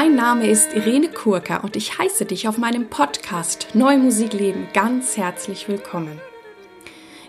Mein 0.00 0.14
Name 0.14 0.46
ist 0.46 0.74
Irene 0.74 1.08
Kurka 1.08 1.56
und 1.56 1.74
ich 1.74 1.98
heiße 1.98 2.24
dich 2.24 2.46
auf 2.46 2.56
meinem 2.56 2.88
Podcast 2.88 3.66
Neue 3.74 3.98
Musikleben 3.98 4.68
ganz 4.72 5.16
herzlich 5.16 5.66
willkommen. 5.66 6.20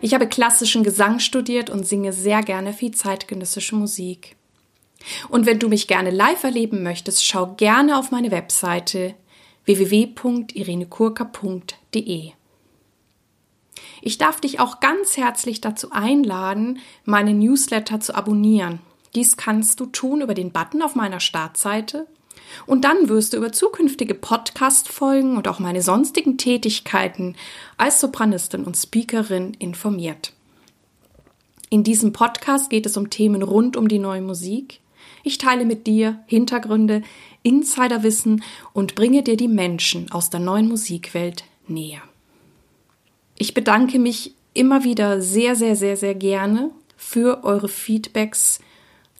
Ich 0.02 0.14
habe 0.14 0.28
klassischen 0.28 0.84
Gesang 0.84 1.18
studiert 1.18 1.71
und 1.71 1.88
singe 1.88 2.14
sehr 2.14 2.43
gerne 2.43 2.74
viel 2.74 2.92
zeitgenössische 2.92 3.75
Musik. 3.75 4.36
Und 5.29 5.47
wenn 5.47 5.57
du 5.57 5.68
mich 5.68 5.88
gerne 5.88 6.11
live 6.11 6.43
erleben 6.43 6.84
möchtest, 6.84 7.25
schau 7.25 7.55
gerne 7.55 7.97
auf 7.97 8.11
meine 8.11 8.29
Webseite 8.29 9.15
www.irenekurka.de. 9.65 12.32
Ich 14.04 14.18
darf 14.20 14.42
dich 14.42 14.60
auch 14.60 14.79
ganz 14.79 15.18
herzlich 15.18 15.60
dazu 15.60 15.92
einladen, 15.92 16.78
meine 17.04 17.33
Newsletter 17.33 18.00
zu 18.00 18.14
abonnieren. 18.14 18.78
Dies 19.15 19.38
kannst 19.38 19.79
du 19.79 19.88
tun 19.88 20.21
über 20.21 20.36
den 20.36 20.51
Button 20.51 20.83
auf 20.83 20.93
meiner 20.93 21.20
Startseite 21.20 22.06
und 22.66 22.84
dann 22.84 23.10
wirst 23.10 23.34
du 23.34 23.38
über 23.38 23.52
zukünftige 23.52 24.16
Podcast-Folgen 24.16 25.38
und 25.38 25.48
auch 25.48 25.60
meine 25.60 25.82
sonstigen 25.82 26.38
Tätigkeiten 26.38 27.36
als 27.78 28.00
Sopranistin 28.00 28.64
und 28.64 28.75
Speakerin 28.75 29.54
informiert. 29.60 30.34
In 31.70 31.84
diesem 31.84 32.14
Podcast 32.14 32.70
geht 32.70 32.86
es 32.86 32.98
um 32.98 33.09
Themen 33.09 33.44
rund 33.44 33.78
um 33.78 33.88
die 33.88 34.00
neue 34.00 34.22
Musik. 34.22 34.80
Ich 35.23 35.38
teile 35.38 35.66
mit 35.66 35.86
dir 35.86 36.20
Hintergründe, 36.25 37.03
Insiderwissen 37.44 38.44
und 38.73 38.95
bringe 38.95 39.23
dir 39.23 39.38
die 39.38 39.47
Menschen 39.47 40.11
aus 40.11 40.30
der 40.30 40.39
neuen 40.39 40.67
Musikwelt 40.67 41.44
näher. 41.67 42.02
Ich 43.38 43.53
bedanke 43.53 44.00
mich 44.00 44.34
immer 44.53 44.84
wieder 44.84 45.22
sehr, 45.22 45.56
sehr, 45.56 45.75
sehr, 45.75 45.95
sehr 45.95 46.16
gerne 46.16 46.72
für 46.97 47.44
eure 47.44 47.70
Feedbacks, 47.70 48.59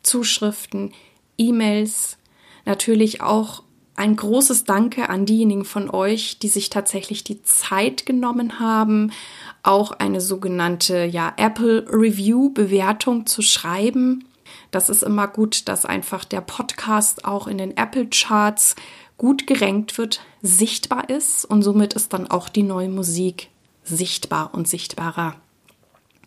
Zuschriften, 0.04 0.92
E-Mails, 1.38 2.18
natürlich 2.66 3.22
auch 3.22 3.64
ein 3.96 4.16
großes 4.16 4.64
Danke 4.64 5.10
an 5.10 5.26
diejenigen 5.26 5.66
von 5.66 5.90
euch, 5.90 6.40
die 6.40 6.48
sich 6.48 6.70
tatsächlich 6.70 7.26
die 7.26 7.44
Zeit 7.44 8.06
genommen 8.06 8.60
haben, 8.60 9.12
auch 9.62 9.92
eine 9.92 10.22
sogenannte 10.22 11.04
ja, 11.04 11.34
Apple 11.36 11.86
Review 11.90 12.50
Bewertung 12.52 13.26
zu 13.26 13.42
schreiben. 13.42 14.24
Das 14.72 14.90
ist 14.90 15.04
immer 15.04 15.28
gut, 15.28 15.68
dass 15.68 15.86
einfach 15.86 16.24
der 16.24 16.42
Podcast 16.42 17.26
auch 17.26 17.48
in 17.48 17.58
den 17.58 17.76
Apple 17.76 18.08
Charts 18.08 18.76
gut 19.18 19.48
gerankt 19.48 19.98
wird, 19.98 20.22
sichtbar 20.42 21.10
ist 21.10 21.44
und 21.44 21.62
somit 21.62 21.94
ist 21.94 22.14
dann 22.14 22.32
auch 22.32 22.48
die 22.48 22.64
neue 22.64 22.88
Musik 22.88 23.50
sichtbar 23.84 24.52
und 24.54 24.68
sichtbarer. 24.68 25.36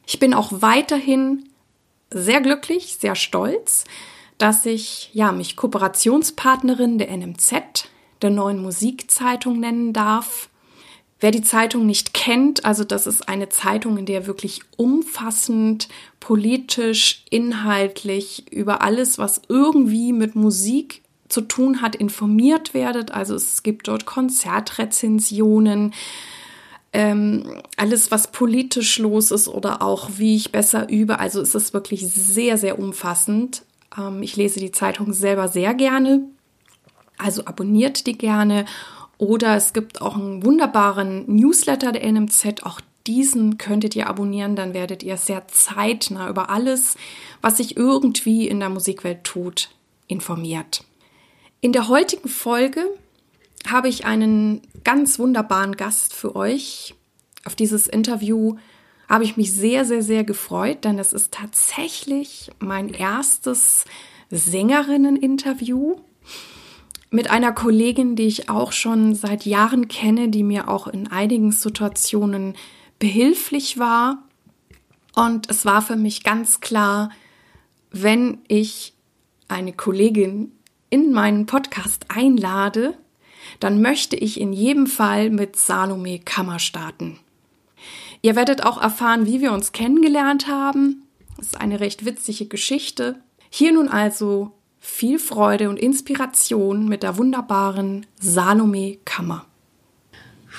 Ich 0.07 0.19
bin 0.19 0.35
auch 0.35 0.53
weiterhin 0.53 1.49
sehr 2.11 2.43
glücklich, 2.43 2.99
sehr 3.01 3.15
stolz, 3.15 3.85
dass 4.39 4.67
ich 4.67 5.11
ja 5.13 5.33
mich 5.33 5.57
Kooperationspartnerin 5.57 6.99
der 6.99 7.17
NMZ, 7.17 7.89
der 8.23 8.31
neuen 8.31 8.61
Musikzeitung 8.63 9.61
nennen 9.61 9.93
darf. 9.93 10.49
Wer 11.21 11.31
die 11.31 11.43
Zeitung 11.43 11.87
nicht 11.87 12.15
kennt, 12.15 12.65
also 12.65 12.83
das 12.83 13.07
ist 13.07 13.29
eine 13.29 13.49
Zeitung, 13.49 13.97
in 13.97 14.07
der 14.07 14.27
wirklich 14.27 14.61
umfassend, 14.77 15.89
politisch, 16.19 17.25
inhaltlich 17.31 18.51
über 18.53 18.83
alles, 18.83 19.19
was 19.19 19.43
irgendwie 19.49 20.13
mit 20.13 20.35
Musik 20.35 21.03
zu 21.29 21.43
tun 21.43 21.81
hat, 21.81 21.97
informiert 21.97 22.75
werdet. 22.75 23.13
Also 23.13 23.35
es 23.35 23.63
gibt 23.63 23.89
dort 23.89 24.05
Konzertrezensionen, 24.05 25.95
ähm, 26.93 27.63
alles, 27.77 28.11
was 28.11 28.33
politisch 28.33 28.99
los 28.99 29.31
ist 29.31 29.49
oder 29.49 29.81
auch 29.81 30.11
wie 30.17 30.37
ich 30.37 30.53
besser 30.53 30.89
übe. 30.91 31.19
Also 31.19 31.41
es 31.41 31.55
ist 31.55 31.73
wirklich 31.73 32.07
sehr, 32.07 32.59
sehr 32.59 32.79
umfassend. 32.79 33.63
Ähm, 33.97 34.23
ich 34.23 34.37
lese 34.37 34.61
die 34.61 34.73
Zeitung 34.73 35.13
selber 35.13 35.49
sehr 35.49 35.75
gerne, 35.75 36.27
also 37.19 37.45
abonniert 37.45 38.07
die 38.07 38.17
gerne. 38.19 38.65
Oder 39.19 39.57
es 39.57 39.73
gibt 39.73 40.03
auch 40.03 40.17
einen 40.17 40.45
wunderbaren 40.45 41.25
Newsletter 41.33 41.93
der 41.93 42.11
NMZ. 42.11 42.65
Auch 42.65 42.81
diesen 43.07 43.59
könntet 43.59 43.95
ihr 43.95 44.09
abonnieren, 44.09 44.57
dann 44.57 44.75
werdet 44.75 45.03
ihr 45.03 45.17
sehr 45.17 45.47
zeitnah 45.49 46.29
über 46.29 46.51
alles, 46.51 46.97
was 47.41 47.59
sich 47.59 47.77
irgendwie 47.77 48.49
in 48.49 48.61
der 48.61 48.69
Musikwelt 48.69 49.25
tut, 49.25 49.71
informiert. 50.09 50.85
In 51.61 51.73
der 51.73 51.89
heutigen 51.89 52.29
Folge 52.29 52.85
habe 53.67 53.89
ich 53.89 54.05
einen 54.05 54.63
ganz 54.83 55.19
wunderbaren 55.19 55.77
Gast 55.77 56.15
für 56.15 56.35
euch. 56.35 56.95
Auf 57.45 57.55
dieses 57.55 57.87
Interview 57.87 58.57
habe 59.13 59.25
ich 59.25 59.37
mich 59.37 59.53
sehr, 59.53 59.85
sehr, 59.85 60.03
sehr 60.03 60.25
gefreut, 60.25 60.85
denn 60.85 60.99
es 60.99 61.13
ist 61.13 61.35
tatsächlich 61.35 62.51
mein 62.61 62.89
erstes 62.89 63.85
Sängerinnen-Interview 64.31 65.97
mit 67.11 67.29
einer 67.29 67.53
Kollegin, 67.53 68.17
die 68.17 68.23
ich 68.23 68.49
auch 68.49 68.73
schon 68.73 69.15
seit 69.15 69.45
Jahren 69.45 69.89
kenne, 69.89 70.31
die 70.31 70.43
mir 70.43 70.67
auch 70.71 70.87
in 70.87 71.09
einigen 71.09 71.53
Situationen 71.53 72.55
behilflich 72.99 73.77
war. 73.77 74.23
Und 75.15 75.51
es 75.51 75.67
war 75.67 75.83
für 75.83 75.97
mich 75.97 76.25
ganz 76.25 76.61
klar, 76.61 77.11
wenn 77.91 78.39
ich 78.49 78.95
eine 79.47 79.75
Kollegin 79.75 80.53
in 80.89 81.13
meinen 81.13 81.45
Podcast 81.45 82.07
einlade, 82.09 82.95
dann 83.61 83.83
möchte 83.83 84.17
ich 84.17 84.41
in 84.41 84.55
jedem 84.55 84.87
Fall 84.87 85.29
mit 85.29 85.57
Salome 85.57 86.19
Kammer 86.19 86.59
starten. 86.59 87.19
Ihr 88.25 88.37
werdet 88.37 88.65
auch 88.65 88.81
erfahren, 88.81 89.27
wie 89.27 89.41
wir 89.41 89.51
uns 89.53 89.73
kennengelernt 89.73 90.47
haben. 90.47 91.09
Das 91.37 91.47
ist 91.47 91.61
eine 91.61 91.81
recht 91.81 92.05
witzige 92.05 92.47
Geschichte. 92.47 93.17
Hier 93.51 93.73
nun 93.73 93.89
also 93.89 94.53
viel 94.79 95.19
Freude 95.19 95.69
und 95.69 95.77
Inspiration 95.77 96.89
mit 96.89 97.03
der 97.03 97.19
wunderbaren 97.19 98.07
Salome 98.21 98.99
Kammer. 99.05 99.45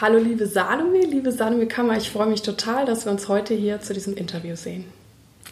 Hallo 0.02 0.20
liebe 0.20 0.46
Salome, 0.46 1.06
liebe 1.06 1.32
Salome 1.32 1.68
Kammer, 1.68 1.96
ich 1.96 2.10
freue 2.10 2.28
mich 2.28 2.42
total, 2.42 2.86
dass 2.86 3.06
wir 3.06 3.14
uns 3.14 3.30
heute 3.30 3.54
hier 3.54 3.80
zu 3.80 3.94
diesem 3.94 4.16
Interview 4.16 4.56
sehen. 4.56 4.84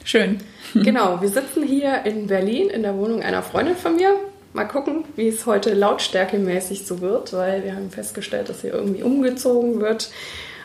Schön. 0.04 0.40
Genau, 0.74 1.22
wir 1.22 1.30
sitzen 1.30 1.64
hier 1.64 2.06
in 2.06 2.28
Berlin 2.28 2.70
in 2.70 2.82
der 2.82 2.98
Wohnung 2.98 3.22
einer 3.22 3.44
Freundin 3.44 3.76
von 3.76 3.96
mir. 3.96 4.16
Mal 4.54 4.66
gucken, 4.66 5.04
wie 5.16 5.28
es 5.28 5.46
heute 5.46 5.74
lautstärkemäßig 5.74 6.86
so 6.86 7.00
wird, 7.02 7.34
weil 7.34 7.64
wir 7.64 7.76
haben 7.76 7.90
festgestellt, 7.90 8.50
dass 8.50 8.62
hier 8.62 8.74
irgendwie 8.74 9.04
umgezogen 9.04 9.80
wird. 9.80 10.10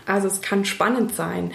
Also 0.07 0.29
es 0.29 0.41
kann 0.41 0.65
spannend 0.65 1.15
sein. 1.15 1.53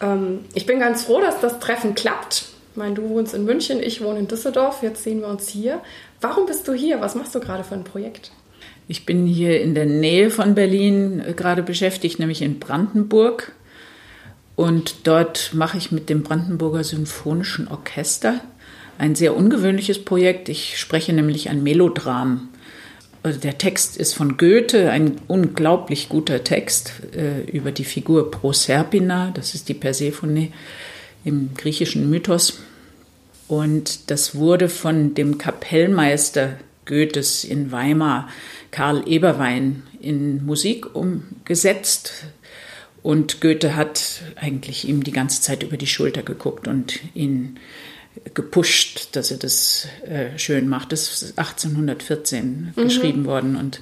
Ähm, 0.00 0.40
ich 0.54 0.66
bin 0.66 0.78
ganz 0.78 1.04
froh, 1.04 1.20
dass 1.20 1.40
das 1.40 1.58
Treffen 1.58 1.94
klappt. 1.94 2.46
Ich 2.72 2.76
meine, 2.76 2.94
du 2.94 3.08
wohnst 3.08 3.34
in 3.34 3.44
München, 3.44 3.82
ich 3.82 4.00
wohne 4.02 4.20
in 4.20 4.28
Düsseldorf. 4.28 4.82
Jetzt 4.82 5.02
sehen 5.02 5.20
wir 5.20 5.28
uns 5.28 5.48
hier. 5.48 5.80
Warum 6.20 6.46
bist 6.46 6.66
du 6.68 6.72
hier? 6.72 7.00
Was 7.00 7.14
machst 7.14 7.34
du 7.34 7.40
gerade 7.40 7.64
für 7.64 7.74
ein 7.74 7.84
Projekt? 7.84 8.30
Ich 8.86 9.04
bin 9.04 9.26
hier 9.26 9.60
in 9.60 9.74
der 9.74 9.86
Nähe 9.86 10.30
von 10.30 10.54
Berlin 10.54 11.20
äh, 11.20 11.32
gerade 11.34 11.62
beschäftigt, 11.62 12.18
nämlich 12.18 12.42
in 12.42 12.58
Brandenburg. 12.58 13.52
Und 14.56 15.06
dort 15.06 15.52
mache 15.54 15.78
ich 15.78 15.92
mit 15.92 16.08
dem 16.08 16.22
Brandenburger 16.22 16.82
Symphonischen 16.82 17.68
Orchester 17.68 18.40
ein 18.98 19.14
sehr 19.14 19.36
ungewöhnliches 19.36 20.04
Projekt. 20.04 20.48
Ich 20.48 20.78
spreche 20.78 21.12
nämlich 21.12 21.48
ein 21.48 21.62
Melodram. 21.62 22.48
Also 23.22 23.40
der 23.40 23.58
Text 23.58 23.96
ist 23.96 24.14
von 24.14 24.36
Goethe, 24.36 24.90
ein 24.90 25.20
unglaublich 25.26 26.08
guter 26.08 26.44
Text 26.44 26.92
äh, 27.14 27.42
über 27.50 27.72
die 27.72 27.84
Figur 27.84 28.30
Proserpina, 28.30 29.32
das 29.34 29.54
ist 29.54 29.68
die 29.68 29.74
Persephone 29.74 30.52
im 31.24 31.50
griechischen 31.56 32.08
Mythos. 32.08 32.60
Und 33.48 34.10
das 34.10 34.34
wurde 34.34 34.68
von 34.68 35.14
dem 35.14 35.38
Kapellmeister 35.38 36.58
Goethes 36.84 37.44
in 37.44 37.72
Weimar, 37.72 38.28
Karl 38.70 39.02
Eberwein, 39.06 39.82
in 40.00 40.44
Musik 40.44 40.94
umgesetzt. 40.94 42.24
Und 43.02 43.40
Goethe 43.40 43.74
hat 43.74 44.22
eigentlich 44.36 44.88
ihm 44.88 45.02
die 45.02 45.12
ganze 45.12 45.40
Zeit 45.40 45.62
über 45.62 45.76
die 45.76 45.86
Schulter 45.86 46.22
geguckt 46.22 46.68
und 46.68 47.00
ihn 47.14 47.58
gepusht, 48.34 49.10
dass 49.16 49.30
er 49.30 49.38
das 49.38 49.86
äh, 50.06 50.38
schön 50.38 50.68
macht. 50.68 50.92
Das 50.92 51.22
ist 51.22 51.38
1814 51.38 52.72
mhm. 52.74 52.82
geschrieben 52.82 53.24
worden 53.24 53.56
und 53.56 53.80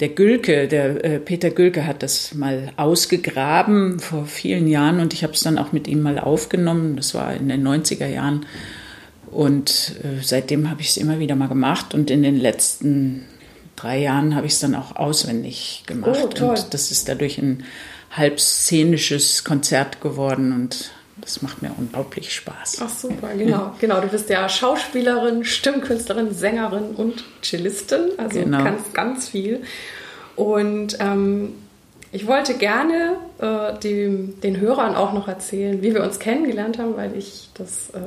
der 0.00 0.10
Gülke, 0.10 0.68
der 0.68 1.04
äh, 1.04 1.18
Peter 1.18 1.50
Gülke 1.50 1.84
hat 1.84 2.04
das 2.04 2.32
mal 2.34 2.72
ausgegraben 2.76 3.98
vor 3.98 4.26
vielen 4.26 4.68
Jahren 4.68 5.00
und 5.00 5.12
ich 5.12 5.24
habe 5.24 5.32
es 5.32 5.40
dann 5.40 5.58
auch 5.58 5.72
mit 5.72 5.88
ihm 5.88 6.02
mal 6.02 6.20
aufgenommen. 6.20 6.94
Das 6.96 7.14
war 7.14 7.34
in 7.34 7.48
den 7.48 7.66
90er 7.66 8.06
Jahren 8.06 8.46
und 9.30 9.96
äh, 10.02 10.22
seitdem 10.22 10.70
habe 10.70 10.80
ich 10.80 10.90
es 10.90 10.96
immer 10.96 11.18
wieder 11.18 11.34
mal 11.34 11.48
gemacht 11.48 11.94
und 11.94 12.10
in 12.10 12.22
den 12.22 12.36
letzten 12.36 13.24
drei 13.74 13.98
Jahren 13.98 14.34
habe 14.34 14.46
ich 14.46 14.54
es 14.54 14.60
dann 14.60 14.74
auch 14.74 14.94
auswendig 14.96 15.82
gemacht 15.86 16.40
oh, 16.40 16.50
und 16.50 16.74
das 16.74 16.90
ist 16.90 17.08
dadurch 17.08 17.38
ein 17.38 17.64
halb 18.10 18.40
szenisches 18.40 19.44
Konzert 19.44 20.00
geworden 20.00 20.52
und 20.52 20.92
das 21.20 21.42
macht 21.42 21.62
mir 21.62 21.72
unglaublich 21.76 22.32
Spaß. 22.34 22.82
Ach 22.82 22.88
super, 22.88 23.28
genau. 23.36 23.74
Genau, 23.80 24.00
du 24.00 24.08
bist 24.08 24.30
ja 24.30 24.48
Schauspielerin, 24.48 25.44
Stimmkünstlerin, 25.44 26.32
Sängerin 26.32 26.94
und 26.96 27.24
Cellistin, 27.42 28.10
also 28.16 28.40
genau. 28.40 28.62
kannst 28.62 28.94
ganz 28.94 29.28
viel. 29.28 29.62
Und 30.36 30.98
ähm, 31.00 31.54
ich 32.12 32.26
wollte 32.26 32.54
gerne 32.54 33.16
äh, 33.38 33.78
die, 33.82 34.34
den 34.42 34.60
Hörern 34.60 34.94
auch 34.94 35.12
noch 35.12 35.28
erzählen, 35.28 35.82
wie 35.82 35.94
wir 35.94 36.02
uns 36.02 36.18
kennengelernt 36.18 36.78
haben, 36.78 36.96
weil 36.96 37.16
ich 37.16 37.50
das 37.54 37.90
äh, 37.90 37.98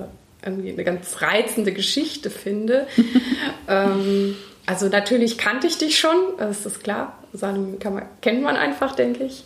irgendwie 0.46 0.72
eine 0.72 0.84
ganz 0.84 1.22
reizende 1.22 1.72
Geschichte 1.72 2.30
finde. 2.30 2.88
ähm, 3.68 4.36
also 4.66 4.88
natürlich 4.88 5.38
kannte 5.38 5.68
ich 5.68 5.78
dich 5.78 6.00
schon, 6.00 6.16
das 6.38 6.66
ist 6.66 6.84
klar. 6.84 7.18
Salome 7.34 7.78
man, 7.84 8.04
kennt 8.22 8.42
man 8.42 8.56
einfach, 8.56 8.96
denke 8.96 9.24
ich. 9.24 9.44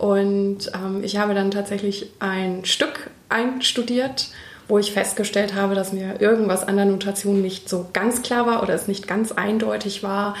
Und 0.00 0.72
ähm, 0.72 1.04
ich 1.04 1.18
habe 1.18 1.34
dann 1.34 1.50
tatsächlich 1.50 2.10
ein 2.20 2.64
Stück 2.64 3.10
einstudiert, 3.28 4.28
wo 4.66 4.78
ich 4.78 4.92
festgestellt 4.92 5.54
habe, 5.54 5.74
dass 5.74 5.92
mir 5.92 6.22
irgendwas 6.22 6.66
an 6.66 6.76
der 6.76 6.86
Notation 6.86 7.42
nicht 7.42 7.68
so 7.68 7.86
ganz 7.92 8.22
klar 8.22 8.46
war 8.46 8.62
oder 8.62 8.72
es 8.72 8.88
nicht 8.88 9.06
ganz 9.06 9.30
eindeutig 9.30 10.02
war. 10.02 10.36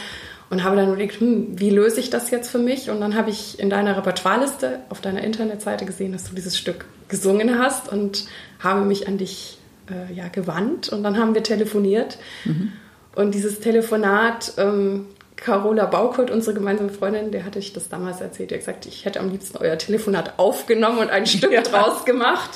Und 0.48 0.64
habe 0.64 0.76
dann 0.76 0.88
überlegt, 0.88 1.20
hm, 1.20 1.60
wie 1.60 1.68
löse 1.68 2.00
ich 2.00 2.08
das 2.08 2.30
jetzt 2.30 2.48
für 2.50 2.58
mich? 2.58 2.88
Und 2.88 3.02
dann 3.02 3.14
habe 3.14 3.28
ich 3.28 3.60
in 3.60 3.68
deiner 3.68 3.98
Repertoireliste 3.98 4.78
auf 4.88 5.02
deiner 5.02 5.22
Internetseite 5.22 5.84
gesehen, 5.84 6.12
dass 6.12 6.24
du 6.24 6.34
dieses 6.34 6.56
Stück 6.56 6.86
gesungen 7.08 7.58
hast 7.58 7.92
und 7.92 8.24
habe 8.60 8.86
mich 8.86 9.08
an 9.08 9.18
dich 9.18 9.58
äh, 9.90 10.10
ja, 10.14 10.28
gewandt. 10.28 10.88
Und 10.88 11.02
dann 11.02 11.18
haben 11.18 11.34
wir 11.34 11.42
telefoniert. 11.42 12.16
Mhm. 12.46 12.72
Und 13.14 13.34
dieses 13.34 13.60
Telefonat 13.60 14.54
ähm, 14.56 15.04
Carola 15.40 15.86
Baukurt, 15.86 16.30
unsere 16.30 16.54
gemeinsame 16.54 16.90
Freundin, 16.90 17.30
der 17.30 17.46
hatte 17.46 17.58
ich 17.58 17.72
das 17.72 17.88
damals 17.88 18.20
erzählt. 18.20 18.50
Die 18.50 18.54
hat 18.54 18.60
gesagt, 18.60 18.86
ich 18.86 19.06
hätte 19.06 19.20
am 19.20 19.30
liebsten 19.30 19.56
euer 19.56 19.78
Telefonat 19.78 20.38
aufgenommen 20.38 20.98
und 20.98 21.10
ein 21.10 21.26
Stück 21.26 21.52
ja. 21.52 21.62
draus 21.62 22.04
gemacht, 22.04 22.50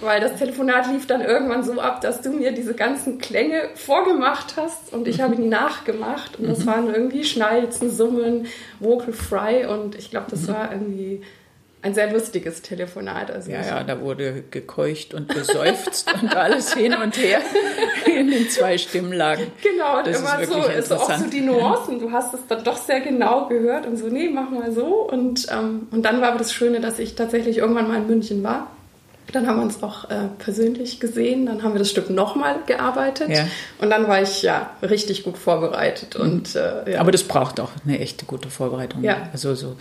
weil 0.00 0.20
das 0.20 0.36
Telefonat 0.36 0.92
lief 0.92 1.06
dann 1.06 1.22
irgendwann 1.22 1.64
so 1.64 1.80
ab, 1.80 2.02
dass 2.02 2.20
du 2.20 2.30
mir 2.30 2.52
diese 2.52 2.74
ganzen 2.74 3.18
Klänge 3.18 3.70
vorgemacht 3.74 4.54
hast 4.56 4.92
und 4.92 5.08
ich 5.08 5.22
habe 5.22 5.34
die 5.40 5.48
nachgemacht 5.48 6.38
und 6.38 6.48
das 6.48 6.60
mhm. 6.60 6.66
waren 6.66 6.94
irgendwie 6.94 7.24
Schnalzen, 7.24 7.90
Summen, 7.90 8.46
Vocal 8.80 9.14
Fry 9.14 9.64
und 9.64 9.94
ich 9.94 10.10
glaube, 10.10 10.26
das 10.30 10.42
mhm. 10.42 10.48
war 10.48 10.72
irgendwie 10.72 11.22
ein 11.82 11.94
sehr 11.94 12.12
lustiges 12.12 12.62
Telefonat. 12.62 13.30
Also 13.30 13.50
ja, 13.50 13.62
ja, 13.62 13.84
da 13.84 14.00
wurde 14.00 14.44
gekeucht 14.50 15.14
und 15.14 15.28
geseufzt 15.28 16.12
und 16.22 16.36
alles 16.36 16.74
hin 16.74 16.94
und 16.94 17.16
her 17.16 17.40
in 18.06 18.30
den 18.30 18.48
zwei 18.50 18.76
Stimmlagen. 18.78 19.46
Genau, 19.62 19.98
und 19.98 20.06
das 20.06 20.20
immer 20.20 20.40
ist 20.40 20.52
so, 20.52 20.62
ist 20.62 20.92
auch 20.92 21.10
so 21.18 21.26
die 21.26 21.40
Nuancen. 21.40 21.98
Du 21.98 22.12
hast 22.12 22.34
es 22.34 22.40
dann 22.48 22.64
doch 22.64 22.76
sehr 22.76 23.00
genau 23.00 23.48
gehört 23.48 23.86
und 23.86 23.96
so, 23.96 24.08
nee, 24.08 24.28
mach 24.28 24.50
mal 24.50 24.72
so. 24.72 25.08
Und, 25.08 25.46
ähm, 25.50 25.88
und 25.90 26.02
dann 26.02 26.20
war 26.20 26.28
aber 26.28 26.38
das 26.38 26.52
Schöne, 26.52 26.80
dass 26.80 26.98
ich 26.98 27.14
tatsächlich 27.14 27.58
irgendwann 27.58 27.88
mal 27.88 27.98
in 27.98 28.06
München 28.06 28.42
war. 28.42 28.70
Dann 29.32 29.46
haben 29.46 29.58
wir 29.58 29.62
uns 29.62 29.80
auch 29.82 30.10
äh, 30.10 30.28
persönlich 30.38 30.98
gesehen, 30.98 31.46
dann 31.46 31.62
haben 31.62 31.72
wir 31.72 31.78
das 31.78 31.90
Stück 31.90 32.10
nochmal 32.10 32.56
gearbeitet 32.66 33.30
ja. 33.30 33.46
und 33.78 33.90
dann 33.90 34.08
war 34.08 34.20
ich 34.20 34.42
ja 34.42 34.70
richtig 34.82 35.22
gut 35.22 35.38
vorbereitet. 35.38 36.18
Mhm. 36.18 36.24
Und, 36.24 36.56
äh, 36.56 36.94
ja. 36.94 37.00
Aber 37.00 37.12
das 37.12 37.22
braucht 37.22 37.60
auch 37.60 37.70
eine 37.84 38.00
echte 38.00 38.24
gute 38.24 38.50
Vorbereitung. 38.50 39.04
Ja. 39.04 39.28
Also 39.32 39.54
so 39.54 39.76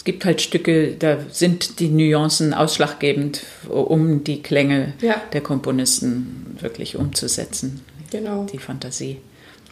es 0.00 0.04
gibt 0.04 0.24
halt 0.24 0.40
Stücke, 0.40 0.96
da 0.98 1.18
sind 1.30 1.78
die 1.78 1.88
Nuancen 1.88 2.54
ausschlaggebend, 2.54 3.42
um 3.68 4.24
die 4.24 4.42
Klänge 4.42 4.94
ja. 5.02 5.20
der 5.34 5.42
Komponisten 5.42 6.56
wirklich 6.58 6.96
umzusetzen. 6.96 7.82
Genau. 8.10 8.46
Die 8.50 8.56
Fantasie. 8.56 9.18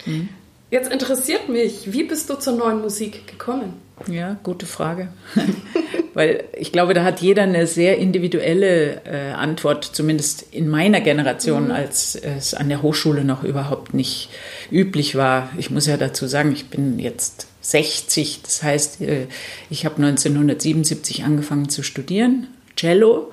Mhm. 0.05 0.29
Jetzt 0.69 0.93
interessiert 0.93 1.49
mich, 1.49 1.93
wie 1.93 2.03
bist 2.03 2.29
du 2.29 2.35
zur 2.35 2.53
neuen 2.53 2.79
Musik 2.79 3.25
gekommen? 3.25 3.73
Ja, 4.05 4.37
gute 4.43 4.67
Frage. 4.67 5.07
Weil 6.19 6.43
ich 6.51 6.73
glaube, 6.73 6.93
da 6.93 7.05
hat 7.05 7.21
jeder 7.21 7.43
eine 7.43 7.65
sehr 7.65 7.97
individuelle 7.97 9.01
äh, 9.05 9.31
Antwort, 9.31 9.85
zumindest 9.85 10.47
in 10.51 10.67
meiner 10.67 10.99
Generation, 10.99 11.67
mhm. 11.67 11.71
als 11.71 12.15
es 12.15 12.53
an 12.53 12.67
der 12.67 12.81
Hochschule 12.81 13.23
noch 13.23 13.45
überhaupt 13.45 13.93
nicht 13.93 14.27
üblich 14.69 15.15
war. 15.15 15.49
Ich 15.57 15.71
muss 15.71 15.87
ja 15.87 15.95
dazu 15.95 16.27
sagen, 16.27 16.51
ich 16.51 16.65
bin 16.65 16.99
jetzt 16.99 17.47
60. 17.61 18.41
Das 18.41 18.61
heißt, 18.63 18.99
äh, 18.99 19.27
ich 19.69 19.85
habe 19.85 19.95
1977 19.95 21.23
angefangen 21.23 21.69
zu 21.69 21.83
studieren, 21.83 22.47
Cello. 22.75 23.31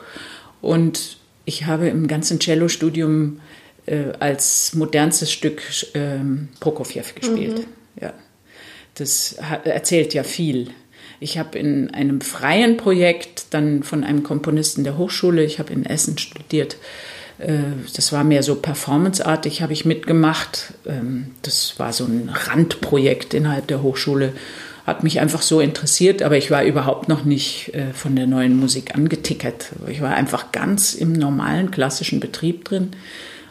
Und 0.61 1.17
ich 1.45 1.67
habe 1.67 1.89
im 1.89 2.07
ganzen 2.07 2.39
Cello-Studium 2.39 3.41
äh, 3.87 4.13
als 4.21 4.75
modernstes 4.75 5.33
Stück 5.33 5.61
ähm, 5.95 6.51
Prokofjew 6.61 7.03
gespielt. 7.17 7.59
Mhm. 7.59 8.01
Ja. 8.01 8.13
Das 8.95 9.35
erzählt 9.65 10.15
ja 10.15 10.23
viel. 10.23 10.71
Ich 11.21 11.39
habe 11.39 11.59
in 11.59 11.93
einem 11.93 12.21
freien 12.21 12.77
Projekt 12.77 13.47
dann 13.51 13.83
von 13.83 14.05
einem 14.05 14.23
Komponisten 14.23 14.85
der 14.85 14.99
Hochschule, 14.99 15.45
ich 15.45 15.59
habe 15.59 15.73
in 15.73 15.87
Essen 15.87 16.19
studiert, 16.19 16.77
äh, 17.39 17.53
das 17.95 18.13
war 18.13 18.25
mehr 18.25 18.43
so 18.43 18.57
performanceartig, 18.57 19.63
habe 19.63 19.73
ich 19.73 19.85
mitgemacht. 19.85 20.75
Ähm, 20.87 21.33
das 21.43 21.79
war 21.79 21.93
so 21.93 22.05
ein 22.05 22.31
Randprojekt 22.33 23.35
innerhalb 23.35 23.67
der 23.67 23.83
Hochschule. 23.83 24.33
Hat 24.87 25.03
mich 25.03 25.19
einfach 25.21 25.43
so 25.43 25.61
interessiert, 25.61 26.23
aber 26.23 26.37
ich 26.37 26.51
war 26.51 26.65
überhaupt 26.65 27.09
noch 27.09 27.25
nicht 27.25 27.75
äh, 27.75 27.93
von 27.93 28.15
der 28.15 28.27
neuen 28.27 28.57
Musik 28.57 28.95
angetickert. 28.95 29.73
Ich 29.89 30.01
war 30.01 30.15
einfach 30.15 30.53
ganz 30.53 30.95
im 30.95 31.13
normalen 31.13 31.71
klassischen 31.71 32.21
Betrieb 32.21 32.65
drin. 32.65 32.91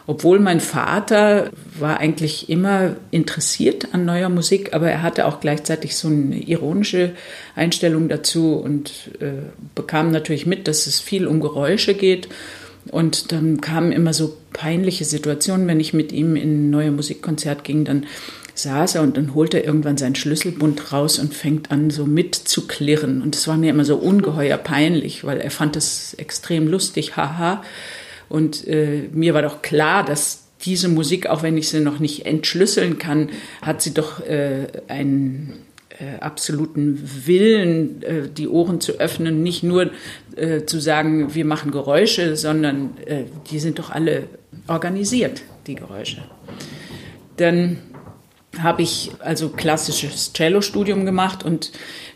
Obwohl 0.07 0.40
mein 0.40 0.60
Vater 0.60 1.50
war 1.80 2.00
eigentlich 2.00 2.50
immer 2.50 2.96
interessiert 3.10 3.88
an 3.94 4.06
neuer 4.06 4.30
Musik, 4.30 4.74
aber 4.74 4.90
er 4.90 5.02
hatte 5.02 5.25
auch 5.25 5.40
gleichzeitig 5.40 5.96
so 5.96 6.07
eine 6.07 6.38
ironische 6.38 7.12
Einstellung 7.56 8.07
dazu 8.07 8.54
und 8.54 9.10
äh, 9.19 9.50
bekam 9.74 10.12
natürlich 10.12 10.46
mit, 10.46 10.68
dass 10.68 10.86
es 10.86 11.00
viel 11.00 11.25
um 11.25 11.40
Geräusche 11.40 11.96
geht 11.96 12.30
und 12.92 13.31
dann 13.31 13.62
kamen 13.62 13.92
immer 13.92 14.13
so 14.13 14.38
peinliche 14.54 15.06
Situationen, 15.06 15.68
wenn 15.68 15.80
ich 15.80 15.94
mit 15.94 16.12
ihm 16.12 16.36
in 16.36 16.68
ein 16.68 16.69
neues 16.69 16.94
Musikkonzert 16.94 17.63
ging, 17.63 17.86
dann 17.86 18.06
saß 18.54 18.96
er 18.96 19.02
und 19.02 19.18
dann 19.18 19.34
holt 19.34 19.54
er 19.54 19.66
irgendwann 19.66 19.98
seinen 19.98 20.16
Schlüsselbund 20.16 20.94
raus 20.94 21.19
und 21.19 21.34
fängt 21.34 21.72
an 21.72 21.90
so 21.90 22.06
mitzuklirren. 22.06 23.22
Und 23.22 23.36
das 23.36 23.48
war 23.48 23.57
mir 23.57 23.72
immer 23.72 23.86
so 23.86 23.98
ungeheuer 23.98 24.57
peinlich, 24.57 25.25
weil 25.25 25.40
er 25.40 25.52
fand 25.52 25.75
es 25.75 26.13
extrem 26.13 26.68
lustig, 26.68 27.18
haha. 27.18 27.63
Und 28.30 28.68
äh, 28.68 29.10
mir 29.12 29.33
war 29.33 29.42
doch 29.42 29.62
klar, 29.62 30.04
dass 30.04 30.44
diese 30.62 30.88
Musik, 30.88 31.27
auch 31.27 31.44
wenn 31.44 31.57
ich 31.57 31.69
sie 31.69 31.80
noch 31.80 32.00
nicht 32.00 32.25
entschlüsseln 32.25 32.98
kann, 32.98 33.30
hat 33.62 33.81
sie 33.81 33.94
doch 33.94 34.25
äh, 34.25 34.68
einen 34.88 35.54
äh, 36.00 36.19
absoluten 36.19 37.00
Willen, 37.25 38.01
äh, 38.04 38.30
die 38.30 38.48
Ohren 38.48 38.81
zu 38.81 38.94
öffnen, 38.94 39.44
nicht 39.44 39.63
nur 39.63 39.92
äh, 40.36 40.63
zu 40.66 40.80
sagen, 40.80 41.36
wir 41.36 41.45
machen 41.45 41.72
Geräusche, 41.72 42.36
sondern 42.36 42.98
äh, 43.06 43.24
die 43.51 43.60
sind 43.60 43.80
doch 43.80 43.92
alle 43.92 44.24
organisiert, 44.68 45.44
die 45.68 45.75
Geräusche. 45.75 46.24
Dann 47.38 47.80
habe 48.60 48.81
ich 48.81 49.12
also 49.19 49.50
klassisches 49.50 50.33
Cello-Studium 50.33 51.06
gemacht 51.06 51.44
und 51.44 51.71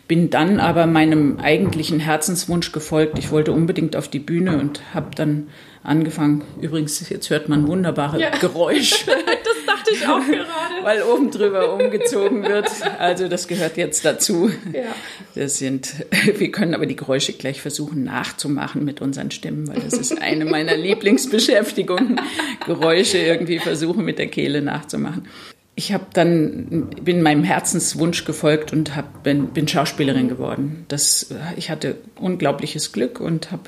bin 0.08 0.30
dann 0.30 0.58
aber 0.58 0.86
meinem 0.86 1.38
eigentlichen 1.38 2.00
Herzenswunsch 2.00 2.72
gefolgt. 2.72 3.18
Ich 3.18 3.30
wollte 3.30 3.52
unbedingt 3.52 3.94
auf 3.94 4.08
die 4.08 4.18
Bühne 4.18 4.58
und 4.58 4.82
habe 4.94 5.10
dann 5.14 5.48
angefangen. 5.82 6.44
Übrigens, 6.60 7.08
jetzt 7.08 7.30
hört 7.30 7.48
man 7.48 7.66
wunderbare 7.66 8.20
ja. 8.20 8.30
Geräusche. 8.30 9.06
das 9.06 9.64
dachte 9.66 9.90
ich 9.92 10.06
auch 10.06 10.24
gerade. 10.26 10.46
Weil 10.82 11.02
oben 11.02 11.30
drüber 11.30 11.72
umgezogen 11.74 12.42
wird. 12.42 12.68
Also 12.98 13.28
das 13.28 13.48
gehört 13.48 13.76
jetzt 13.76 14.04
dazu. 14.04 14.50
Ja. 14.72 14.94
Das 15.34 15.58
sind, 15.58 15.94
wir 16.36 16.50
können 16.50 16.74
aber 16.74 16.86
die 16.86 16.96
Geräusche 16.96 17.32
gleich 17.32 17.60
versuchen 17.62 18.04
nachzumachen 18.04 18.84
mit 18.84 19.00
unseren 19.00 19.30
Stimmen, 19.30 19.68
weil 19.68 19.80
das 19.80 19.94
ist 19.94 20.20
eine 20.20 20.44
meiner 20.44 20.76
Lieblingsbeschäftigungen. 20.76 22.20
Geräusche 22.66 23.18
irgendwie 23.18 23.58
versuchen 23.58 24.04
mit 24.04 24.18
der 24.18 24.28
Kehle 24.28 24.62
nachzumachen. 24.62 25.28
Ich 25.76 25.94
habe 25.94 26.06
dann 26.12 26.90
bin 27.02 27.22
meinem 27.22 27.42
Herzenswunsch 27.42 28.26
gefolgt 28.26 28.72
und 28.74 28.96
hab, 28.96 29.22
bin, 29.22 29.46
bin 29.48 29.66
Schauspielerin 29.66 30.28
geworden. 30.28 30.84
Das, 30.88 31.32
ich 31.56 31.70
hatte 31.70 31.96
unglaubliches 32.16 32.92
Glück 32.92 33.18
und 33.18 33.50
habe 33.50 33.62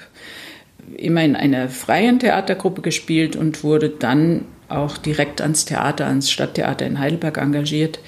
immer 0.96 1.24
in 1.24 1.36
einer 1.36 1.68
freien 1.68 2.18
Theatergruppe 2.18 2.82
gespielt 2.82 3.36
und 3.36 3.62
wurde 3.64 3.88
dann 3.90 4.46
auch 4.68 4.96
direkt 4.96 5.40
ans 5.40 5.64
Theater, 5.64 6.06
ans 6.06 6.30
Stadttheater 6.30 6.86
in 6.86 6.98
Heidelberg 6.98 7.38
engagiert. 7.38 8.00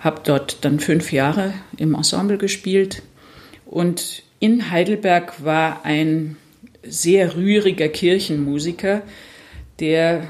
Habe 0.00 0.20
dort 0.24 0.64
dann 0.64 0.80
fünf 0.80 1.12
Jahre 1.12 1.52
im 1.76 1.94
Ensemble 1.94 2.38
gespielt. 2.38 3.02
Und 3.66 4.22
in 4.40 4.70
Heidelberg 4.70 5.44
war 5.44 5.84
ein 5.84 6.36
sehr 6.82 7.36
rühriger 7.36 7.88
Kirchenmusiker, 7.88 9.02
der 9.80 10.28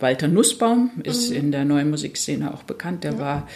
Walter 0.00 0.28
Nussbaum 0.28 0.90
ist 1.02 1.30
mhm. 1.30 1.36
in 1.36 1.52
der 1.52 1.64
neuen 1.64 1.90
Musikszene 1.90 2.52
auch 2.54 2.62
bekannt. 2.62 3.04
Der 3.04 3.18
war 3.18 3.48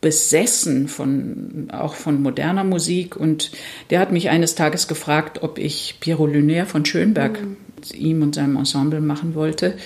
besessen 0.00 0.88
von, 0.88 1.68
auch 1.72 1.94
von 1.94 2.22
moderner 2.22 2.64
Musik. 2.64 3.16
Und 3.16 3.50
der 3.90 4.00
hat 4.00 4.12
mich 4.12 4.30
eines 4.30 4.54
Tages 4.54 4.88
gefragt, 4.88 5.42
ob 5.42 5.58
ich 5.58 5.96
Piero 6.00 6.26
Lunaire 6.26 6.66
von 6.66 6.84
Schönberg 6.84 7.40
mhm. 7.40 7.56
ihm 7.94 8.22
und 8.22 8.34
seinem 8.34 8.56
Ensemble 8.56 9.00
machen 9.00 9.34
wollte. 9.34 9.76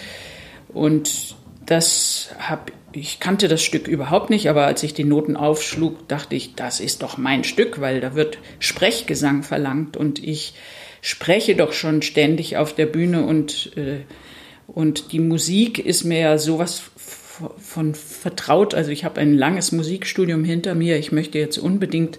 Und 0.68 1.36
das 1.66 2.30
habe 2.38 2.72
ich 2.94 3.20
kannte 3.20 3.48
das 3.48 3.62
Stück 3.62 3.88
überhaupt 3.88 4.30
nicht, 4.30 4.48
aber 4.48 4.66
als 4.66 4.82
ich 4.82 4.94
die 4.94 5.04
Noten 5.04 5.36
aufschlug, 5.36 6.08
dachte 6.08 6.34
ich, 6.34 6.54
das 6.54 6.80
ist 6.80 7.02
doch 7.02 7.16
mein 7.16 7.44
Stück, 7.44 7.80
weil 7.80 8.00
da 8.00 8.14
wird 8.14 8.38
Sprechgesang 8.58 9.42
verlangt 9.42 9.96
und 9.96 10.22
ich 10.22 10.54
spreche 11.00 11.56
doch 11.56 11.72
schon 11.72 12.02
ständig 12.02 12.56
auf 12.56 12.74
der 12.74 12.86
Bühne 12.86 13.24
und, 13.24 13.76
äh, 13.76 14.00
und 14.66 15.12
die 15.12 15.18
Musik 15.18 15.78
ist 15.78 16.04
mir 16.04 16.20
ja 16.20 16.38
sowas 16.38 16.91
von 17.58 17.94
vertraut. 17.94 18.74
Also 18.74 18.90
ich 18.90 19.04
habe 19.04 19.20
ein 19.20 19.34
langes 19.34 19.72
Musikstudium 19.72 20.44
hinter 20.44 20.74
mir. 20.74 20.98
Ich 20.98 21.12
möchte 21.12 21.38
jetzt 21.38 21.58
unbedingt 21.58 22.18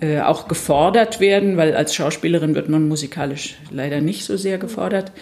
äh, 0.00 0.20
auch 0.20 0.48
gefordert 0.48 1.20
werden, 1.20 1.56
weil 1.56 1.74
als 1.74 1.94
Schauspielerin 1.94 2.54
wird 2.54 2.68
man 2.68 2.88
musikalisch 2.88 3.56
leider 3.70 4.00
nicht 4.00 4.24
so 4.24 4.36
sehr 4.36 4.58
gefordert. 4.58 5.12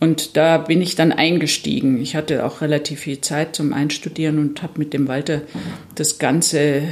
Und 0.00 0.36
da 0.36 0.58
bin 0.58 0.80
ich 0.80 0.94
dann 0.94 1.12
eingestiegen. 1.12 2.00
Ich 2.00 2.14
hatte 2.14 2.46
auch 2.46 2.60
relativ 2.60 3.00
viel 3.00 3.20
Zeit 3.20 3.56
zum 3.56 3.72
Einstudieren 3.72 4.38
und 4.38 4.62
habe 4.62 4.78
mit 4.78 4.92
dem 4.92 5.08
Walter 5.08 5.42
das 5.96 6.18
ganze 6.18 6.82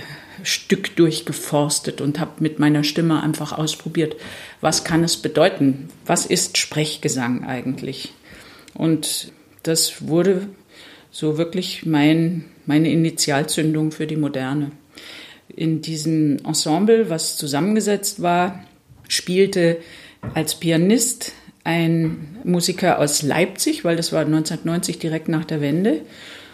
Stück 0.42 0.96
durchgeforstet 0.96 2.00
und 2.00 2.20
habe 2.20 2.32
mit 2.40 2.58
meiner 2.58 2.84
Stimme 2.84 3.22
einfach 3.22 3.56
ausprobiert, 3.56 4.16
was 4.60 4.84
kann 4.84 5.04
es 5.04 5.16
bedeuten? 5.16 5.88
Was 6.04 6.26
ist 6.26 6.58
Sprechgesang 6.58 7.44
eigentlich? 7.44 8.12
Und 8.74 9.32
das 9.62 10.08
wurde 10.08 10.48
so 11.16 11.38
wirklich 11.38 11.86
mein, 11.86 12.44
meine 12.66 12.90
Initialzündung 12.90 13.90
für 13.90 14.06
die 14.06 14.16
Moderne. 14.16 14.72
In 15.48 15.80
diesem 15.80 16.36
Ensemble, 16.44 17.08
was 17.08 17.38
zusammengesetzt 17.38 18.20
war, 18.20 18.62
spielte 19.08 19.78
als 20.34 20.56
Pianist 20.56 21.32
ein 21.64 22.36
Musiker 22.44 22.98
aus 22.98 23.22
Leipzig, 23.22 23.82
weil 23.82 23.96
das 23.96 24.12
war 24.12 24.26
1990 24.26 24.98
direkt 24.98 25.30
nach 25.30 25.46
der 25.46 25.62
Wende. 25.62 26.02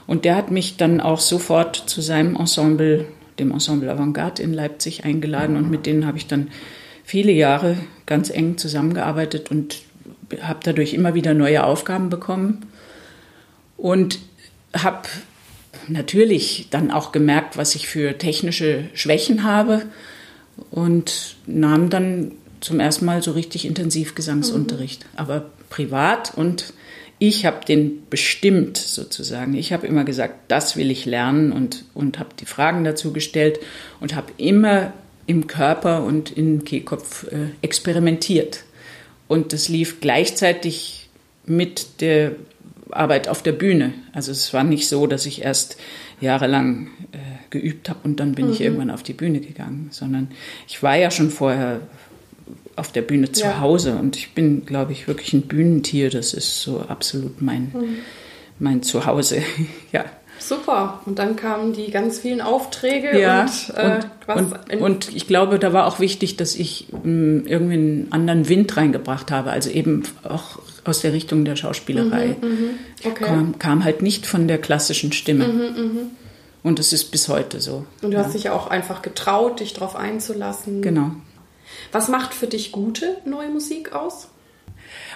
Und 0.07 0.25
der 0.25 0.37
hat 0.37 0.53
mich 0.53 0.77
dann 0.77 1.01
auch 1.01 1.19
sofort 1.19 1.75
zu 1.75 2.01
seinem 2.01 2.37
Ensemble, 2.37 3.07
dem 3.41 3.51
Ensemble 3.51 3.91
Avantgarde 3.91 4.45
in 4.45 4.55
Leipzig, 4.55 5.05
eingeladen. 5.05 5.57
Und 5.57 5.73
mit 5.73 5.87
denen 5.87 6.07
habe 6.07 6.19
ich 6.19 6.29
dann 6.29 6.53
viele 7.03 7.33
Jahre 7.33 7.79
ganz 8.07 8.31
eng 8.31 8.59
zusammengearbeitet 8.59 9.51
und 9.51 9.83
habe 10.41 10.61
dadurch 10.63 10.95
immer 10.95 11.15
wieder 11.15 11.35
neue 11.35 11.65
Aufgaben 11.65 12.11
bekommen. 12.11 12.67
Und 13.77 14.21
habe 14.77 15.09
natürlich 15.89 16.69
dann 16.71 16.91
auch 16.91 17.13
gemerkt, 17.13 17.57
was 17.57 17.75
ich 17.75 17.89
für 17.89 18.19
technische 18.19 18.85
Schwächen 18.95 19.45
habe 19.45 19.83
und 20.71 21.37
nahm 21.47 21.91
dann 21.91 22.33
zum 22.61 22.79
ersten 22.81 23.05
Mal 23.05 23.23
so 23.23 23.33
richtig 23.33 23.65
intensiv 23.65 24.15
Gesangsunterricht, 24.15 25.05
mhm. 25.05 25.19
aber 25.19 25.51
privat 25.69 26.33
und 26.37 26.73
ich 27.19 27.47
habe 27.47 27.65
den 27.65 28.03
bestimmt 28.11 28.77
sozusagen. 28.77 29.55
Ich 29.55 29.73
habe 29.73 29.87
immer 29.87 30.03
gesagt, 30.03 30.35
das 30.49 30.77
will 30.77 30.91
ich 30.91 31.07
lernen 31.07 31.53
und, 31.53 31.85
und 31.95 32.19
habe 32.19 32.31
die 32.39 32.47
Fragen 32.47 32.83
dazu 32.83 33.13
gestellt 33.13 33.61
und 34.01 34.17
habe 34.17 34.33
immer 34.39 34.93
im 35.27 35.47
Körper 35.47 36.03
und 36.03 36.37
im 36.37 36.65
Kehlkopf 36.65 37.29
äh, 37.31 37.51
experimentiert. 37.63 38.65
Und 39.29 39.53
das 39.53 39.69
lief 39.69 40.01
gleichzeitig 40.01 41.11
mit 41.47 42.01
der 42.01 42.33
Arbeit 42.93 43.29
auf 43.29 43.43
der 43.43 43.53
Bühne. 43.53 43.93
Also 44.13 44.33
es 44.33 44.53
war 44.53 44.65
nicht 44.65 44.89
so, 44.89 45.07
dass 45.07 45.27
ich 45.27 45.43
erst 45.43 45.77
jahrelang 46.21 46.89
äh, 47.13 47.19
geübt 47.51 47.89
habe 47.89 48.01
und 48.05 48.21
dann 48.21 48.35
bin 48.35 48.47
mhm. 48.47 48.53
ich 48.53 48.61
irgendwann 48.61 48.91
auf 48.91 49.03
die 49.03 49.13
Bühne 49.13 49.41
gegangen, 49.41 49.89
sondern 49.91 50.29
ich 50.69 50.83
war 50.83 50.97
ja 50.97 51.11
schon 51.11 51.31
vorher 51.31 51.81
auf 52.77 52.93
der 52.93 53.03
Bühne 53.03 53.33
zu 53.33 53.45
ja. 53.45 53.61
Hause. 53.61 53.97
Und 53.97 54.17
ich 54.17 54.35
bin, 54.35 54.65
glaube 54.65 54.93
ich, 54.93 55.09
wirklich 55.09 55.33
ein 55.33 55.43
Bühnentier. 55.43 56.11
Das 56.11 56.35
ist 56.35 56.61
so 56.61 56.81
absolut 56.89 57.43
mein, 57.43 57.73
mhm. 57.75 57.97
mein 58.59 58.83
Zuhause. 58.83 59.43
ja. 59.93 60.05
Super. 60.39 61.01
Und 61.07 61.21
dann 61.21 61.37
kamen 61.37 61.73
die 61.73 61.91
ganz 61.93 62.19
vielen 62.19 62.41
Aufträge 62.41 63.17
ja, 63.21 63.43
und, 63.43 63.75
äh, 63.77 64.01
und, 64.35 64.53
und, 64.73 64.81
und, 64.81 65.15
ich 65.15 65.29
glaube, 65.29 65.61
da 65.61 65.73
war 65.73 65.87
auch 65.87 66.01
wichtig, 66.01 66.37
dass 66.37 66.57
ich 66.57 66.89
mh, 66.91 67.03
hm, 67.03 67.47
irgendwie 67.47 67.75
einen 67.75 68.07
anderen 68.11 68.49
Wind 68.49 68.77
reingebracht 68.77 69.31
habe. 69.31 69.51
Also 69.51 69.71
eben 69.71 70.03
auch 70.25 70.59
aus 70.85 71.01
der 71.01 71.13
Richtung 71.13 71.45
der 71.45 71.57
Schauspielerei. 71.57 72.37
Mhm, 72.41 72.49
mhm. 72.49 72.71
okay. 73.05 73.25
kam, 73.25 73.59
kam, 73.59 73.85
halt 73.85 74.03
nicht 74.03 74.27
von 74.27 74.49
der 74.49 74.59
klassischen 74.59 75.13
Stimme. 75.13 75.49
Mhm, 75.49 75.61
mhm. 75.61 75.99
Und 76.63 76.79
das 76.79 76.93
ist 76.93 77.11
bis 77.11 77.29
heute 77.29 77.61
so. 77.61 77.87
Und 78.03 78.13
du 78.13 78.17
ja. 78.17 78.25
hast 78.25 78.35
dich 78.35 78.45
ja 78.45 78.53
auch 78.53 78.69
einfach 78.69 79.03
getraut, 79.03 79.61
dich 79.61 79.75
darauf 79.75 79.97
einzulassen. 79.97 80.83
Genau. 80.83 81.13
Was 81.91 82.09
macht 82.09 82.35
für 82.35 82.47
dich 82.47 82.73
gute 82.73 83.17
neue 83.25 83.49
Musik 83.49 83.93
aus? 83.93 84.29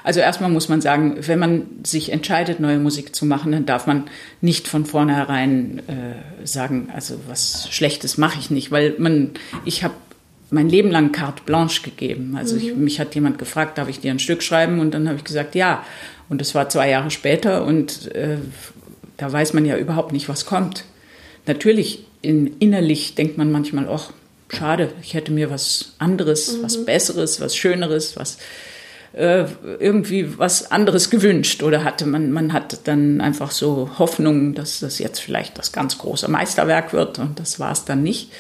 Also 0.03 0.21
erstmal 0.21 0.51
muss 0.51 0.69
man 0.69 0.81
sagen, 0.81 1.17
wenn 1.21 1.39
man 1.39 1.67
sich 1.85 2.13
entscheidet, 2.13 2.61
neue 2.61 2.79
Musik 2.79 3.15
zu 3.15 3.27
machen, 3.27 3.53
dann 3.53 3.67
darf 3.67 3.87
man 3.87 4.05
nicht 4.41 4.69
von 4.69 4.87
vornherein 4.87 5.83
äh, 5.89 6.47
sagen, 6.47 6.91
also 6.95 7.17
was 7.27 7.69
Schlechtes 7.71 8.17
mache 8.17 8.39
ich 8.39 8.51
nicht, 8.51 8.71
weil 8.71 8.95
man, 8.99 9.33
ich 9.65 9.85
habe 9.85 9.95
mein 10.51 10.69
Leben 10.69 10.91
lang 10.91 11.13
carte 11.13 11.43
blanche 11.45 11.83
gegeben. 11.83 12.37
Also 12.37 12.57
mhm. 12.57 12.63
ich, 12.63 12.75
mich 12.75 13.01
hat 13.01 13.15
jemand 13.15 13.39
gefragt, 13.39 13.79
darf 13.79 13.89
ich 13.89 14.01
dir 14.01 14.11
ein 14.11 14.19
Stück 14.19 14.43
schreiben? 14.43 14.81
Und 14.81 14.93
dann 14.93 15.09
habe 15.09 15.19
ich 15.19 15.25
gesagt, 15.25 15.55
ja. 15.55 15.85
Und 16.29 16.41
es 16.41 16.55
war 16.55 16.69
zwei 16.69 16.91
Jahre 16.91 17.11
später 17.11 17.65
und 17.65 18.13
äh, 18.15 18.39
da 19.17 19.33
weiß 19.33 19.53
man 19.53 19.65
ja 19.65 19.77
überhaupt 19.77 20.13
nicht, 20.13 20.29
was 20.29 20.45
kommt. 20.45 20.85
Natürlich 21.47 22.05
in, 22.23 22.57
innerlich 22.59 23.15
denkt 23.15 23.39
man 23.39 23.53
manchmal, 23.53 23.89
ach, 23.89 24.13
schade, 24.49 24.93
ich 25.03 25.15
hätte 25.15 25.33
mir 25.33 25.51
was 25.51 25.95
anderes, 25.99 26.57
mhm. 26.59 26.63
was 26.63 26.85
Besseres, 26.85 27.41
was 27.41 27.57
Schöneres, 27.57 28.17
was 28.17 28.39
äh, 29.13 29.47
irgendwie 29.79 30.39
was 30.39 30.71
anderes 30.71 31.11
gewünscht 31.11 31.63
oder 31.63 31.85
hatte 31.85 32.07
man, 32.07 32.33
man 32.33 32.53
hat 32.53 32.87
dann 32.87 33.21
einfach 33.21 33.51
so 33.51 33.91
Hoffnungen, 33.99 34.55
dass 34.55 34.81
das 34.81 34.99
jetzt 34.99 35.21
vielleicht 35.21 35.59
das 35.59 35.73
ganz 35.73 35.99
große 35.99 36.29
Meisterwerk 36.29 36.93
wird 36.93 37.19
und 37.19 37.39
das 37.39 37.59
war 37.59 37.73
es 37.73 37.85
dann 37.85 38.03
nicht. 38.03 38.31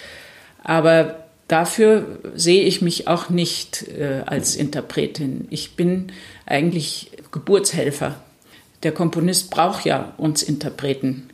Aber 0.62 1.25
dafür 1.48 2.18
sehe 2.34 2.64
ich 2.64 2.82
mich 2.82 3.08
auch 3.08 3.28
nicht 3.28 3.86
äh, 3.88 4.22
als 4.26 4.56
Interpretin. 4.56 5.46
Ich 5.50 5.76
bin 5.76 6.12
eigentlich 6.44 7.10
Geburtshelfer. 7.32 8.20
Der 8.82 8.92
Komponist 8.92 9.50
braucht 9.50 9.84
ja 9.84 10.14
uns 10.16 10.42
Interpreten. 10.42 11.28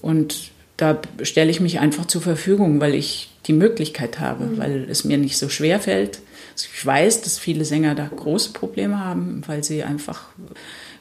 Und 0.00 0.50
da 0.76 1.00
stelle 1.22 1.50
ich 1.50 1.60
mich 1.60 1.78
einfach 1.78 2.06
zur 2.06 2.22
Verfügung, 2.22 2.80
weil 2.80 2.94
ich 2.94 3.30
die 3.46 3.52
Möglichkeit 3.52 4.20
habe, 4.20 4.44
mhm. 4.44 4.58
weil 4.58 4.86
es 4.90 5.04
mir 5.04 5.18
nicht 5.18 5.36
so 5.36 5.48
schwer 5.48 5.80
fällt. 5.80 6.20
Also 6.52 6.68
ich 6.72 6.84
weiß, 6.84 7.22
dass 7.22 7.38
viele 7.38 7.64
Sänger 7.64 7.94
da 7.94 8.08
große 8.08 8.52
Probleme 8.52 8.98
haben, 8.98 9.42
weil 9.46 9.64
sie 9.64 9.82
einfach, 9.82 10.26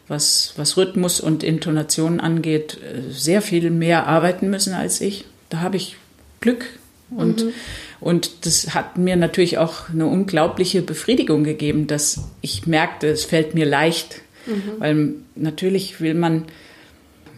was, 0.07 0.53
was 0.57 0.77
Rhythmus 0.77 1.19
und 1.19 1.43
Intonation 1.43 2.19
angeht, 2.19 2.77
äh, 2.77 3.11
sehr 3.11 3.41
viel 3.41 3.69
mehr 3.69 4.07
arbeiten 4.07 4.49
müssen 4.49 4.73
als 4.73 5.01
ich. 5.01 5.25
Da 5.49 5.59
habe 5.59 5.77
ich 5.77 5.97
Glück 6.41 6.65
und, 7.09 7.45
mhm. 7.45 7.53
Und 8.01 8.45
das 8.45 8.73
hat 8.73 8.97
mir 8.97 9.15
natürlich 9.15 9.57
auch 9.57 9.89
eine 9.89 10.07
unglaubliche 10.07 10.81
Befriedigung 10.81 11.43
gegeben, 11.43 11.87
dass 11.87 12.25
ich 12.41 12.67
merkte, 12.67 13.07
es 13.07 13.23
fällt 13.25 13.53
mir 13.53 13.65
leicht. 13.65 14.21
Mhm. 14.47 14.61
Weil 14.79 15.09
natürlich 15.35 16.01
will 16.01 16.15
man 16.15 16.45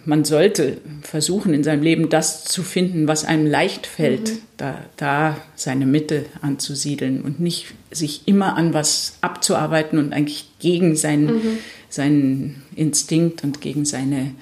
man 0.05 0.25
sollte 0.25 0.77
versuchen, 1.01 1.53
in 1.53 1.63
seinem 1.63 1.81
Leben 1.81 2.09
das 2.09 2.43
zu 2.43 2.61
finden, 2.61 3.07
was 3.07 3.23
einem 3.23 3.47
leicht 3.47 3.87
fällt, 3.87 4.31
mhm. 4.31 4.37
da, 4.57 4.77
da 4.97 5.37
seine 5.55 5.85
Mitte 5.85 6.25
anzusiedeln 6.41 7.21
und 7.21 7.39
nicht 7.39 7.67
sich 7.91 8.23
immer 8.25 8.57
an 8.57 8.73
was 8.73 9.17
abzuarbeiten 9.21 9.99
und 9.99 10.13
eigentlich 10.13 10.49
gegen 10.59 10.95
seinen, 10.95 11.27
mhm. 11.27 11.57
seinen 11.89 12.63
Instinkt 12.75 13.43
und 13.43 13.61
gegen 13.61 13.85
seine 13.85 14.35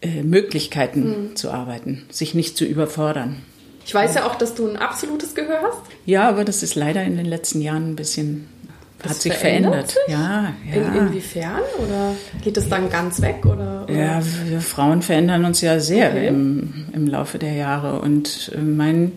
äh, 0.00 0.22
Möglichkeiten 0.22 1.28
mhm. 1.30 1.36
zu 1.36 1.50
arbeiten, 1.50 2.02
sich 2.10 2.34
nicht 2.34 2.56
zu 2.56 2.64
überfordern. 2.64 3.42
Ich 3.86 3.94
weiß 3.94 4.16
ja 4.16 4.26
auch, 4.26 4.34
dass 4.34 4.54
du 4.54 4.68
ein 4.68 4.76
absolutes 4.76 5.34
Gehör 5.34 5.60
hast. 5.62 5.80
Ja, 6.04 6.28
aber 6.28 6.44
das 6.44 6.64
ist 6.64 6.74
leider 6.74 7.04
in 7.04 7.16
den 7.16 7.26
letzten 7.26 7.60
Jahren 7.60 7.92
ein 7.92 7.96
bisschen 7.96 8.48
das 9.00 9.12
hat 9.12 9.22
sich 9.22 9.34
verändert. 9.34 9.90
Sich? 9.90 9.98
Ja, 10.08 10.54
ja. 10.68 10.74
In, 10.74 10.94
inwiefern? 11.06 11.60
Oder 11.78 12.14
geht 12.42 12.56
es 12.56 12.68
dann 12.68 12.90
ganz 12.90 13.20
weg? 13.20 13.44
Oder, 13.44 13.84
oder? 13.84 13.94
Ja, 13.94 14.20
wir 14.46 14.60
Frauen 14.60 15.02
verändern 15.02 15.44
uns 15.44 15.60
ja 15.60 15.78
sehr 15.78 16.10
okay. 16.10 16.26
im, 16.26 16.86
im 16.92 17.06
Laufe 17.06 17.38
der 17.38 17.52
Jahre. 17.52 18.00
Und 18.00 18.50
äh, 18.56 18.60
mein 18.60 19.12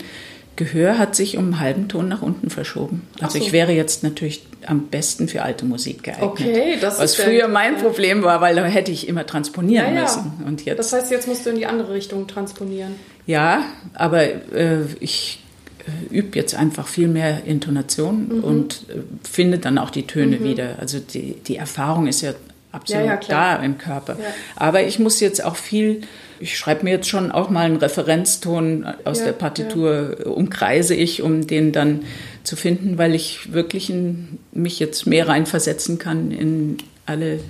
Gehör 0.55 0.97
hat 0.97 1.15
sich 1.15 1.37
um 1.37 1.45
einen 1.45 1.59
halben 1.59 1.87
Ton 1.87 2.07
nach 2.07 2.21
unten 2.21 2.49
verschoben. 2.49 3.07
Also 3.21 3.39
so. 3.39 3.45
ich 3.45 3.51
wäre 3.51 3.71
jetzt 3.71 4.03
natürlich 4.03 4.43
am 4.65 4.87
besten 4.87 5.29
für 5.29 5.41
alte 5.41 5.65
Musik 5.65 6.03
geeignet. 6.03 6.29
Okay, 6.29 6.77
das 6.81 6.99
Was 6.99 7.11
ist 7.11 7.21
früher 7.21 7.47
mein 7.47 7.77
Problem 7.77 8.21
war, 8.23 8.41
weil 8.41 8.55
da 8.55 8.65
hätte 8.65 8.91
ich 8.91 9.07
immer 9.07 9.25
transponieren 9.25 9.87
ja, 9.87 9.93
ja. 9.93 10.01
müssen. 10.01 10.43
Und 10.45 10.65
jetzt, 10.65 10.77
das 10.77 10.93
heißt, 10.93 11.11
jetzt 11.11 11.27
musst 11.27 11.45
du 11.45 11.49
in 11.49 11.55
die 11.55 11.65
andere 11.65 11.93
Richtung 11.93 12.27
transponieren. 12.27 12.95
Ja, 13.29 13.63
aber 13.93 14.23
äh, 14.23 14.85
ich 14.99 15.43
äh, 15.85 16.11
übe 16.11 16.35
jetzt 16.35 16.55
einfach 16.55 16.87
viel 16.87 17.07
mehr 17.07 17.43
Intonation 17.45 18.37
mhm. 18.37 18.43
und 18.43 18.85
äh, 18.89 19.01
finde 19.21 19.59
dann 19.59 19.77
auch 19.77 19.91
die 19.91 20.07
Töne 20.07 20.39
mhm. 20.39 20.43
wieder. 20.43 20.79
Also 20.79 20.97
die, 20.97 21.35
die 21.35 21.57
Erfahrung 21.57 22.07
ist 22.07 22.21
ja 22.21 22.33
absolut 22.71 23.05
ja, 23.05 23.13
ja, 23.13 23.19
da 23.27 23.55
im 23.57 23.77
Körper. 23.77 24.13
Ja. 24.13 24.25
Aber 24.55 24.81
ich 24.81 24.97
muss 24.97 25.19
jetzt 25.19 25.45
auch 25.45 25.57
viel, 25.57 26.01
ich 26.39 26.57
schreibe 26.57 26.83
mir 26.85 26.89
jetzt 26.89 27.07
schon 27.07 27.31
auch 27.31 27.51
mal 27.51 27.67
einen 27.67 27.75
Referenzton 27.75 28.87
aus 29.05 29.23
der 29.23 29.33
Partitur, 29.33 30.25
umkreise 30.25 30.95
ich, 30.95 31.21
um 31.21 31.45
den 31.45 31.71
dann 31.71 32.05
zu 32.43 32.55
finden, 32.55 32.97
weil 32.97 33.13
ich 33.13 33.53
wirklich 33.53 33.91
in, 33.91 34.39
mich 34.51 34.79
jetzt 34.79 35.05
mehr 35.05 35.27
reinversetzen 35.27 35.99
kann 35.99 36.31
in 36.31 36.77
alle 37.05 37.41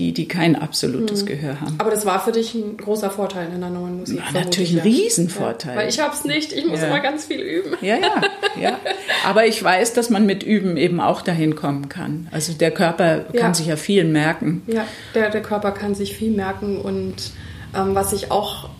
die, 0.00 0.12
die 0.14 0.26
kein 0.26 0.56
absolutes 0.56 1.22
mhm. 1.22 1.26
Gehör 1.26 1.60
haben. 1.60 1.74
Aber 1.76 1.90
das 1.90 2.06
war 2.06 2.24
für 2.24 2.32
dich 2.32 2.54
ein 2.54 2.78
großer 2.78 3.10
Vorteil 3.10 3.52
in 3.52 3.60
der 3.60 3.68
neuen 3.68 3.98
Musik. 3.98 4.18
Ja, 4.18 4.40
natürlich 4.40 4.72
ein 4.72 4.78
Riesenvorteil. 4.80 5.74
Ja, 5.74 5.80
weil 5.80 5.88
ich 5.90 6.00
habe 6.00 6.14
es 6.14 6.24
nicht, 6.24 6.52
ich 6.54 6.64
muss 6.64 6.80
ja. 6.80 6.86
immer 6.86 7.00
ganz 7.00 7.26
viel 7.26 7.40
üben. 7.40 7.76
Ja, 7.82 7.96
ja, 7.96 8.22
ja. 8.58 8.78
Aber 9.26 9.46
ich 9.46 9.62
weiß, 9.62 9.92
dass 9.92 10.08
man 10.08 10.24
mit 10.24 10.42
Üben 10.42 10.78
eben 10.78 11.00
auch 11.00 11.20
dahin 11.20 11.54
kommen 11.54 11.90
kann. 11.90 12.28
Also 12.30 12.54
der 12.54 12.70
Körper 12.70 13.26
ja. 13.32 13.40
kann 13.40 13.52
sich 13.52 13.66
ja 13.66 13.76
viel 13.76 14.04
merken. 14.04 14.62
Ja, 14.66 14.86
der, 15.14 15.28
der 15.28 15.42
Körper 15.42 15.72
kann 15.72 15.94
sich 15.94 16.16
viel 16.16 16.30
merken. 16.30 16.80
Und 16.80 17.32
ähm, 17.76 17.94
was 17.94 18.14
ich 18.14 18.30
auch 18.30 18.70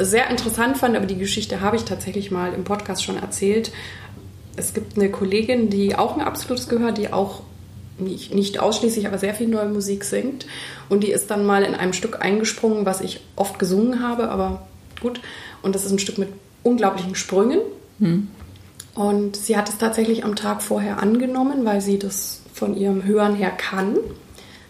sehr 0.00 0.30
interessant 0.30 0.78
fand, 0.78 0.96
aber 0.96 1.04
die 1.04 1.18
Geschichte 1.18 1.60
habe 1.60 1.76
ich 1.76 1.84
tatsächlich 1.84 2.30
mal 2.30 2.54
im 2.54 2.64
Podcast 2.64 3.04
schon 3.04 3.18
erzählt. 3.18 3.72
Es 4.56 4.72
gibt 4.72 4.96
eine 4.96 5.10
Kollegin, 5.10 5.68
die 5.68 5.96
auch 5.96 6.16
ein 6.16 6.22
absolutes 6.22 6.68
Gehör, 6.68 6.92
die 6.92 7.12
auch 7.12 7.42
nicht, 7.98 8.34
nicht 8.34 8.60
ausschließlich, 8.60 9.06
aber 9.06 9.18
sehr 9.18 9.34
viel 9.34 9.48
neue 9.48 9.68
Musik 9.68 10.04
singt. 10.04 10.46
Und 10.88 11.02
die 11.02 11.12
ist 11.12 11.30
dann 11.30 11.46
mal 11.46 11.62
in 11.62 11.74
einem 11.74 11.92
Stück 11.92 12.22
eingesprungen, 12.22 12.86
was 12.86 13.00
ich 13.00 13.20
oft 13.36 13.58
gesungen 13.58 14.02
habe, 14.02 14.30
aber 14.30 14.66
gut. 15.00 15.20
Und 15.62 15.74
das 15.74 15.84
ist 15.84 15.92
ein 15.92 15.98
Stück 15.98 16.18
mit 16.18 16.28
unglaublichen 16.62 17.14
Sprüngen. 17.14 17.60
Hm. 17.98 18.28
Und 18.94 19.36
sie 19.36 19.56
hat 19.56 19.68
es 19.68 19.78
tatsächlich 19.78 20.24
am 20.24 20.36
Tag 20.36 20.62
vorher 20.62 21.02
angenommen, 21.02 21.64
weil 21.64 21.80
sie 21.80 21.98
das 21.98 22.42
von 22.52 22.76
ihrem 22.76 23.04
Hören 23.04 23.34
her 23.34 23.50
kann. 23.50 23.96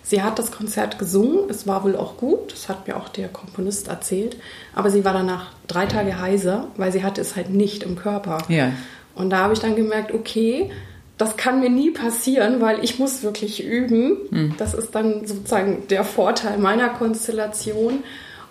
Sie 0.05 0.23
hat 0.23 0.38
das 0.38 0.50
Konzert 0.50 0.99
gesungen, 0.99 1.49
es 1.49 1.67
war 1.67 1.85
wohl 1.85 1.97
auch 1.97 2.17
gut, 2.17 2.52
das 2.52 2.69
hat 2.69 2.87
mir 2.87 2.97
auch 2.97 3.09
der 3.09 3.29
Komponist 3.29 3.88
erzählt, 3.88 4.37
aber 4.75 4.91
sie 4.91 5.05
war 5.05 5.12
danach 5.12 5.52
drei 5.69 5.87
Tage 5.87 6.21
heiser, 6.21 6.69
weil 6.76 6.93
sie 6.93 7.05
hatte 7.05 7.21
es 7.21 7.37
halt 7.37 7.50
nicht 7.50 7.83
im 7.85 7.97
Körper. 7.97 8.38
Ja. 8.49 8.73
Und 9.14 9.31
da 9.31 9.38
habe 9.38 9.55
ich 9.55 9.61
dann 9.61 9.76
gemerkt, 9.76 10.12
okay, 10.12 10.71
das 11.19 11.37
kann 11.37 11.61
mir 11.61 11.71
nie 11.71 11.90
passieren, 11.90 12.61
weil 12.61 12.83
ich 12.83 12.99
muss 12.99 13.23
wirklich 13.23 13.62
üben. 13.64 14.16
Hm. 14.31 14.54
Das 14.59 14.75
ist 14.75 14.95
dann 14.95 15.26
sozusagen 15.26 15.87
der 15.88 16.04
Vorteil 16.04 16.59
meiner 16.59 16.88
Konstellation. 16.88 18.02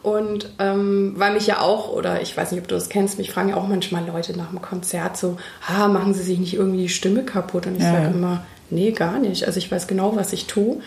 Und 0.03 0.49
ähm, 0.57 1.13
weil 1.17 1.33
mich 1.33 1.45
ja 1.45 1.61
auch, 1.61 1.91
oder 1.91 2.21
ich 2.21 2.35
weiß 2.35 2.51
nicht, 2.51 2.61
ob 2.61 2.67
du 2.67 2.75
das 2.75 2.89
kennst, 2.89 3.19
mich 3.19 3.31
fragen 3.31 3.49
ja 3.49 3.55
auch 3.55 3.67
manchmal 3.67 4.05
Leute 4.05 4.35
nach 4.35 4.49
dem 4.49 4.61
Konzert 4.61 5.15
so, 5.15 5.37
ah, 5.67 5.87
machen 5.87 6.13
sie 6.13 6.23
sich 6.23 6.39
nicht 6.39 6.55
irgendwie 6.55 6.83
die 6.83 6.89
Stimme 6.89 7.23
kaputt? 7.23 7.67
Und 7.67 7.75
ich 7.75 7.83
ja. 7.83 7.91
sage 7.91 8.07
immer, 8.07 8.43
nee, 8.71 8.91
gar 8.91 9.19
nicht. 9.19 9.45
Also 9.45 9.59
ich 9.59 9.71
weiß 9.71 9.87
genau, 9.87 10.15
was 10.15 10.33
ich 10.33 10.47
tue. 10.47 10.77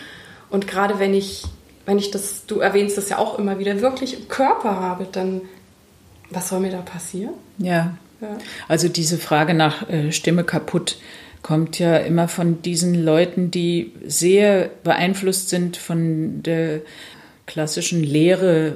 Und 0.50 0.66
gerade 0.66 0.98
wenn 0.98 1.14
ich, 1.14 1.44
wenn 1.86 1.98
ich 1.98 2.10
das, 2.10 2.46
du 2.46 2.58
erwähnst 2.58 2.98
das 2.98 3.08
ja 3.08 3.18
auch 3.18 3.38
immer 3.38 3.58
wieder, 3.58 3.80
wirklich 3.80 4.18
im 4.18 4.28
Körper 4.28 4.80
habe, 4.80 5.06
dann 5.10 5.42
was 6.30 6.48
soll 6.48 6.60
mir 6.60 6.70
da 6.70 6.80
passieren? 6.80 7.34
Ja. 7.58 7.96
ja. 8.20 8.38
Also 8.68 8.88
diese 8.88 9.18
Frage 9.18 9.54
nach 9.54 9.88
äh, 9.88 10.12
Stimme 10.12 10.44
kaputt 10.44 10.96
kommt 11.44 11.78
ja 11.78 11.98
immer 11.98 12.26
von 12.26 12.62
diesen 12.62 13.04
Leuten, 13.04 13.50
die 13.50 13.92
sehr 14.06 14.70
beeinflusst 14.82 15.50
sind 15.50 15.76
von 15.76 16.42
der 16.42 16.80
klassischen 17.46 18.02
Lehre 18.02 18.72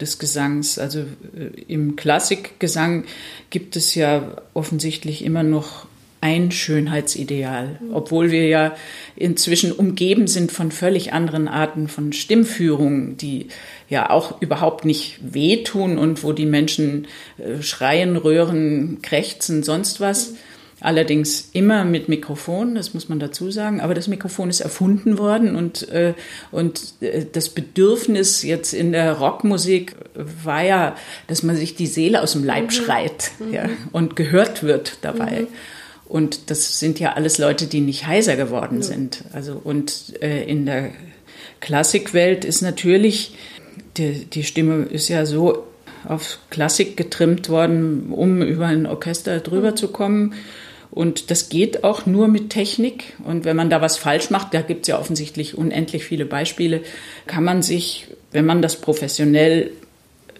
des 0.00 0.20
Gesangs. 0.20 0.78
Also 0.78 1.00
äh, 1.00 1.60
im 1.66 1.96
Klassikgesang 1.96 3.04
gibt 3.50 3.74
es 3.74 3.96
ja 3.96 4.36
offensichtlich 4.54 5.24
immer 5.24 5.42
noch 5.42 5.86
ein 6.20 6.52
Schönheitsideal, 6.52 7.80
obwohl 7.92 8.30
wir 8.30 8.46
ja 8.46 8.76
inzwischen 9.16 9.72
umgeben 9.72 10.28
sind 10.28 10.52
von 10.52 10.70
völlig 10.70 11.12
anderen 11.12 11.48
Arten 11.48 11.88
von 11.88 12.12
Stimmführung, 12.12 13.16
die 13.16 13.48
ja 13.88 14.10
auch 14.10 14.40
überhaupt 14.40 14.84
nicht 14.84 15.18
wehtun 15.34 15.98
und 15.98 16.22
wo 16.22 16.32
die 16.32 16.46
Menschen 16.46 17.08
äh, 17.38 17.60
schreien, 17.60 18.16
röhren, 18.16 19.02
krächzen, 19.02 19.64
sonst 19.64 20.00
was. 20.00 20.34
Allerdings 20.82 21.50
immer 21.52 21.84
mit 21.84 22.08
Mikrofon, 22.08 22.74
das 22.74 22.92
muss 22.92 23.08
man 23.08 23.20
dazu 23.20 23.52
sagen. 23.52 23.80
Aber 23.80 23.94
das 23.94 24.08
Mikrofon 24.08 24.50
ist 24.50 24.60
erfunden 24.60 25.16
worden 25.16 25.54
und, 25.54 25.88
äh, 25.90 26.14
und 26.50 26.94
äh, 27.00 27.24
das 27.30 27.50
Bedürfnis 27.50 28.42
jetzt 28.42 28.74
in 28.74 28.90
der 28.90 29.12
Rockmusik 29.12 29.94
war 30.14 30.64
ja, 30.64 30.96
dass 31.28 31.44
man 31.44 31.54
sich 31.54 31.76
die 31.76 31.86
Seele 31.86 32.20
aus 32.20 32.32
dem 32.32 32.42
Leib 32.42 32.64
mhm. 32.64 32.70
schreit 32.70 33.30
mhm. 33.38 33.54
Ja, 33.54 33.68
und 33.92 34.16
gehört 34.16 34.64
wird 34.64 34.98
dabei. 35.02 35.42
Mhm. 35.42 35.48
Und 36.06 36.50
das 36.50 36.80
sind 36.80 36.98
ja 36.98 37.12
alles 37.12 37.38
Leute, 37.38 37.68
die 37.68 37.80
nicht 37.80 38.08
heiser 38.08 38.34
geworden 38.34 38.78
ja. 38.78 38.82
sind. 38.82 39.22
Also 39.32 39.60
und 39.62 40.20
äh, 40.20 40.42
in 40.42 40.66
der 40.66 40.90
Klassikwelt 41.60 42.44
ist 42.44 42.60
natürlich 42.60 43.36
die, 43.96 44.24
die 44.24 44.42
Stimme 44.42 44.86
ist 44.86 45.08
ja 45.08 45.26
so 45.26 45.64
auf 46.08 46.38
Klassik 46.50 46.96
getrimmt 46.96 47.48
worden, 47.48 48.10
um 48.10 48.42
über 48.42 48.66
ein 48.66 48.86
Orchester 48.86 49.38
drüber 49.38 49.70
mhm. 49.70 49.76
zu 49.76 49.88
kommen. 49.88 50.34
Und 50.92 51.30
das 51.30 51.48
geht 51.48 51.82
auch 51.82 52.06
nur 52.06 52.28
mit 52.28 52.50
Technik. 52.50 53.14
Und 53.24 53.44
wenn 53.44 53.56
man 53.56 53.70
da 53.70 53.80
was 53.80 53.96
falsch 53.96 54.30
macht, 54.30 54.54
da 54.54 54.60
gibt 54.60 54.82
es 54.82 54.88
ja 54.88 55.00
offensichtlich 55.00 55.58
unendlich 55.58 56.04
viele 56.04 56.26
Beispiele, 56.26 56.82
kann 57.26 57.42
man 57.42 57.62
sich, 57.62 58.06
wenn 58.30 58.46
man 58.46 58.62
das 58.62 58.76
professionell 58.76 59.72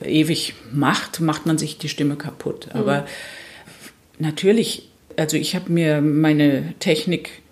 ewig 0.05 0.55
macht, 0.73 1.21
macht 1.21 1.47
man 1.47 1.59
sich 1.59 1.79
die 1.79 1.89
Stimme 1.89 2.17
kaputt. 2.17 2.69
Aber 2.75 3.01
mhm. 3.01 3.07
natürlich 4.19 4.89
also 5.17 5.37
ich 5.37 5.55
habe 5.55 5.73
mir 5.73 6.01
meine 6.01 6.75
Technik 6.79 7.43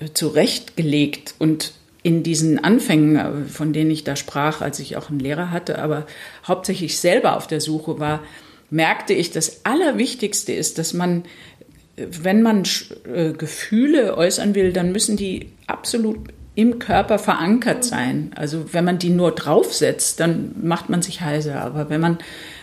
äh, 0.00 0.08
zurechtgelegt 0.12 1.34
und 1.38 1.72
in 2.02 2.22
diesen 2.22 2.62
Anfängen, 2.62 3.16
äh, 3.16 3.48
von 3.48 3.72
denen 3.72 3.90
ich 3.90 4.04
da 4.04 4.16
sprach, 4.16 4.60
als 4.60 4.78
ich 4.80 4.96
auch 4.96 5.10
einen 5.10 5.20
Lehrer 5.20 5.50
hatte, 5.50 5.78
aber 5.78 6.06
hauptsächlich 6.46 6.98
selber 6.98 7.36
auf 7.36 7.46
der 7.46 7.60
Suche 7.60 7.98
war, 7.98 8.22
merkte 8.70 9.14
ich, 9.14 9.30
das 9.30 9.64
Allerwichtigste 9.64 10.52
ist, 10.52 10.78
dass 10.78 10.92
man, 10.92 11.24
wenn 12.22 12.42
man 12.42 12.64
Gefühle 13.38 14.16
äußern 14.16 14.54
will, 14.54 14.72
dann 14.72 14.92
müssen 14.92 15.16
die 15.16 15.52
absolut 15.66 16.18
im 16.58 16.80
Körper 16.80 17.20
verankert 17.20 17.84
sein. 17.84 18.32
Also 18.34 18.72
wenn 18.72 18.84
man 18.84 18.98
die 18.98 19.10
nur 19.10 19.30
draufsetzt, 19.30 20.18
dann 20.18 20.56
macht 20.60 20.88
man 20.88 21.02
sich 21.02 21.20
heiser. 21.20 21.60
Aber 21.60 21.88
wenn 21.88 22.00
man, 22.00 22.18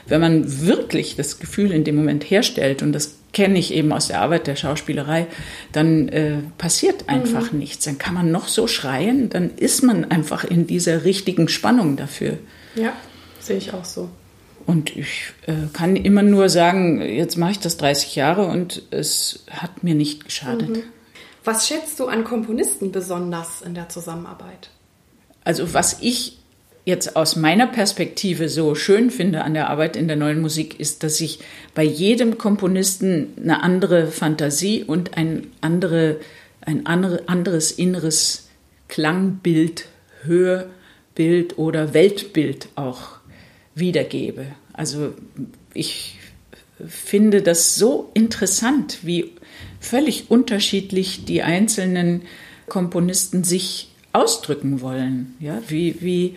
wenn 0.05 0.19
man 0.19 0.65
wirklich 0.65 1.15
das 1.15 1.39
Gefühl 1.39 1.71
in 1.71 1.85
dem 1.85 1.95
Moment 1.95 2.29
herstellt, 2.29 2.81
und 2.81 2.91
das 2.91 3.15
kenne 3.31 3.57
ich 3.57 3.73
eben 3.73 3.93
aus 3.93 4.09
der 4.09 4.19
Arbeit 4.19 4.47
der 4.47 4.57
Schauspielerei, 4.57 5.27
dann 5.71 6.09
äh, 6.09 6.39
passiert 6.57 7.07
einfach 7.07 7.53
mhm. 7.53 7.59
nichts. 7.59 7.85
Dann 7.85 7.97
kann 7.97 8.13
man 8.13 8.31
noch 8.31 8.49
so 8.49 8.67
schreien, 8.67 9.29
dann 9.29 9.51
ist 9.55 9.81
man 9.81 10.03
einfach 10.03 10.43
in 10.43 10.67
dieser 10.67 11.05
richtigen 11.05 11.47
Spannung 11.47 11.95
dafür. 11.95 12.37
Ja, 12.75 12.91
sehe 13.39 13.55
ich 13.55 13.73
auch 13.73 13.85
so. 13.85 14.09
Und 14.65 14.95
ich 14.95 15.33
äh, 15.45 15.53
kann 15.73 15.95
immer 15.95 16.23
nur 16.23 16.49
sagen, 16.49 17.01
jetzt 17.01 17.37
mache 17.37 17.51
ich 17.51 17.59
das 17.59 17.77
30 17.77 18.15
Jahre 18.15 18.47
und 18.47 18.81
es 18.91 19.45
hat 19.51 19.83
mir 19.83 19.95
nicht 19.95 20.25
geschadet. 20.25 20.69
Mhm. 20.69 20.83
Was 21.43 21.67
schätzt 21.67 21.99
du 21.99 22.07
an 22.07 22.23
Komponisten 22.23 22.91
besonders 22.91 23.61
in 23.61 23.75
der 23.75 23.89
Zusammenarbeit? 23.89 24.69
Also 25.43 25.75
was 25.75 26.01
ich 26.01 26.39
jetzt 26.85 27.15
aus 27.15 27.35
meiner 27.35 27.67
Perspektive 27.67 28.49
so 28.49 28.75
schön 28.75 29.11
finde 29.11 29.43
an 29.43 29.53
der 29.53 29.69
Arbeit 29.69 29.95
in 29.95 30.07
der 30.07 30.17
neuen 30.17 30.41
Musik, 30.41 30.79
ist, 30.79 31.03
dass 31.03 31.19
ich 31.19 31.39
bei 31.73 31.83
jedem 31.83 32.37
Komponisten 32.37 33.33
eine 33.41 33.61
andere 33.61 34.07
Fantasie 34.07 34.83
und 34.83 35.17
ein, 35.17 35.47
andere, 35.61 36.19
ein 36.61 36.85
andere, 36.85 37.27
anderes 37.27 37.71
inneres 37.71 38.49
Klangbild, 38.87 39.87
Hörbild 40.23 41.57
oder 41.57 41.93
Weltbild 41.93 42.69
auch 42.75 43.15
wiedergebe. 43.75 44.47
Also 44.73 45.13
ich 45.73 46.17
finde 46.87 47.41
das 47.41 47.75
so 47.75 48.09
interessant, 48.13 48.99
wie 49.03 49.31
völlig 49.79 50.31
unterschiedlich 50.31 51.25
die 51.25 51.43
einzelnen 51.43 52.23
Komponisten 52.67 53.43
sich 53.43 53.89
ausdrücken 54.13 54.81
wollen. 54.81 55.35
Ja, 55.39 55.61
wie, 55.67 55.97
wie 55.99 56.35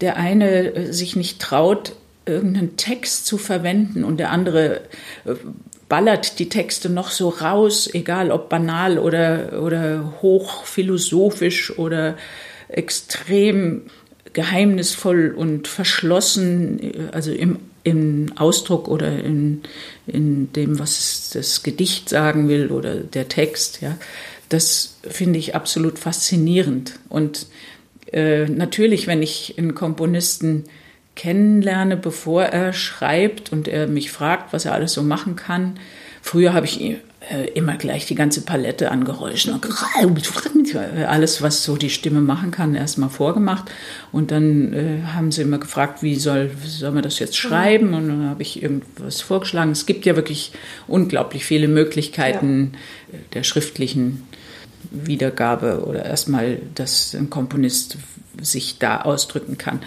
der 0.00 0.16
eine 0.16 0.74
äh, 0.74 0.92
sich 0.92 1.16
nicht 1.16 1.40
traut, 1.40 1.92
irgendeinen 2.26 2.76
Text 2.76 3.26
zu 3.26 3.38
verwenden 3.38 4.04
und 4.04 4.18
der 4.18 4.30
andere 4.30 4.82
äh, 5.24 5.34
ballert 5.88 6.38
die 6.38 6.48
Texte 6.48 6.90
noch 6.90 7.10
so 7.10 7.28
raus, 7.30 7.88
egal 7.92 8.30
ob 8.30 8.48
banal 8.48 8.98
oder, 8.98 9.62
oder 9.62 10.18
hochphilosophisch 10.20 11.78
oder 11.78 12.16
extrem 12.68 13.84
geheimnisvoll 14.32 15.34
und 15.36 15.68
verschlossen, 15.68 17.10
also 17.12 17.32
im, 17.32 17.58
im 17.84 18.32
Ausdruck 18.36 18.88
oder 18.88 19.18
in, 19.22 19.62
in 20.06 20.52
dem, 20.52 20.78
was 20.78 21.30
das 21.32 21.62
Gedicht 21.62 22.08
sagen 22.08 22.48
will 22.48 22.68
oder 22.68 22.96
der 22.96 23.28
Text, 23.28 23.80
ja. 23.80 23.96
Das 24.48 24.96
finde 25.02 25.38
ich 25.38 25.54
absolut 25.54 25.98
faszinierend. 25.98 26.98
Und 27.10 27.48
äh, 28.12 28.46
natürlich, 28.46 29.06
wenn 29.06 29.22
ich 29.22 29.56
einen 29.58 29.74
Komponisten 29.74 30.64
kennenlerne, 31.18 31.96
bevor 31.96 32.44
er 32.44 32.72
schreibt 32.72 33.52
und 33.52 33.68
er 33.68 33.88
mich 33.88 34.10
fragt, 34.10 34.52
was 34.52 34.64
er 34.64 34.72
alles 34.72 34.94
so 34.94 35.02
machen 35.02 35.36
kann. 35.36 35.78
Früher 36.22 36.54
habe 36.54 36.64
ich 36.64 36.80
immer 37.54 37.76
gleich 37.76 38.06
die 38.06 38.14
ganze 38.14 38.40
Palette 38.42 38.90
an 38.90 39.04
Geräuschen, 39.04 39.54
alles, 41.06 41.42
was 41.42 41.64
so 41.64 41.76
die 41.76 41.90
Stimme 41.90 42.20
machen 42.20 42.50
kann, 42.50 42.74
erstmal 42.74 43.10
vorgemacht. 43.10 43.70
Und 44.12 44.30
dann 44.30 44.72
äh, 44.72 45.02
haben 45.14 45.30
sie 45.30 45.42
immer 45.42 45.58
gefragt, 45.58 46.02
wie 46.02 46.16
soll, 46.16 46.50
soll 46.64 46.92
man 46.92 47.02
das 47.02 47.18
jetzt 47.18 47.36
schreiben? 47.36 47.94
Und 47.94 48.08
dann 48.08 48.30
habe 48.30 48.42
ich 48.42 48.62
irgendwas 48.62 49.20
vorgeschlagen. 49.20 49.72
Es 49.72 49.86
gibt 49.86 50.06
ja 50.06 50.16
wirklich 50.16 50.52
unglaublich 50.86 51.44
viele 51.44 51.68
Möglichkeiten 51.68 52.72
ja. 53.12 53.18
der 53.34 53.42
schriftlichen 53.42 54.26
Wiedergabe 54.90 55.84
oder 55.86 56.04
erstmal, 56.04 56.60
dass 56.74 57.14
ein 57.14 57.30
Komponist 57.30 57.98
sich 58.40 58.78
da 58.78 59.02
ausdrücken 59.02 59.58
kann. 59.58 59.80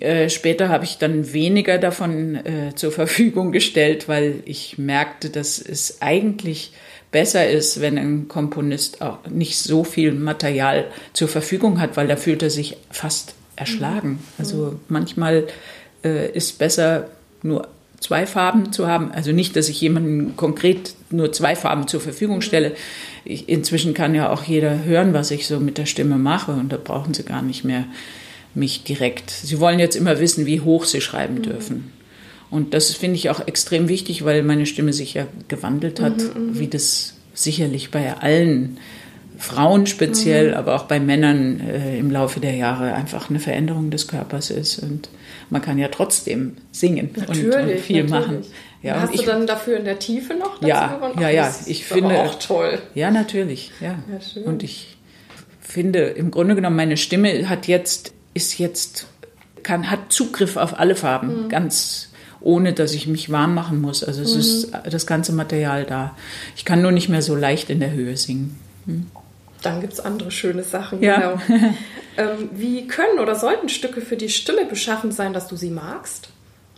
Äh, 0.00 0.28
später 0.28 0.68
habe 0.68 0.84
ich 0.84 0.98
dann 0.98 1.32
weniger 1.32 1.78
davon 1.78 2.34
äh, 2.36 2.74
zur 2.74 2.92
Verfügung 2.92 3.52
gestellt, 3.52 4.08
weil 4.08 4.42
ich 4.44 4.78
merkte, 4.78 5.30
dass 5.30 5.58
es 5.58 6.02
eigentlich 6.02 6.72
besser 7.12 7.48
ist, 7.48 7.80
wenn 7.80 7.96
ein 7.96 8.26
Komponist 8.26 9.00
auch 9.00 9.18
nicht 9.28 9.58
so 9.58 9.84
viel 9.84 10.12
Material 10.12 10.86
zur 11.12 11.28
Verfügung 11.28 11.80
hat, 11.80 11.96
weil 11.96 12.08
da 12.08 12.16
fühlt 12.16 12.42
er 12.42 12.50
sich 12.50 12.76
fast 12.90 13.34
erschlagen. 13.54 14.10
Mhm. 14.10 14.18
Also 14.38 14.80
manchmal 14.88 15.46
äh, 16.04 16.30
ist 16.32 16.58
besser 16.58 17.08
nur 17.42 17.68
zwei 18.00 18.26
Farben 18.26 18.72
zu 18.72 18.88
haben. 18.88 19.12
Also 19.12 19.30
nicht, 19.30 19.54
dass 19.54 19.68
ich 19.68 19.80
jemandem 19.80 20.36
konkret 20.36 20.94
nur 21.10 21.32
zwei 21.32 21.54
Farben 21.54 21.86
zur 21.86 22.00
Verfügung 22.00 22.40
stelle. 22.40 22.72
Ich, 23.24 23.48
inzwischen 23.48 23.94
kann 23.94 24.14
ja 24.16 24.30
auch 24.30 24.42
jeder 24.42 24.84
hören, 24.84 25.14
was 25.14 25.30
ich 25.30 25.46
so 25.46 25.60
mit 25.60 25.78
der 25.78 25.86
Stimme 25.86 26.18
mache 26.18 26.52
und 26.52 26.72
da 26.72 26.78
brauchen 26.82 27.14
sie 27.14 27.22
gar 27.22 27.42
nicht 27.42 27.64
mehr 27.64 27.84
mich 28.54 28.84
direkt. 28.84 29.30
Sie 29.30 29.58
wollen 29.60 29.78
jetzt 29.78 29.96
immer 29.96 30.20
wissen, 30.20 30.46
wie 30.46 30.60
hoch 30.60 30.84
sie 30.84 31.00
schreiben 31.00 31.42
dürfen. 31.42 31.92
Und 32.50 32.72
das 32.72 32.92
finde 32.92 33.16
ich 33.16 33.30
auch 33.30 33.46
extrem 33.46 33.88
wichtig, 33.88 34.24
weil 34.24 34.42
meine 34.42 34.66
Stimme 34.66 34.92
sich 34.92 35.14
ja 35.14 35.26
gewandelt 35.48 36.00
hat, 36.00 36.18
mhm, 36.18 36.58
wie 36.58 36.68
das 36.68 37.14
sicherlich 37.34 37.90
bei 37.90 38.14
allen 38.16 38.78
Frauen 39.38 39.86
speziell, 39.86 40.50
mhm. 40.50 40.54
aber 40.54 40.76
auch 40.76 40.84
bei 40.84 41.00
Männern 41.00 41.60
äh, 41.60 41.98
im 41.98 42.10
Laufe 42.10 42.38
der 42.38 42.54
Jahre 42.54 42.94
einfach 42.94 43.28
eine 43.28 43.40
Veränderung 43.40 43.90
des 43.90 44.06
Körpers 44.06 44.50
ist. 44.50 44.78
Und 44.78 45.08
man 45.50 45.62
kann 45.62 45.78
ja 45.78 45.88
trotzdem 45.88 46.56
singen 46.70 47.10
natürlich, 47.16 47.44
und, 47.44 47.52
und, 47.54 47.80
viel 47.80 48.04
natürlich. 48.04 48.10
machen. 48.10 48.42
Ja, 48.82 49.00
Hast 49.00 49.14
ich, 49.14 49.22
du 49.22 49.26
dann 49.26 49.46
dafür 49.46 49.78
in 49.78 49.84
der 49.84 49.98
Tiefe 49.98 50.34
noch 50.34 50.56
dazu 50.56 50.68
ja, 50.68 50.94
gewonnen? 50.94 51.14
Ja, 51.18 51.30
ja, 51.30 51.54
ich 51.66 51.84
finde 51.86 52.20
auch 52.20 52.38
toll. 52.38 52.78
Ja, 52.94 53.10
natürlich, 53.10 53.72
ja. 53.80 53.98
ja 54.08 54.42
und 54.44 54.62
ich 54.62 54.96
finde 55.60 56.00
im 56.04 56.30
Grunde 56.30 56.54
genommen 56.54 56.76
meine 56.76 56.96
Stimme 56.96 57.48
hat 57.48 57.66
jetzt 57.66 58.13
ist 58.34 58.58
jetzt 58.58 59.06
kann 59.62 59.90
hat 59.90 60.12
Zugriff 60.12 60.56
auf 60.56 60.78
alle 60.78 60.94
Farben, 60.94 61.44
mhm. 61.44 61.48
ganz 61.48 62.10
ohne 62.40 62.74
dass 62.74 62.92
ich 62.92 63.06
mich 63.06 63.30
warm 63.32 63.54
machen 63.54 63.80
muss. 63.80 64.04
Also 64.04 64.22
es 64.22 64.34
mhm. 64.34 64.40
ist 64.40 64.72
das 64.90 65.06
ganze 65.06 65.32
Material 65.32 65.84
da. 65.84 66.14
Ich 66.56 66.64
kann 66.64 66.82
nur 66.82 66.92
nicht 66.92 67.08
mehr 67.08 67.22
so 67.22 67.34
leicht 67.34 67.70
in 67.70 67.80
der 67.80 67.92
Höhe 67.92 68.16
singen. 68.18 68.58
Hm. 68.84 69.06
Dann 69.62 69.80
gibt 69.80 69.94
es 69.94 70.00
andere 70.00 70.30
schöne 70.30 70.62
Sachen. 70.62 71.02
Ja. 71.02 71.40
Genau. 71.46 71.72
ähm, 72.18 72.50
wie 72.52 72.86
können 72.86 73.18
oder 73.18 73.34
sollten 73.34 73.70
Stücke 73.70 74.02
für 74.02 74.18
die 74.18 74.28
Stimme 74.28 74.66
beschaffen 74.66 75.10
sein, 75.10 75.32
dass 75.32 75.48
du 75.48 75.56
sie 75.56 75.70
magst? 75.70 76.28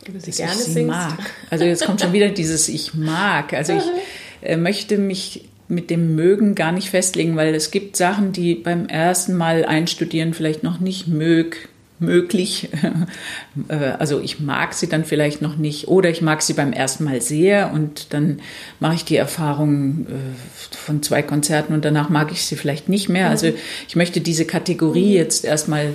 Du 0.04 0.12
sie 0.20 0.30
dass 0.30 0.36
gerne 0.36 0.52
ich 0.52 0.58
sie 0.60 0.72
singst? 0.72 0.88
mag. 0.88 1.18
Also 1.50 1.64
jetzt 1.64 1.84
kommt 1.84 2.00
schon 2.00 2.12
wieder 2.12 2.28
dieses 2.28 2.68
Ich 2.68 2.94
mag. 2.94 3.52
Also 3.52 3.72
ich 3.72 3.82
äh, 4.42 4.56
möchte 4.56 4.98
mich 4.98 5.48
mit 5.68 5.90
dem 5.90 6.14
Mögen 6.14 6.54
gar 6.54 6.72
nicht 6.72 6.90
festlegen, 6.90 7.36
weil 7.36 7.54
es 7.54 7.70
gibt 7.70 7.96
Sachen, 7.96 8.32
die 8.32 8.54
beim 8.54 8.86
ersten 8.86 9.34
Mal 9.34 9.64
einstudieren 9.64 10.34
vielleicht 10.34 10.62
noch 10.62 10.78
nicht 10.78 11.08
mög, 11.08 11.68
möglich. 11.98 12.68
Äh, 13.68 13.94
also 13.98 14.20
ich 14.20 14.38
mag 14.38 14.74
sie 14.74 14.86
dann 14.86 15.06
vielleicht 15.06 15.40
noch 15.40 15.56
nicht 15.56 15.88
oder 15.88 16.10
ich 16.10 16.20
mag 16.20 16.42
sie 16.42 16.52
beim 16.52 16.74
ersten 16.74 17.04
Mal 17.04 17.22
sehr 17.22 17.72
und 17.72 18.12
dann 18.12 18.40
mache 18.80 18.96
ich 18.96 19.04
die 19.06 19.16
Erfahrung 19.16 20.06
äh, 20.06 20.76
von 20.76 21.02
zwei 21.02 21.22
Konzerten 21.22 21.72
und 21.72 21.86
danach 21.86 22.10
mag 22.10 22.30
ich 22.32 22.44
sie 22.44 22.56
vielleicht 22.56 22.90
nicht 22.90 23.08
mehr. 23.08 23.30
Also 23.30 23.50
ich 23.88 23.96
möchte 23.96 24.20
diese 24.20 24.44
Kategorie 24.44 25.12
mhm. 25.12 25.16
jetzt 25.16 25.46
erstmal 25.46 25.94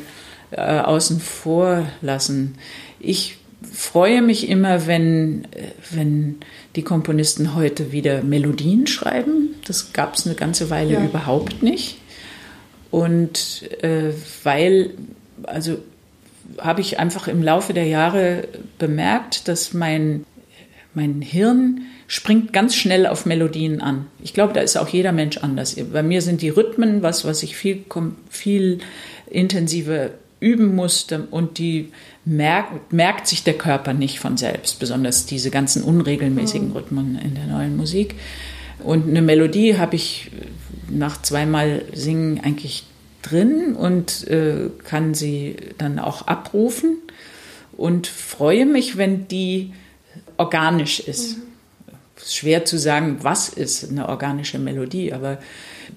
äh, 0.49 0.79
außen 0.79 1.19
vor 1.19 1.85
lassen. 2.01 2.55
Ich 2.99 3.37
freue 3.69 4.21
mich 4.21 4.49
immer, 4.49 4.87
wenn, 4.87 5.47
wenn 5.91 6.37
die 6.75 6.83
Komponisten 6.83 7.55
heute 7.55 7.91
wieder 7.91 8.23
Melodien 8.23 8.87
schreiben. 8.87 9.55
Das 9.65 9.93
gab 9.93 10.15
es 10.15 10.25
eine 10.25 10.35
ganze 10.35 10.69
Weile 10.69 10.93
ja. 10.93 11.05
überhaupt 11.05 11.61
nicht. 11.61 11.97
Und 12.89 13.69
äh, 13.81 14.13
weil, 14.43 14.91
also 15.43 15.77
habe 16.57 16.81
ich 16.81 16.99
einfach 16.99 17.27
im 17.27 17.41
Laufe 17.41 17.73
der 17.73 17.85
Jahre 17.85 18.47
bemerkt, 18.77 19.47
dass 19.47 19.73
mein, 19.73 20.25
mein 20.93 21.21
Hirn 21.21 21.81
springt 22.07 22.51
ganz 22.51 22.75
schnell 22.75 23.07
auf 23.07 23.25
Melodien 23.25 23.81
an. 23.81 24.07
Ich 24.21 24.33
glaube, 24.33 24.51
da 24.51 24.59
ist 24.59 24.77
auch 24.77 24.89
jeder 24.89 25.13
Mensch 25.13 25.37
anders. 25.37 25.77
Bei 25.93 26.03
mir 26.03 26.21
sind 26.21 26.41
die 26.41 26.49
Rhythmen 26.49 27.01
was, 27.01 27.23
was 27.23 27.41
ich 27.43 27.55
viel, 27.55 27.85
viel 28.29 28.79
intensiver 29.29 30.09
üben 30.41 30.75
musste 30.75 31.27
und 31.31 31.57
die 31.57 31.91
merkt, 32.25 32.93
merkt 32.93 33.27
sich 33.27 33.43
der 33.43 33.57
Körper 33.57 33.93
nicht 33.93 34.19
von 34.19 34.37
selbst, 34.37 34.79
besonders 34.79 35.25
diese 35.25 35.49
ganzen 35.49 35.83
unregelmäßigen 35.83 36.69
mhm. 36.69 36.75
Rhythmen 36.75 37.19
in 37.19 37.35
der 37.35 37.47
neuen 37.47 37.75
Musik. 37.75 38.15
Und 38.79 39.07
eine 39.07 39.21
Melodie 39.21 39.77
habe 39.77 39.95
ich 39.95 40.31
nach 40.89 41.21
zweimal 41.21 41.83
Singen 41.93 42.41
eigentlich 42.43 42.85
drin 43.21 43.75
und 43.75 44.27
äh, 44.27 44.69
kann 44.83 45.13
sie 45.13 45.55
dann 45.77 45.99
auch 45.99 46.27
abrufen 46.27 46.97
und 47.77 48.07
freue 48.07 48.65
mich, 48.65 48.97
wenn 48.97 49.27
die 49.27 49.73
organisch 50.37 50.99
ist. 50.99 51.37
Mhm. 51.37 51.41
Schwer 52.23 52.65
zu 52.65 52.77
sagen, 52.77 53.17
was 53.21 53.49
ist 53.49 53.89
eine 53.89 54.07
organische 54.07 54.59
Melodie, 54.59 55.11
aber 55.11 55.39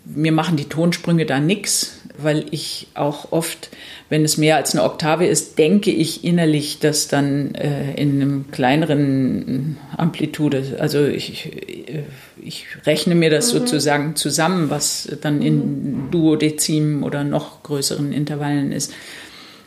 mir 0.07 0.33
machen 0.33 0.57
die 0.57 0.69
Tonsprünge 0.69 1.27
da 1.27 1.39
nichts, 1.39 1.99
weil 2.17 2.47
ich 2.51 2.89
auch 2.95 3.33
oft, 3.33 3.71
wenn 4.09 4.25
es 4.25 4.37
mehr 4.37 4.57
als 4.57 4.73
eine 4.73 4.85
Oktave 4.85 5.27
ist, 5.27 5.59
denke 5.59 5.91
ich 5.91 6.25
innerlich, 6.25 6.79
dass 6.79 7.09
dann 7.09 7.55
äh, 7.55 7.95
in 7.95 8.21
einem 8.21 8.51
kleineren 8.51 9.79
Amplitude, 9.97 10.77
also 10.79 11.05
ich, 11.05 11.47
äh, 11.89 12.05
ich 12.41 12.67
rechne 12.87 13.15
mir 13.15 13.31
das 13.31 13.53
mhm. 13.53 13.59
sozusagen 13.59 14.17
zusammen, 14.17 14.71
was 14.71 15.09
dann 15.23 15.43
in 15.43 16.11
Duodezim 16.11 17.03
oder 17.03 17.25
noch 17.25 17.63
größeren 17.63 18.13
Intervallen 18.13 18.71
ist. 18.71 18.93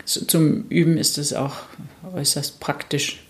Zum 0.06 0.64
Üben 0.70 0.96
ist 0.96 1.18
es 1.18 1.34
auch 1.34 1.56
äußerst 2.14 2.60
praktisch. 2.60 3.22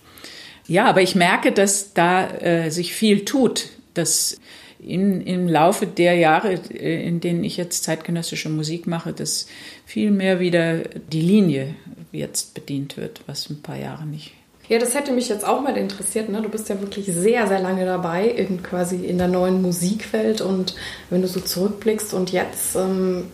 Ja, 0.68 0.84
aber 0.84 1.02
ich 1.02 1.16
merke, 1.16 1.50
dass 1.50 1.92
da 1.92 2.28
äh, 2.36 2.70
sich 2.70 2.94
viel 2.94 3.24
tut, 3.24 3.66
dass 3.94 4.38
in, 4.78 5.20
im 5.20 5.48
Laufe 5.48 5.86
der 5.86 6.14
Jahre, 6.14 6.54
äh, 6.54 7.06
in 7.06 7.20
denen 7.20 7.44
ich 7.44 7.56
jetzt 7.56 7.84
zeitgenössische 7.84 8.48
Musik 8.48 8.86
mache, 8.86 9.12
dass 9.12 9.46
viel 9.84 10.10
mehr 10.10 10.40
wieder 10.40 10.78
die 11.12 11.20
Linie 11.20 11.74
jetzt 12.12 12.54
bedient 12.54 12.96
wird, 12.96 13.22
was 13.26 13.50
ein 13.50 13.62
paar 13.62 13.76
Jahre 13.76 14.06
nicht. 14.06 14.32
Ja, 14.68 14.78
das 14.78 14.94
hätte 14.94 15.12
mich 15.12 15.28
jetzt 15.28 15.46
auch 15.46 15.62
mal 15.62 15.76
interessiert. 15.76 16.28
Ne? 16.28 16.42
Du 16.42 16.50
bist 16.50 16.68
ja 16.68 16.78
wirklich 16.80 17.06
sehr, 17.06 17.46
sehr 17.46 17.60
lange 17.60 17.86
dabei, 17.86 18.26
in, 18.26 18.62
quasi 18.62 18.96
in 19.06 19.16
der 19.16 19.28
neuen 19.28 19.62
Musikwelt. 19.62 20.42
Und 20.42 20.74
wenn 21.08 21.22
du 21.22 21.28
so 21.28 21.40
zurückblickst 21.40 22.12
und 22.12 22.32
jetzt, 22.32 22.76
ähm, 22.76 23.28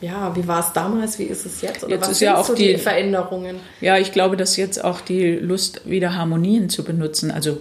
ja, 0.00 0.34
wie 0.34 0.48
war 0.48 0.60
es 0.60 0.72
damals, 0.72 1.18
wie 1.18 1.24
ist 1.24 1.44
es 1.44 1.60
jetzt? 1.60 1.84
Oder 1.84 1.96
jetzt 1.96 2.02
was 2.02 2.10
ist 2.12 2.20
ja 2.20 2.38
auch 2.38 2.44
so 2.44 2.54
die, 2.54 2.68
die 2.68 2.78
Veränderungen? 2.78 3.56
Ja, 3.82 3.98
ich 3.98 4.12
glaube, 4.12 4.38
dass 4.38 4.56
jetzt 4.56 4.82
auch 4.82 5.02
die 5.02 5.32
Lust, 5.32 5.82
wieder 5.84 6.14
Harmonien 6.16 6.70
zu 6.70 6.84
benutzen, 6.84 7.30
also 7.30 7.58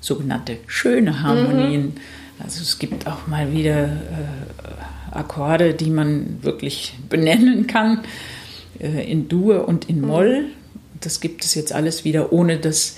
sogenannte 0.00 0.56
schöne 0.66 1.22
Harmonien, 1.22 1.82
mhm 1.82 1.94
also 2.42 2.62
es 2.62 2.78
gibt 2.78 3.06
auch 3.06 3.26
mal 3.26 3.52
wieder 3.52 3.84
äh, 3.84 5.12
Akkorde, 5.12 5.74
die 5.74 5.90
man 5.90 6.42
wirklich 6.42 6.94
benennen 7.08 7.66
kann, 7.66 8.02
äh, 8.78 9.10
in 9.10 9.28
Dur 9.28 9.66
und 9.68 9.88
in 9.88 10.00
Moll. 10.00 10.46
Das 11.00 11.20
gibt 11.20 11.44
es 11.44 11.54
jetzt 11.54 11.72
alles 11.72 12.04
wieder, 12.04 12.32
ohne 12.32 12.58
dass 12.58 12.96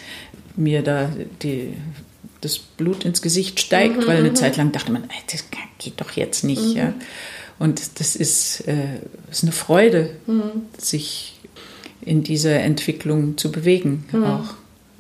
mir 0.57 0.83
da 0.83 1.11
die, 1.43 1.75
das 2.41 2.59
Blut 2.59 3.05
ins 3.05 3.23
Gesicht 3.23 3.61
steigt, 3.61 3.99
mhm, 3.99 4.07
weil 4.07 4.17
eine 4.19 4.31
mhm. 4.31 4.37
Zeit 4.37 4.57
lang 4.57 4.73
dachte 4.73 4.93
man, 4.93 5.05
das 5.31 5.45
geht 5.79 6.01
doch 6.01 6.13
jetzt 6.13 6.45
nicht. 6.45 6.63
Mhm. 6.63 6.77
Ja. 6.77 6.95
Und 7.59 8.01
das 8.01 8.17
ist, 8.17 8.67
äh, 8.67 8.99
ist 9.31 9.45
eine 9.45 9.53
Freude, 9.53 10.11
mhm. 10.27 10.67
sich 10.77 11.39
in 12.01 12.23
dieser 12.25 12.61
Entwicklung 12.61 13.39
zu 13.39 13.53
bewegen 13.53 14.05
mhm. 14.13 14.25
auch. 14.25 14.55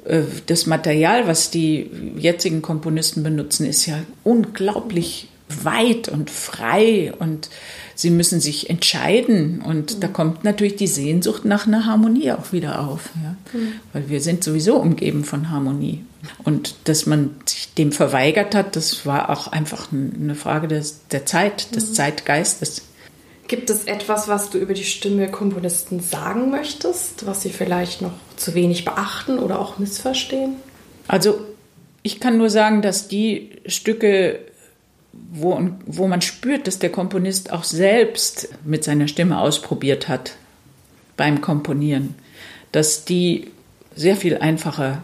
Äh, 0.04 0.22
das 0.46 0.66
Material, 0.66 1.26
was 1.26 1.50
die 1.50 1.90
jetzigen 2.16 2.62
Komponisten 2.62 3.22
benutzen, 3.22 3.66
ist 3.66 3.86
ja 3.86 3.98
unglaublich 4.24 5.28
weit 5.62 6.08
und 6.08 6.30
frei 6.30 7.12
und 7.18 7.50
sie 7.94 8.10
müssen 8.10 8.40
sich 8.40 8.70
entscheiden 8.70 9.60
und 9.60 9.96
mhm. 9.96 10.00
da 10.00 10.08
kommt 10.08 10.44
natürlich 10.44 10.76
die 10.76 10.86
Sehnsucht 10.86 11.44
nach 11.44 11.66
einer 11.66 11.84
Harmonie 11.84 12.32
auch 12.32 12.52
wieder 12.52 12.80
auf, 12.80 13.10
ja? 13.22 13.36
Mhm. 13.52 13.72
weil 13.92 14.08
wir 14.08 14.20
sind 14.20 14.44
sowieso 14.44 14.76
umgeben 14.76 15.24
von 15.24 15.50
Harmonie 15.50 16.04
und 16.44 16.74
dass 16.84 17.06
man 17.06 17.30
sich 17.44 17.74
dem 17.74 17.92
verweigert 17.92 18.54
hat, 18.54 18.76
das 18.76 19.04
war 19.04 19.30
auch 19.30 19.48
einfach 19.48 19.88
eine 19.92 20.34
Frage 20.34 20.68
des, 20.68 21.06
der 21.10 21.26
Zeit, 21.26 21.74
des 21.74 21.90
mhm. 21.90 21.94
Zeitgeistes. 21.94 22.82
Gibt 23.52 23.68
es 23.68 23.84
etwas, 23.84 24.28
was 24.28 24.48
du 24.48 24.56
über 24.56 24.72
die 24.72 24.82
Stimme 24.82 25.30
Komponisten 25.30 26.00
sagen 26.00 26.50
möchtest, 26.50 27.26
was 27.26 27.42
sie 27.42 27.50
vielleicht 27.50 28.00
noch 28.00 28.14
zu 28.36 28.54
wenig 28.54 28.86
beachten 28.86 29.38
oder 29.38 29.58
auch 29.58 29.76
missverstehen? 29.76 30.54
Also 31.06 31.38
ich 32.02 32.18
kann 32.18 32.38
nur 32.38 32.48
sagen, 32.48 32.80
dass 32.80 33.08
die 33.08 33.50
Stücke, 33.66 34.38
wo, 35.12 35.68
wo 35.84 36.08
man 36.08 36.22
spürt, 36.22 36.66
dass 36.66 36.78
der 36.78 36.88
Komponist 36.88 37.52
auch 37.52 37.64
selbst 37.64 38.48
mit 38.64 38.84
seiner 38.84 39.06
Stimme 39.06 39.38
ausprobiert 39.38 40.08
hat 40.08 40.36
beim 41.18 41.42
Komponieren, 41.42 42.14
dass 42.72 43.04
die 43.04 43.50
sehr 43.94 44.16
viel 44.16 44.38
einfacher 44.38 45.02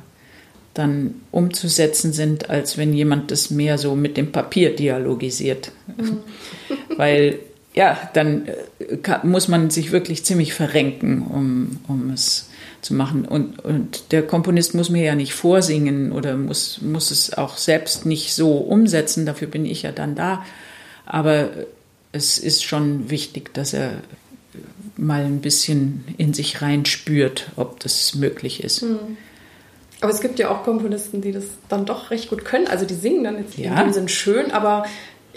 dann 0.73 1.17
umzusetzen 1.33 2.15
sind, 2.15 2.49
als 2.49 2.79
wenn 2.79 2.95
jemand 2.95 3.31
das 3.31 3.51
mehr 3.51 3.77
so 3.77 3.95
mit 3.95 4.17
dem 4.17 4.33
Papier 4.33 4.75
dialogisiert. 4.75 5.71
Mhm. 5.99 6.21
Weil 6.97 7.41
ja, 7.75 7.97
dann 8.15 8.49
äh, 8.79 8.97
kann, 8.97 9.29
muss 9.29 9.49
man 9.49 9.71
sich 9.71 9.93
wirklich 9.93 10.25
ziemlich 10.25 10.55
verrenken, 10.55 11.23
um, 11.23 11.79
um 11.89 12.11
es 12.11 12.49
zu 12.81 12.95
machen. 12.95 13.25
Und, 13.25 13.59
und 13.65 14.13
der 14.13 14.27
Komponist 14.27 14.75
muss 14.75 14.89
mir 14.91 15.05
ja 15.05 15.15
nicht 15.15 15.35
vorsingen 15.35 16.13
oder 16.13 16.37
muss, 16.37 16.81
muss 16.81 17.11
es 17.11 17.35
auch 17.37 17.57
selbst 17.57 18.07
nicht 18.07 18.35
so 18.35 18.53
umsetzen, 18.57 19.27
dafür 19.27 19.49
bin 19.49 19.67
ich 19.67 19.83
ja 19.83 19.93
dann 19.93 20.15
da. 20.15 20.45
Aber 21.07 21.51
es 22.13 22.39
ist 22.39 22.65
schon 22.65 23.11
wichtig, 23.11 23.53
dass 23.55 23.73
er 23.73 23.93
mal 24.97 25.25
ein 25.25 25.41
bisschen 25.41 26.05
in 26.19 26.35
sich 26.35 26.61
rein 26.63 26.85
spürt, 26.85 27.51
ob 27.57 27.81
das 27.81 28.15
möglich 28.15 28.65
ist. 28.65 28.83
Hm. 28.83 28.99
Aber 30.01 30.13
es 30.13 30.21
gibt 30.21 30.39
ja 30.39 30.51
auch 30.51 30.63
Komponisten, 30.63 31.21
die 31.23 31.33
das 31.33 31.45
dann 31.69 31.85
doch 31.85 32.11
recht 32.11 32.31
gut 32.31 32.45
können. 32.45 32.69
Also 32.69 32.85
die 32.85 32.95
singen 32.95 33.25
dann 33.25 33.39
jetzt 33.39 33.57
Ja. 33.59 33.81
in 33.81 33.89
dem 33.89 33.93
Sinn 33.93 34.09
schön, 34.09 34.53
aber 34.53 34.85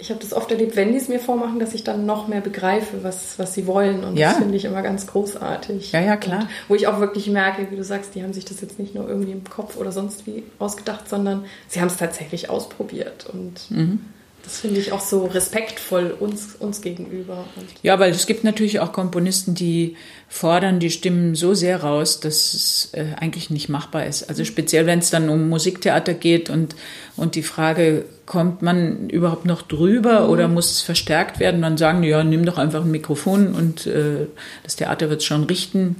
ich 0.02 0.10
habe 0.10 0.18
das 0.20 0.32
oft 0.32 0.50
erlebt, 0.50 0.74
wenn 0.74 0.90
die 0.90 0.98
es 0.98 1.06
mir 1.08 1.20
vormachen, 1.20 1.60
dass 1.60 1.74
ich 1.74 1.84
dann 1.84 2.04
noch 2.06 2.26
mehr 2.26 2.40
begreife, 2.40 3.04
was, 3.04 3.38
was 3.38 3.54
sie 3.54 3.68
wollen. 3.68 4.02
Und 4.02 4.16
Ja. 4.16 4.30
das 4.30 4.38
finde 4.38 4.56
ich 4.56 4.64
immer 4.64 4.82
ganz 4.82 5.06
großartig. 5.06 5.92
Ja, 5.92 6.00
ja, 6.00 6.16
klar. 6.16 6.40
Und 6.40 6.48
wo 6.68 6.74
ich 6.74 6.88
auch 6.88 6.98
wirklich 6.98 7.28
merke, 7.28 7.68
wie 7.70 7.76
du 7.76 7.84
sagst, 7.84 8.16
die 8.16 8.22
haben 8.24 8.32
sich 8.32 8.44
das 8.44 8.60
jetzt 8.60 8.80
nicht 8.80 8.96
nur 8.96 9.08
irgendwie 9.08 9.30
im 9.30 9.44
Kopf 9.44 9.76
oder 9.76 9.92
sonst 9.92 10.26
wie 10.26 10.42
ausgedacht, 10.58 11.08
sondern 11.08 11.44
sie 11.68 11.80
haben 11.80 11.86
es 11.86 11.96
tatsächlich 11.98 12.50
ausprobiert. 12.50 13.26
Und 13.32 13.70
Mhm. 13.70 14.00
das 14.42 14.58
finde 14.58 14.80
ich 14.80 14.90
auch 14.90 15.00
so 15.00 15.24
respektvoll 15.26 16.16
uns, 16.18 16.56
uns 16.58 16.80
gegenüber. 16.80 17.44
Und 17.54 17.66
Ja, 17.84 18.00
weil 18.00 18.10
es 18.10 18.26
gibt 18.26 18.42
natürlich 18.42 18.80
auch 18.80 18.92
Komponisten, 18.92 19.54
die 19.54 19.96
fordern 20.28 20.80
die 20.80 20.90
Stimmen 20.90 21.36
so 21.36 21.54
sehr 21.54 21.80
raus, 21.84 22.18
dass 22.18 22.54
es 22.54 22.88
äh, 22.92 23.04
eigentlich 23.20 23.50
nicht 23.50 23.68
machbar 23.68 24.04
ist. 24.06 24.28
Also 24.28 24.44
speziell, 24.44 24.86
wenn 24.86 24.98
es 24.98 25.10
dann 25.10 25.28
um 25.28 25.48
Musiktheater 25.48 26.14
geht 26.14 26.50
und, 26.50 26.74
und 27.16 27.36
die 27.36 27.44
Frage, 27.44 28.04
kommt 28.26 28.62
man 28.62 29.10
überhaupt 29.10 29.46
noch 29.46 29.62
drüber 29.62 30.28
oder 30.28 30.48
muss 30.48 30.70
es 30.70 30.80
verstärkt 30.80 31.40
werden? 31.40 31.62
Dann 31.62 31.76
sagen 31.76 32.02
die, 32.02 32.08
ja, 32.08 32.22
nimm 32.24 32.44
doch 32.44 32.58
einfach 32.58 32.84
ein 32.84 32.90
Mikrofon 32.90 33.54
und 33.54 33.86
äh, 33.86 34.26
das 34.62 34.76
Theater 34.76 35.10
wird 35.10 35.20
es 35.20 35.26
schon 35.26 35.44
richten. 35.44 35.96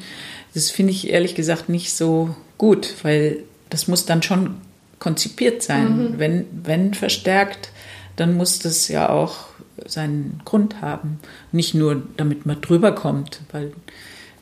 Das 0.55 0.71
finde 0.71 0.93
ich 0.93 1.11
ehrlich 1.11 1.35
gesagt 1.35 1.69
nicht 1.69 1.95
so 1.95 2.35
gut, 2.59 2.95
weil 3.03 3.39
das 3.71 3.89
muss 3.89 4.07
dann 4.07 4.23
schon 4.23 4.57
konzipiert 4.99 5.63
sein. 5.63 6.15
Wenn, 6.19 6.45
wenn 6.63 6.95
verstärkt, 6.95 7.71
dann 8.17 8.37
muss 8.37 8.61
das 8.61 8.87
ja 8.89 9.09
auch 9.09 9.47
seinen 9.87 10.41
Grund 10.45 10.81
haben. 10.81 11.19
Nicht 11.51 11.75
nur, 11.75 12.03
damit 12.17 12.47
man 12.47 12.61
drüber 12.61 12.93
kommt, 12.93 13.41
weil, 13.51 13.73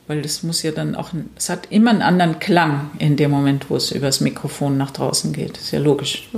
weil 0.07 0.21
das 0.21 0.43
muss 0.43 0.61
ja 0.61 0.71
dann 0.71 0.95
auch, 0.95 1.11
es 1.35 1.49
hat 1.49 1.67
immer 1.71 1.91
einen 1.91 2.01
anderen 2.01 2.39
Klang 2.39 2.91
in 2.99 3.15
dem 3.15 3.31
Moment, 3.31 3.69
wo 3.69 3.75
es 3.75 3.91
übers 3.91 4.21
Mikrofon 4.21 4.77
nach 4.77 4.91
draußen 4.91 5.33
geht. 5.33 5.57
ist 5.57 5.71
ja 5.71 5.79
logisch. 5.79 6.29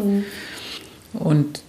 Und 1.13 1.61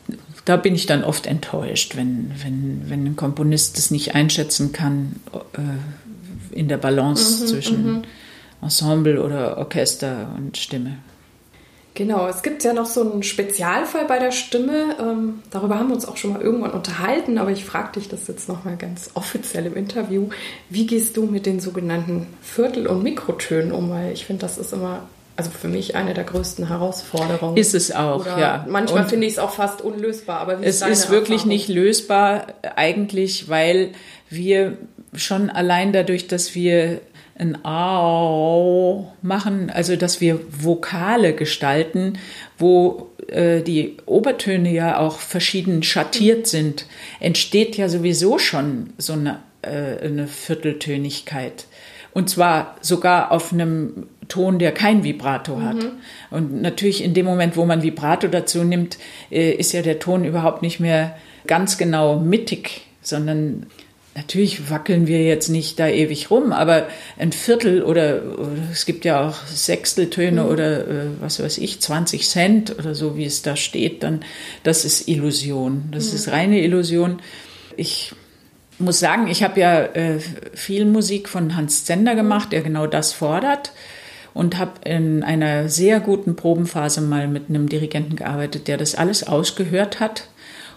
da 0.44 0.56
bin 0.56 0.74
ich 0.74 0.86
dann 0.86 1.04
oft 1.04 1.26
enttäuscht, 1.26 1.96
wenn, 1.96 2.32
wenn, 2.42 2.82
wenn 2.88 3.04
ein 3.06 3.16
Komponist 3.16 3.78
das 3.78 3.90
nicht 3.90 4.14
einschätzen 4.14 4.72
kann 4.72 5.16
äh, 5.52 6.58
in 6.58 6.68
der 6.68 6.76
Balance 6.76 7.46
zwischen 7.46 8.06
Ensemble 8.62 9.22
oder 9.22 9.58
Orchester 9.58 10.32
und 10.36 10.56
Stimme. 10.56 10.98
Genau, 11.94 12.26
es 12.26 12.42
gibt 12.42 12.64
ja 12.64 12.72
noch 12.72 12.86
so 12.86 13.08
einen 13.08 13.22
Spezialfall 13.22 14.06
bei 14.06 14.18
der 14.18 14.32
Stimme. 14.32 14.96
Ähm, 15.00 15.42
darüber 15.50 15.78
haben 15.78 15.88
wir 15.88 15.94
uns 15.94 16.06
auch 16.06 16.16
schon 16.16 16.32
mal 16.32 16.42
irgendwann 16.42 16.72
unterhalten, 16.72 17.38
aber 17.38 17.52
ich 17.52 17.64
frage 17.64 18.00
dich 18.00 18.08
das 18.08 18.26
jetzt 18.26 18.48
nochmal 18.48 18.76
ganz 18.76 19.10
offiziell 19.14 19.66
im 19.66 19.76
Interview. 19.76 20.28
Wie 20.68 20.86
gehst 20.86 21.16
du 21.16 21.26
mit 21.26 21.46
den 21.46 21.60
sogenannten 21.60 22.26
Viertel- 22.42 22.88
und 22.88 23.04
Mikrotönen 23.04 23.70
um? 23.70 23.90
Weil 23.90 24.12
ich 24.12 24.26
finde, 24.26 24.40
das 24.40 24.58
ist 24.58 24.72
immer, 24.72 25.08
also 25.36 25.50
für 25.50 25.68
mich 25.68 25.96
eine 25.96 26.14
der 26.14 26.24
größten 26.24 26.68
Herausforderungen. 26.68 27.56
Ist 27.56 27.74
es 27.74 27.92
auch, 27.92 28.20
Oder 28.20 28.38
ja. 28.38 28.66
Manchmal 28.68 29.02
Und- 29.02 29.08
finde 29.10 29.26
ich 29.26 29.34
es 29.34 29.38
auch 29.38 29.50
fast 29.50 29.80
unlösbar. 29.82 30.38
Aber 30.40 30.60
wie 30.60 30.64
Es 30.64 30.80
deine 30.80 30.92
ist 30.92 31.10
wirklich 31.10 31.40
Erfahrung? 31.40 31.48
nicht 31.48 31.68
lösbar 31.68 32.46
eigentlich, 32.76 33.48
weil 33.48 33.90
wir 34.30 34.76
schon 35.14 35.50
allein 35.50 35.92
dadurch, 35.92 36.26
dass 36.28 36.54
wir 36.54 37.00
ein 37.36 37.64
Au 37.64 39.12
machen, 39.22 39.70
also 39.70 39.96
dass 39.96 40.20
wir 40.20 40.38
Vokale 40.50 41.34
gestalten, 41.34 42.18
wo 42.58 43.10
äh, 43.28 43.60
die 43.62 43.96
Obertöne 44.06 44.70
ja 44.72 44.98
auch 45.00 45.18
verschieden 45.18 45.82
schattiert 45.82 46.46
sind, 46.46 46.86
entsteht 47.18 47.76
ja 47.76 47.88
sowieso 47.88 48.38
schon 48.38 48.92
so 48.98 49.14
eine, 49.14 49.40
äh, 49.62 50.04
eine 50.06 50.28
Vierteltönigkeit. 50.28 51.66
Und 52.12 52.30
zwar 52.30 52.76
sogar 52.80 53.32
auf 53.32 53.52
einem 53.52 54.06
Ton, 54.28 54.58
der 54.58 54.72
kein 54.72 55.04
Vibrato 55.04 55.60
hat. 55.60 55.76
Und 56.30 56.62
natürlich 56.62 57.02
in 57.02 57.14
dem 57.14 57.26
Moment, 57.26 57.56
wo 57.56 57.64
man 57.64 57.82
Vibrato 57.82 58.28
dazu 58.28 58.64
nimmt, 58.64 58.98
äh, 59.30 59.52
ist 59.52 59.72
ja 59.72 59.82
der 59.82 59.98
Ton 59.98 60.24
überhaupt 60.24 60.62
nicht 60.62 60.80
mehr 60.80 61.16
ganz 61.46 61.78
genau 61.78 62.18
mittig, 62.18 62.82
sondern 63.02 63.66
natürlich 64.14 64.70
wackeln 64.70 65.06
wir 65.06 65.22
jetzt 65.24 65.48
nicht 65.48 65.78
da 65.78 65.88
ewig 65.88 66.30
rum, 66.30 66.52
aber 66.52 66.86
ein 67.18 67.32
Viertel 67.32 67.82
oder, 67.82 68.38
oder 68.38 68.52
es 68.70 68.86
gibt 68.86 69.04
ja 69.04 69.28
auch 69.28 69.36
Sechsteltöne 69.46 70.46
oder 70.46 70.86
äh, 70.86 71.06
was 71.20 71.42
weiß 71.42 71.58
ich, 71.58 71.80
20 71.80 72.28
Cent 72.28 72.78
oder 72.78 72.94
so, 72.94 73.16
wie 73.16 73.24
es 73.24 73.42
da 73.42 73.56
steht, 73.56 74.02
dann 74.02 74.24
das 74.62 74.84
ist 74.84 75.08
Illusion. 75.08 75.88
Das 75.90 76.12
ist 76.12 76.30
reine 76.30 76.62
Illusion. 76.62 77.20
Ich 77.76 78.12
muss 78.78 78.98
sagen, 79.00 79.28
ich 79.28 79.42
habe 79.42 79.60
ja 79.60 79.82
äh, 79.82 80.18
viel 80.52 80.84
Musik 80.84 81.28
von 81.28 81.56
Hans 81.56 81.84
Zender 81.84 82.14
gemacht, 82.14 82.52
der 82.52 82.62
genau 82.62 82.86
das 82.86 83.12
fordert. 83.12 83.72
Und 84.34 84.58
habe 84.58 84.72
in 84.84 85.22
einer 85.22 85.68
sehr 85.68 86.00
guten 86.00 86.36
Probenphase 86.36 87.00
mal 87.00 87.28
mit 87.28 87.48
einem 87.48 87.68
Dirigenten 87.68 88.16
gearbeitet, 88.16 88.66
der 88.68 88.76
das 88.76 88.96
alles 88.96 89.26
ausgehört 89.26 90.00
hat. 90.00 90.28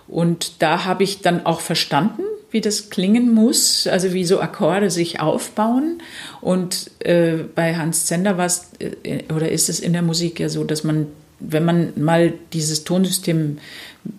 Und 0.07 0.61
da 0.61 0.85
habe 0.85 1.03
ich 1.03 1.21
dann 1.21 1.45
auch 1.45 1.59
verstanden, 1.59 2.21
wie 2.51 2.61
das 2.61 2.89
klingen 2.89 3.33
muss, 3.33 3.87
also 3.87 4.13
wie 4.13 4.23
so 4.25 4.39
Akkorde 4.39 4.89
sich 4.89 5.19
aufbauen. 5.19 6.01
Und 6.39 6.91
äh, 6.99 7.37
bei 7.55 7.75
Hans 7.75 8.05
Zender 8.05 8.37
war 8.37 8.45
es, 8.45 8.69
äh, 8.79 9.23
oder 9.33 9.51
ist 9.51 9.69
es 9.69 9.79
in 9.79 9.93
der 9.93 10.01
Musik 10.01 10.39
ja 10.39 10.49
so, 10.49 10.63
dass 10.63 10.83
man, 10.83 11.07
wenn 11.39 11.65
man 11.65 11.93
mal 11.97 12.33
dieses 12.53 12.83
Tonsystem 12.83 13.57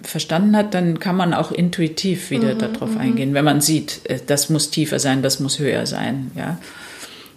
verstanden 0.02 0.56
hat, 0.56 0.74
dann 0.74 1.00
kann 1.00 1.16
man 1.16 1.32
auch 1.32 1.52
intuitiv 1.52 2.30
wieder 2.30 2.54
darauf 2.54 2.96
eingehen, 2.96 3.32
wenn 3.32 3.44
man 3.44 3.60
sieht, 3.60 4.00
äh, 4.04 4.18
das 4.26 4.50
muss 4.50 4.70
tiefer 4.70 4.98
sein, 4.98 5.22
das 5.22 5.40
muss 5.40 5.58
höher 5.58 5.86
sein, 5.86 6.30
ja. 6.36 6.58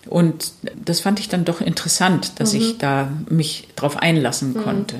Und 0.07 0.51
das 0.83 0.99
fand 0.99 1.19
ich 1.19 1.29
dann 1.29 1.45
doch 1.45 1.61
interessant, 1.61 2.39
dass 2.39 2.53
ich 2.53 2.77
da 2.79 3.11
mich 3.29 3.67
drauf 3.75 3.97
einlassen 3.97 4.55
konnte. 4.55 4.95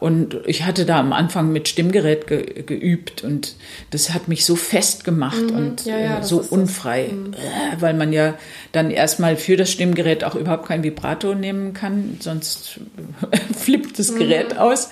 Und 0.00 0.40
ich 0.46 0.64
hatte 0.64 0.84
da 0.84 0.98
am 0.98 1.12
Anfang 1.12 1.52
mit 1.52 1.68
Stimmgerät 1.68 2.26
ge 2.26 2.64
geübt 2.64 3.22
und 3.22 3.54
das 3.92 4.12
hat 4.12 4.26
mich 4.26 4.44
so 4.44 4.56
festgemacht 4.56 5.52
und 5.52 5.84
Ja, 5.84 5.96
ja, 5.96 6.18
äh, 6.18 6.24
so 6.24 6.44
unfrei, 6.50 7.04
äh, 7.04 7.80
weil 7.80 7.94
man 7.94 8.12
ja 8.12 8.34
dann 8.72 8.90
erstmal 8.90 9.36
für 9.36 9.56
das 9.56 9.70
Stimmgerät 9.70 10.24
auch 10.24 10.34
überhaupt 10.34 10.66
kein 10.66 10.82
Vibrato 10.82 11.34
nehmen 11.36 11.72
kann, 11.72 12.16
sonst 12.18 12.80
flippt 13.56 14.00
das 14.00 14.16
Gerät 14.16 14.58
aus. 14.58 14.90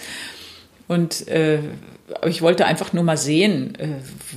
Und 0.86 1.26
äh, 1.26 1.58
ich 2.26 2.40
wollte 2.40 2.66
einfach 2.66 2.92
nur 2.92 3.02
mal 3.02 3.16
sehen, 3.16 3.74
äh, 3.76 3.88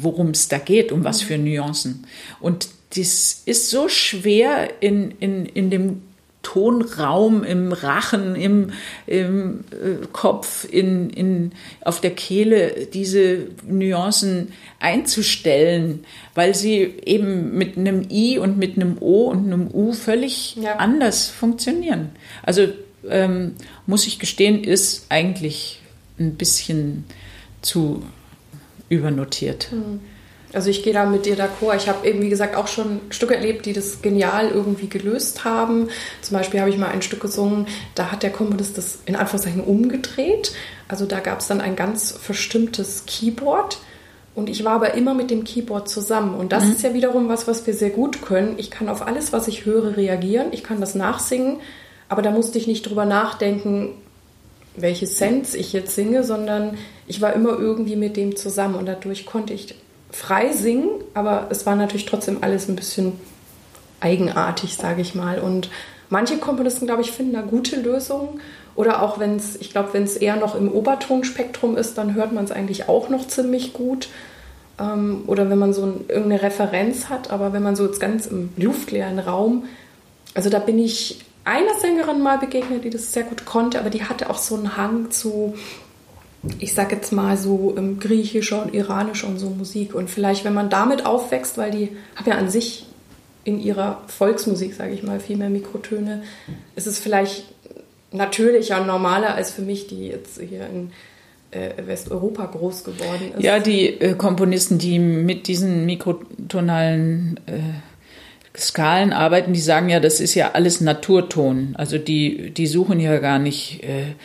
worum 0.02 0.32
es 0.32 0.48
da 0.48 0.58
geht, 0.58 0.92
um 0.92 1.04
was 1.04 1.22
für 1.22 1.38
Nuancen. 1.38 2.08
Und 2.40 2.70
das 2.96 3.42
ist 3.46 3.70
so 3.70 3.90
schwer 3.90 4.82
in, 4.82 5.12
in, 5.20 5.46
in 5.46 5.70
dem 5.70 6.02
Tonraum, 6.44 7.44
im 7.44 7.74
Rachen, 7.74 8.36
im, 8.36 8.72
im 9.06 9.66
äh, 9.72 10.06
Kopf, 10.14 10.66
in, 10.72 11.10
in, 11.10 11.52
auf 11.82 12.00
der 12.00 12.12
Kehle 12.12 12.88
diese 12.94 13.48
Nuancen 13.68 14.54
einzustellen, 14.80 16.06
weil 16.36 16.56
sie 16.56 16.94
eben 17.06 17.58
mit 17.58 17.78
einem 17.78 18.06
I 18.10 18.38
und 18.38 18.58
mit 18.58 18.78
einem 18.78 18.98
O 19.02 19.26
und 19.26 19.46
einem 19.46 19.68
U 19.74 19.92
völlig 19.92 20.56
Ja. 20.56 20.78
anders 20.78 21.28
funktionieren. 21.28 22.12
Also 22.44 22.70
ähm, 23.10 23.56
muss 23.86 24.08
ich 24.08 24.18
gestehen, 24.18 24.64
ist 24.64 25.08
eigentlich 25.10 25.82
ein 26.18 26.36
bisschen 26.36 27.04
zu 27.62 28.04
übernotiert. 28.88 29.68
Also 30.58 30.72
ich 30.72 30.82
gehe 30.82 30.92
da 30.92 31.06
mit 31.06 31.28
dir 31.28 31.38
d'accord. 31.38 31.76
Ich 31.76 31.88
habe 31.88 32.08
eben, 32.08 32.20
wie 32.20 32.30
gesagt, 32.30 32.56
auch 32.56 32.66
schon 32.66 33.00
Stücke 33.12 33.36
erlebt, 33.36 33.68
die 33.68 33.74
das 33.74 34.02
genial 34.02 34.50
irgendwie 34.50 34.90
gelöst 34.90 35.46
haben. 35.46 35.90
Zum 36.24 36.36
Beispiel 36.36 36.60
habe 36.60 36.72
ich 36.72 36.80
mal 36.80 36.88
ein 36.88 37.04
Stück 37.04 37.20
gesungen, 37.20 37.68
da 37.94 38.12
hat 38.12 38.24
der 38.24 38.32
Komponist 38.32 38.76
das 38.76 38.98
in 39.06 39.16
Anführungszeichen 39.16 39.64
umgedreht. 39.64 40.54
Also 40.88 41.06
da 41.06 41.20
gab 41.20 41.42
es 41.42 41.48
dann 41.48 41.62
ein 41.62 41.76
ganz 41.76 42.12
verstimmtes 42.12 43.04
Keyboard. 43.06 43.78
Und 44.34 44.50
ich 44.50 44.66
war 44.66 44.74
aber 44.74 44.96
immer 44.96 45.14
mit 45.14 45.30
dem 45.30 45.44
Keyboard 45.44 45.90
zusammen. 45.90 46.34
Und 46.34 46.52
das 46.52 46.66
ist 46.66 46.82
ja 46.82 46.96
wiederum 46.96 47.30
was, 47.30 47.48
was 47.48 47.68
wir 47.68 47.76
sehr 47.76 47.92
gut 47.92 48.24
können. 48.24 48.56
Ich 48.58 48.72
kann 48.72 48.90
auf 48.90 49.06
alles, 49.06 49.32
was 49.32 49.48
ich 49.48 49.66
höre, 49.66 49.96
reagieren. 49.96 50.48
Ich 50.54 50.64
kann 50.64 50.82
das 50.82 50.96
nachsingen. 50.96 51.60
Aber 52.10 52.24
da 52.24 52.32
musste 52.32 52.58
ich 52.58 52.66
nicht 52.66 52.82
drüber 52.82 53.06
nachdenken, 53.06 53.90
welche 54.76 55.06
Sense 55.06 55.56
ich 55.56 55.72
jetzt 55.72 55.94
singe, 55.94 56.24
sondern 56.24 56.80
ich 57.06 57.22
war 57.22 57.34
immer 57.34 57.60
irgendwie 57.60 57.96
mit 57.96 58.18
dem 58.18 58.36
zusammen 58.36 58.74
und 58.74 58.88
dadurch 58.88 59.28
konnte 59.28 59.54
ich 59.54 59.76
frei 60.12 60.52
singen, 60.54 60.90
aber 61.14 61.48
es 61.50 61.66
war 61.66 61.76
natürlich 61.76 62.06
trotzdem 62.06 62.38
alles 62.42 62.68
ein 62.68 62.76
bisschen 62.76 63.14
eigenartig, 64.00 64.76
sage 64.76 65.02
ich 65.02 65.16
mal. 65.16 65.40
Und 65.40 65.70
manche 66.10 66.38
Komponisten, 66.38 66.86
glaube 66.86 67.02
ich, 67.02 67.12
finden 67.12 67.34
da 67.34 67.42
gute 67.42 67.80
Lösungen. 67.80 68.40
Oder 68.76 69.02
auch 69.02 69.20
wenn 69.20 69.36
es, 69.36 69.56
ich 69.56 69.72
glaube, 69.72 69.90
wenn 69.94 70.04
es 70.04 70.18
eher 70.18 70.36
noch 70.36 70.56
im 70.56 70.72
Obertonspektrum 70.72 71.76
ist, 71.78 71.98
dann 71.98 72.14
hört 72.14 72.32
man 72.32 72.46
es 72.46 72.52
eigentlich 72.52 72.88
auch 72.88 73.10
noch 73.10 73.28
ziemlich 73.28 73.74
gut. 73.74 74.08
Ähm, 74.80 75.24
oder 75.26 75.50
wenn 75.50 75.58
man 75.58 75.74
so 75.74 75.84
ein, 75.84 76.06
irgendeine 76.08 76.44
Referenz 76.44 77.10
hat, 77.10 77.32
aber 77.32 77.54
wenn 77.54 77.64
man 77.64 77.76
so 77.76 77.86
jetzt 77.86 78.00
ganz 78.00 78.28
im 78.28 78.50
luftleeren 78.56 79.18
Raum, 79.18 79.66
also 80.36 80.52
da 80.52 80.60
bin 80.60 80.78
ich 80.78 81.26
einer 81.44 81.74
Sängerin 81.80 82.22
mal 82.22 82.38
begegnet, 82.38 82.84
die 82.84 82.90
das 82.92 83.14
sehr 83.14 83.24
gut 83.24 83.46
konnte, 83.46 83.80
aber 83.80 83.90
die 83.90 84.04
hatte 84.04 84.30
auch 84.30 84.38
so 84.38 84.56
einen 84.56 84.78
Hang 84.78 85.10
zu, 85.10 85.56
ich 86.60 86.74
sag 86.74 86.92
jetzt 86.92 87.12
mal 87.12 87.38
so 87.38 87.76
ähm, 87.78 88.00
griechischer 88.00 88.62
und 88.64 88.74
iranischer 88.74 89.28
und 89.28 89.38
so 89.38 89.50
Musik. 89.50 89.96
Und 89.96 90.10
vielleicht, 90.10 90.46
wenn 90.46 90.54
man 90.54 90.70
damit 90.70 91.06
aufwächst, 91.06 91.58
weil 91.58 91.72
die 91.72 91.90
haben 92.16 92.30
ja 92.30 92.38
an 92.38 92.50
sich 92.50 92.86
in 93.44 93.60
ihrer 93.62 94.02
Volksmusik, 94.08 94.74
sage 94.74 94.94
ich 94.94 95.04
mal, 95.04 95.20
viel 95.20 95.38
mehr 95.38 95.50
Mikrotöne, 95.50 96.24
ist 96.76 96.88
es 96.88 97.00
vielleicht 97.00 97.46
natürlicher 98.12 98.82
und 98.82 98.88
normaler 98.88 99.36
als 99.36 99.52
für 99.52 99.62
mich, 99.62 99.88
die 99.88 100.08
jetzt 100.08 100.40
hier 100.40 100.68
in 100.68 100.92
äh, 101.52 101.70
Westeuropa 101.86 102.46
groß 102.46 102.84
geworden 102.84 103.34
ist. 103.38 103.44
Ja, 103.44 103.60
die 103.60 103.88
äh, 103.88 104.16
Komponisten, 104.16 104.78
die 104.78 105.00
mit 105.00 105.48
diesen 105.48 105.86
mikrotonalen 105.86 107.40
äh, 107.46 108.60
Skalen 108.60 109.14
arbeiten, 109.14 109.54
die 109.54 109.62
sagen 109.62 109.90
ja, 109.90 110.00
das 110.00 110.20
ist 110.20 110.36
ja 110.36 110.52
alles 110.54 110.82
Naturton. 110.82 111.76
Also 111.78 111.98
die, 111.98 112.52
die 112.52 112.68
suchen 112.68 113.00
ja 113.00 113.18
gar 113.20 113.40
nicht 113.40 113.84
äh, 113.84 114.16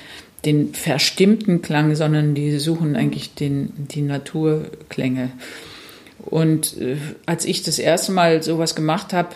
den 0.44 0.74
verstimmten 0.74 1.62
Klang, 1.62 1.94
sondern 1.94 2.35
die 2.35 2.59
suchen 2.59 2.96
eigentlich 2.96 3.35
den, 3.35 3.72
die 3.76 4.02
Naturklänge. 4.02 5.31
Und 6.18 6.81
äh, 6.81 6.96
als 7.26 7.44
ich 7.44 7.62
das 7.62 7.78
erste 7.78 8.12
Mal 8.12 8.42
sowas 8.42 8.74
gemacht 8.74 9.12
habe, 9.12 9.35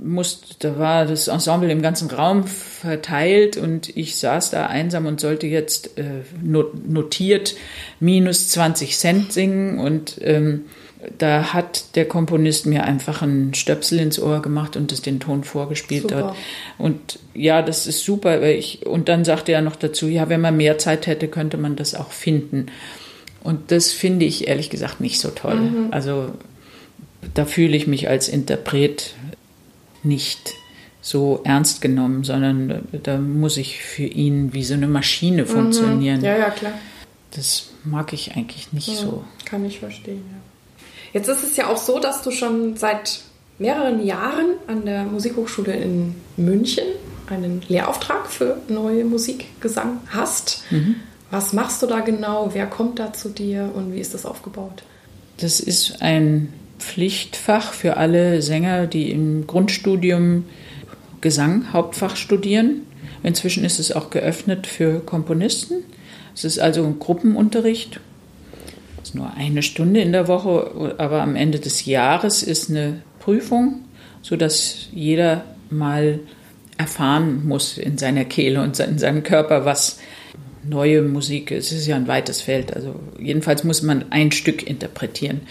musste, 0.00 0.56
da 0.58 0.78
war 0.78 1.06
das 1.06 1.28
Ensemble 1.28 1.70
im 1.70 1.82
ganzen 1.82 2.10
Raum 2.10 2.44
verteilt 2.44 3.56
und 3.56 3.96
ich 3.96 4.16
saß 4.16 4.50
da 4.50 4.66
einsam 4.66 5.06
und 5.06 5.20
sollte 5.20 5.46
jetzt 5.46 5.98
äh, 5.98 6.22
notiert 6.42 7.54
minus 8.00 8.48
20 8.48 8.96
Cent 8.96 9.32
singen 9.32 9.78
und 9.78 10.18
ähm, 10.22 10.64
da 11.18 11.52
hat 11.52 11.96
der 11.96 12.06
Komponist 12.06 12.66
mir 12.66 12.84
einfach 12.84 13.22
einen 13.22 13.54
Stöpsel 13.54 13.98
ins 14.00 14.18
Ohr 14.18 14.42
gemacht 14.42 14.76
und 14.76 14.92
das 14.92 15.02
den 15.02 15.20
Ton 15.20 15.44
vorgespielt 15.44 16.02
super. 16.02 16.28
hat. 16.28 16.36
Und 16.78 17.18
ja, 17.34 17.62
das 17.62 17.86
ist 17.86 18.04
super. 18.04 18.40
Weil 18.40 18.56
ich, 18.56 18.86
und 18.86 19.08
dann 19.08 19.24
sagte 19.24 19.52
er 19.52 19.62
noch 19.62 19.76
dazu, 19.76 20.08
ja, 20.08 20.28
wenn 20.28 20.40
man 20.40 20.56
mehr 20.56 20.78
Zeit 20.78 21.06
hätte, 21.06 21.28
könnte 21.28 21.56
man 21.56 21.76
das 21.76 21.94
auch 21.94 22.10
finden. 22.10 22.66
Und 23.42 23.70
das 23.70 23.92
finde 23.92 24.26
ich 24.26 24.48
ehrlich 24.48 24.70
gesagt 24.70 25.00
nicht 25.00 25.20
so 25.20 25.28
toll. 25.28 25.56
Mhm. 25.56 25.88
Also 25.90 26.32
da 27.34 27.44
fühle 27.44 27.76
ich 27.76 27.86
mich 27.86 28.08
als 28.08 28.28
Interpret 28.28 29.14
nicht 30.02 30.52
so 31.00 31.40
ernst 31.44 31.80
genommen, 31.80 32.24
sondern 32.24 32.82
da 33.04 33.18
muss 33.18 33.56
ich 33.56 33.80
für 33.80 34.04
ihn 34.04 34.52
wie 34.52 34.64
so 34.64 34.74
eine 34.74 34.88
Maschine 34.88 35.42
mhm. 35.42 35.46
funktionieren. 35.46 36.22
Ja, 36.22 36.36
ja, 36.36 36.50
klar. 36.50 36.72
Das 37.30 37.68
mag 37.84 38.12
ich 38.12 38.34
eigentlich 38.34 38.72
nicht 38.72 38.88
ja, 38.88 38.94
so. 38.94 39.24
Kann 39.44 39.64
ich 39.64 39.78
verstehen, 39.78 40.24
ja. 40.30 40.38
Jetzt 41.16 41.28
ist 41.28 41.44
es 41.44 41.56
ja 41.56 41.68
auch 41.68 41.78
so, 41.78 41.98
dass 41.98 42.20
du 42.20 42.30
schon 42.30 42.76
seit 42.76 43.20
mehreren 43.58 44.04
Jahren 44.04 44.48
an 44.66 44.84
der 44.84 45.04
Musikhochschule 45.04 45.72
in 45.72 46.14
München 46.36 46.84
einen 47.30 47.62
Lehrauftrag 47.68 48.26
für 48.26 48.58
neue 48.68 49.06
Musikgesang 49.06 50.00
hast. 50.08 50.64
Mhm. 50.68 50.96
Was 51.30 51.54
machst 51.54 51.80
du 51.80 51.86
da 51.86 52.00
genau? 52.00 52.50
Wer 52.52 52.66
kommt 52.66 52.98
da 52.98 53.14
zu 53.14 53.30
dir 53.30 53.70
und 53.74 53.94
wie 53.94 53.98
ist 53.98 54.12
das 54.12 54.26
aufgebaut? 54.26 54.82
Das 55.38 55.58
ist 55.58 56.02
ein 56.02 56.52
Pflichtfach 56.78 57.72
für 57.72 57.96
alle 57.96 58.42
Sänger, 58.42 58.86
die 58.86 59.10
im 59.10 59.46
Grundstudium 59.46 60.44
Gesang 61.22 61.72
Hauptfach 61.72 62.16
studieren. 62.16 62.82
Inzwischen 63.22 63.64
ist 63.64 63.78
es 63.78 63.90
auch 63.90 64.10
geöffnet 64.10 64.66
für 64.66 65.00
Komponisten. 65.00 65.76
Es 66.34 66.44
ist 66.44 66.58
also 66.58 66.84
ein 66.84 66.98
Gruppenunterricht 66.98 68.00
ist 69.06 69.14
nur 69.14 69.32
eine 69.34 69.62
Stunde 69.62 70.00
in 70.00 70.12
der 70.12 70.26
Woche, 70.26 70.94
aber 70.98 71.22
am 71.22 71.36
Ende 71.36 71.60
des 71.60 71.84
Jahres 71.84 72.42
ist 72.42 72.70
eine 72.70 73.02
Prüfung, 73.20 73.84
sodass 74.20 74.88
jeder 74.92 75.44
mal 75.70 76.20
erfahren 76.76 77.46
muss 77.46 77.78
in 77.78 77.98
seiner 77.98 78.24
Kehle 78.24 78.62
und 78.62 78.78
in 78.80 78.98
seinem 78.98 79.22
Körper, 79.22 79.64
was 79.64 80.00
neue 80.68 81.02
Musik 81.02 81.52
ist. 81.52 81.70
Es 81.70 81.78
ist 81.78 81.86
ja 81.86 81.94
ein 81.94 82.08
weites 82.08 82.40
Feld. 82.40 82.74
Also 82.74 82.96
jedenfalls 83.18 83.62
muss 83.62 83.82
man 83.82 84.06
ein 84.10 84.32
Stück 84.32 84.66
interpretieren. 84.66 85.42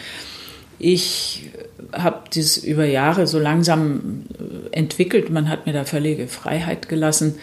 Ich 0.78 1.50
habe 1.94 2.24
das 2.36 2.58
über 2.58 2.86
Jahre 2.86 3.28
so 3.28 3.40
langsam 3.40 4.26
entwickelt. 4.72 5.30
Man 5.30 5.48
hat 5.48 5.66
mir 5.66 5.74
da 5.74 5.86
völlige 5.86 6.28
Freiheit 6.28 6.90
gelassen. 6.90 7.36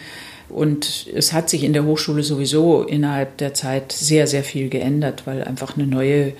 Und 0.49 1.07
es 1.13 1.33
hat 1.33 1.49
sich 1.49 1.63
in 1.63 1.73
der 1.73 1.85
Hochschule 1.85 2.23
sowieso 2.23 2.83
innerhalb 2.83 3.37
der 3.37 3.53
Zeit 3.53 3.91
sehr, 3.91 4.27
sehr 4.27 4.43
viel 4.43 4.69
geändert, 4.69 5.25
weil 5.25 5.43
einfach 5.43 5.75
eine 5.75 5.87
neue 5.87 6.33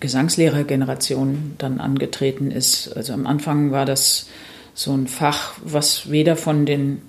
Gesangslehrergeneration 0.00 1.54
dann 1.58 1.80
angetreten 1.80 2.50
ist. 2.50 2.96
Also 2.96 3.12
am 3.12 3.26
Anfang 3.26 3.70
war 3.70 3.84
das 3.84 4.26
so 4.74 4.92
ein 4.92 5.06
Fach, 5.06 5.54
was 5.62 6.10
weder 6.10 6.36
von 6.36 6.66
den 6.66 7.02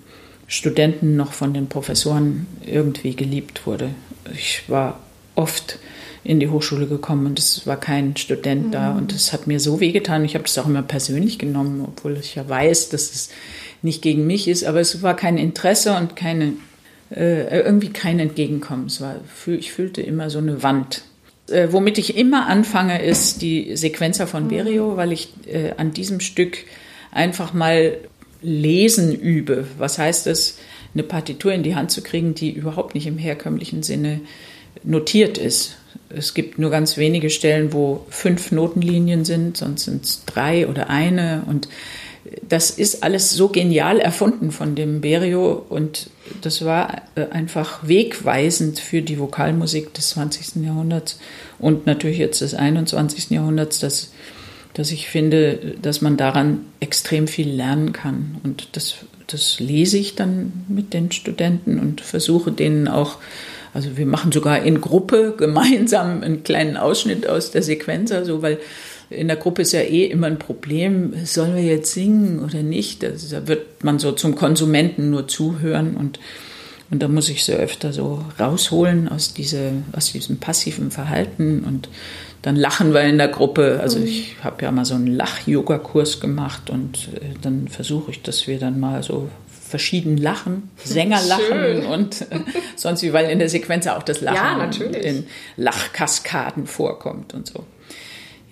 Studenten 0.48 1.15
noch 1.15 1.34
von 1.34 1.54
den 1.54 1.67
Professoren 1.67 2.46
irgendwie 2.65 3.15
geliebt 3.15 3.65
wurde. 3.65 3.89
Ich 4.34 4.63
war 4.67 5.00
oft 5.36 5.80
in 6.24 6.39
die 6.39 6.50
Hochschule 6.50 6.88
gekommen 6.88 7.26
und 7.26 7.39
es 7.39 7.67
war 7.67 7.78
kein 7.78 8.15
Student 8.15 8.67
mhm. 8.67 8.72
da 8.72 8.91
und 8.93 9.12
es 9.12 9.34
hat 9.34 9.48
mir 9.48 9.60
so 9.60 9.80
wehgetan. 9.80 10.24
Ich 10.24 10.36
habe 10.36 10.43
das 10.43 10.58
auch 10.58 10.67
immer 10.67 10.84
persönlich 10.84 11.39
genommen, 11.39 11.84
obwohl 11.86 12.17
ich 12.17 12.36
ja 12.36 12.48
weiß, 12.48 12.89
dass 12.89 13.13
es 13.13 13.30
nicht 13.84 14.02
gegen 14.02 14.26
mich 14.26 14.48
ist, 14.48 14.63
aber 14.63 14.80
es 14.80 15.02
war 15.02 15.15
kein 15.15 15.38
Interesse 15.38 15.96
und 15.96 16.15
keine, 16.15 16.54
äh, 17.12 17.60
irgendwie 17.60 17.89
kein 17.89 18.19
Entgegenkommen. 18.19 18.88
Es 18.88 19.02
war, 19.02 19.17
ich 19.46 19.72
fühlte 19.72 20.02
immer 20.02 20.30
so 20.30 20.39
eine 20.39 20.63
Wand. 20.63 21.04
Äh, 21.50 21.67
womit 21.72 21.98
ich 21.98 22.17
immer 22.17 22.48
anfange, 22.48 23.04
ist 23.04 23.41
die 23.41 23.76
Sequenzer 23.76 24.26
von 24.26 24.48
Berio, 24.48 24.98
weil 24.98 25.12
ich 25.12 25.30
äh, 25.46 25.74
an 25.78 25.91
diesem 25.91 26.22
Stück 26.22 26.58
einfach 27.12 27.54
mal 27.54 27.98
lesen 28.41 29.13
übe. 29.13 29.67
Was 29.78 30.00
heißt 30.00 30.28
es, 30.28 30.58
eine 30.93 31.04
Partitur 31.04 31.52
in 31.54 31.63
die 31.63 31.76
Hand 31.76 31.91
zu 31.91 32.02
kriegen, 32.02 32.36
die 32.36 32.52
überhaupt 32.52 32.96
nicht 32.96 33.08
im 33.08 33.17
herkömmlichen 33.17 33.84
Sinne 33.84 34.22
notiert 34.84 35.38
ist. 35.38 35.76
Es 36.10 36.34
gibt 36.34 36.60
nur 36.60 36.69
ganz 36.69 36.98
wenige 36.98 37.30
Stellen, 37.30 37.74
wo 37.74 38.06
fünf 38.10 38.52
Notenlinien 38.52 39.26
sind, 39.26 39.58
sonst 39.58 39.86
sind 39.86 40.04
es 40.06 40.26
drei 40.26 40.67
oder 40.67 40.89
eine. 40.89 41.43
Und 41.48 41.67
das 42.41 42.69
ist 42.72 43.04
alles 43.04 43.32
so 43.32 43.50
genial 43.50 44.00
erfunden 44.00 44.52
von 44.52 44.76
dem 44.76 45.02
Berio 45.02 45.65
und 45.69 46.10
das 46.41 46.65
war 46.65 47.02
äh, 47.15 47.28
einfach 47.32 47.88
wegweisend 47.88 48.80
für 48.80 49.02
die 49.02 49.19
Vokalmusik 49.19 49.93
des 49.93 50.10
20. 50.10 50.63
Jahrhunderts 50.63 51.19
und 51.60 51.86
natürlich 51.86 52.17
jetzt 52.17 52.41
des 52.41 52.54
21. 52.54 53.30
Jahrhunderts, 53.32 53.80
dass, 53.80 54.12
dass 54.74 54.91
ich 54.91 55.08
finde, 55.08 55.76
dass 55.82 56.02
man 56.02 56.17
daran 56.17 56.62
extrem 56.80 57.28
viel 57.28 57.50
lernen 57.50 57.93
kann. 57.93 58.38
Und 58.43 58.76
das, 58.76 58.96
das 59.28 59.60
lese 59.60 59.98
ich 59.98 60.15
dann 60.15 60.65
mit 60.67 60.93
den 60.93 61.12
Studenten 61.12 61.80
und 61.80 62.02
versuche 62.02 62.52
denen 62.52 62.88
auch 62.88 63.17
also 63.74 63.98
wir 63.98 64.06
machen 64.06 64.32
sogar 64.32 64.62
in 64.62 64.82
Gruppe 64.82 65.34
gemeinsam 65.36 66.22
einen 66.22 66.43
kleinen 66.43 66.78
Ausschnitt 66.78 67.28
aus 67.28 67.50
der 67.50 67.63
Sequenz, 67.63 68.12
also 68.12 68.43
weil 68.43 68.60
in 69.15 69.28
der 69.28 69.38
Gruppe 69.38 69.62
ist 69.62 69.71
ja 69.71 69.82
eh 69.82 70.06
immer 70.06 70.28
ein 70.28 70.39
Problem, 70.39 71.13
sollen 71.26 71.56
wir 71.56 71.63
jetzt 71.63 71.93
singen 71.93 72.39
oder 72.43 72.63
nicht? 72.63 73.04
Da 73.04 73.47
wird 73.47 73.84
man 73.84 73.99
so 73.99 74.12
zum 74.12 74.36
Konsumenten 74.36 75.10
nur 75.10 75.28
zuhören 75.28 75.95
und, 75.95 76.19
und 76.91 77.02
da 77.02 77.08
muss 77.08 77.30
ich 77.30 77.43
so 77.43 77.54
öfter 77.54 77.93
so 77.93 78.23
rausholen 78.39 79.10
aus, 79.10 79.34
diese, 79.34 79.71
aus 79.93 80.12
diesem 80.12 80.38
passiven 80.38 80.91
Verhalten 80.91 81.63
und 81.63 81.89
dann 82.41 82.56
lachen 82.58 82.93
wir 82.93 83.02
in 83.04 83.17
der 83.17 83.30
Gruppe. 83.30 83.80
Also 83.82 83.99
mhm. 83.99 84.06
ich 84.06 84.36
habe 84.43 84.63
ja 84.63 84.71
mal 84.71 84.86
so 84.86 84.95
einen 84.95 85.08
Lach-Yoga-Kurs 85.08 86.19
gemacht 86.19 86.69
und 86.69 87.10
äh, 87.15 87.34
dann 87.41 87.67
versuche 87.69 88.12
ich, 88.12 88.21
dass 88.21 88.47
wir 88.47 88.60
dann 88.60 88.80
mal 88.80 89.02
so 89.02 89.30
verschieden 89.73 90.17
lachen, 90.17 90.69
Sänger 90.84 91.19
lachen 91.23 91.86
und 91.88 92.21
äh, 92.21 92.41
sonst 92.76 93.02
wie, 93.02 93.12
weil 93.12 93.32
in 93.32 93.39
der 93.39 93.49
Sequenz 93.49 93.88
auch 93.88 94.04
das 94.04 94.21
Lachen 94.21 94.71
ja, 94.71 94.99
in 94.99 95.26
Lachkaskaden 95.58 96.67
vorkommt 96.67 97.34
und 97.34 97.47
so. 97.47 97.65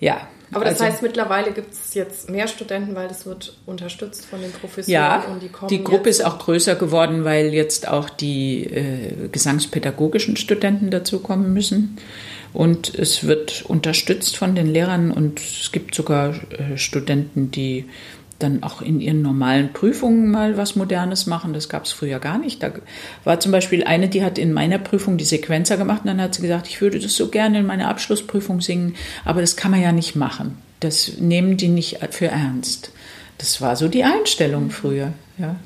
Ja, 0.00 0.26
aber 0.52 0.64
das 0.64 0.80
also, 0.80 0.84
heißt, 0.84 1.02
mittlerweile 1.02 1.52
gibt 1.52 1.72
es 1.72 1.94
jetzt 1.94 2.30
mehr 2.30 2.46
Studenten, 2.46 2.94
weil 2.94 3.08
das 3.08 3.26
wird 3.26 3.56
unterstützt 3.66 4.26
von 4.26 4.40
den 4.40 4.52
Professoren 4.52 4.92
ja, 4.92 5.24
und 5.30 5.42
die 5.42 5.48
kommen. 5.48 5.68
Die 5.68 5.82
Gruppe 5.82 6.10
ist 6.10 6.24
auch 6.24 6.38
größer 6.38 6.74
geworden, 6.74 7.24
weil 7.24 7.54
jetzt 7.54 7.88
auch 7.88 8.10
die 8.10 8.64
äh, 8.64 9.28
gesangspädagogischen 9.30 10.36
Studenten 10.36 10.90
dazukommen 10.90 11.52
müssen. 11.52 11.96
Und 12.52 12.94
es 12.94 13.26
wird 13.26 13.64
unterstützt 13.66 14.36
von 14.36 14.54
den 14.54 14.66
Lehrern 14.66 15.10
und 15.10 15.40
es 15.40 15.72
gibt 15.72 15.94
sogar 15.94 16.34
äh, 16.52 16.76
Studenten, 16.76 17.50
die 17.50 17.86
dann 18.42 18.62
auch 18.62 18.82
in 18.82 19.00
ihren 19.00 19.22
normalen 19.22 19.72
Prüfungen 19.72 20.30
mal 20.30 20.56
was 20.56 20.76
Modernes 20.76 21.26
machen. 21.26 21.52
Das 21.52 21.68
gab 21.68 21.84
es 21.84 21.92
früher 21.92 22.18
gar 22.18 22.38
nicht. 22.38 22.62
Da 22.62 22.72
war 23.24 23.40
zum 23.40 23.52
Beispiel 23.52 23.84
eine, 23.84 24.08
die 24.08 24.24
hat 24.24 24.38
in 24.38 24.52
meiner 24.52 24.78
Prüfung 24.78 25.16
die 25.16 25.24
Sequenzer 25.24 25.76
gemacht 25.76 26.02
und 26.02 26.08
dann 26.08 26.20
hat 26.20 26.34
sie 26.34 26.42
gesagt, 26.42 26.68
ich 26.68 26.80
würde 26.80 26.98
das 26.98 27.16
so 27.16 27.28
gerne 27.28 27.60
in 27.60 27.66
meiner 27.66 27.88
Abschlussprüfung 27.88 28.60
singen, 28.60 28.94
aber 29.24 29.40
das 29.40 29.56
kann 29.56 29.70
man 29.70 29.80
ja 29.80 29.92
nicht 29.92 30.16
machen. 30.16 30.58
Das 30.80 31.18
nehmen 31.18 31.56
die 31.56 31.68
nicht 31.68 31.98
für 32.10 32.26
ernst. 32.26 32.92
Das 33.38 33.60
war 33.60 33.76
so 33.76 33.88
die 33.88 34.04
Einstellung 34.04 34.70
früher, 34.70 35.12
ja. 35.38 35.56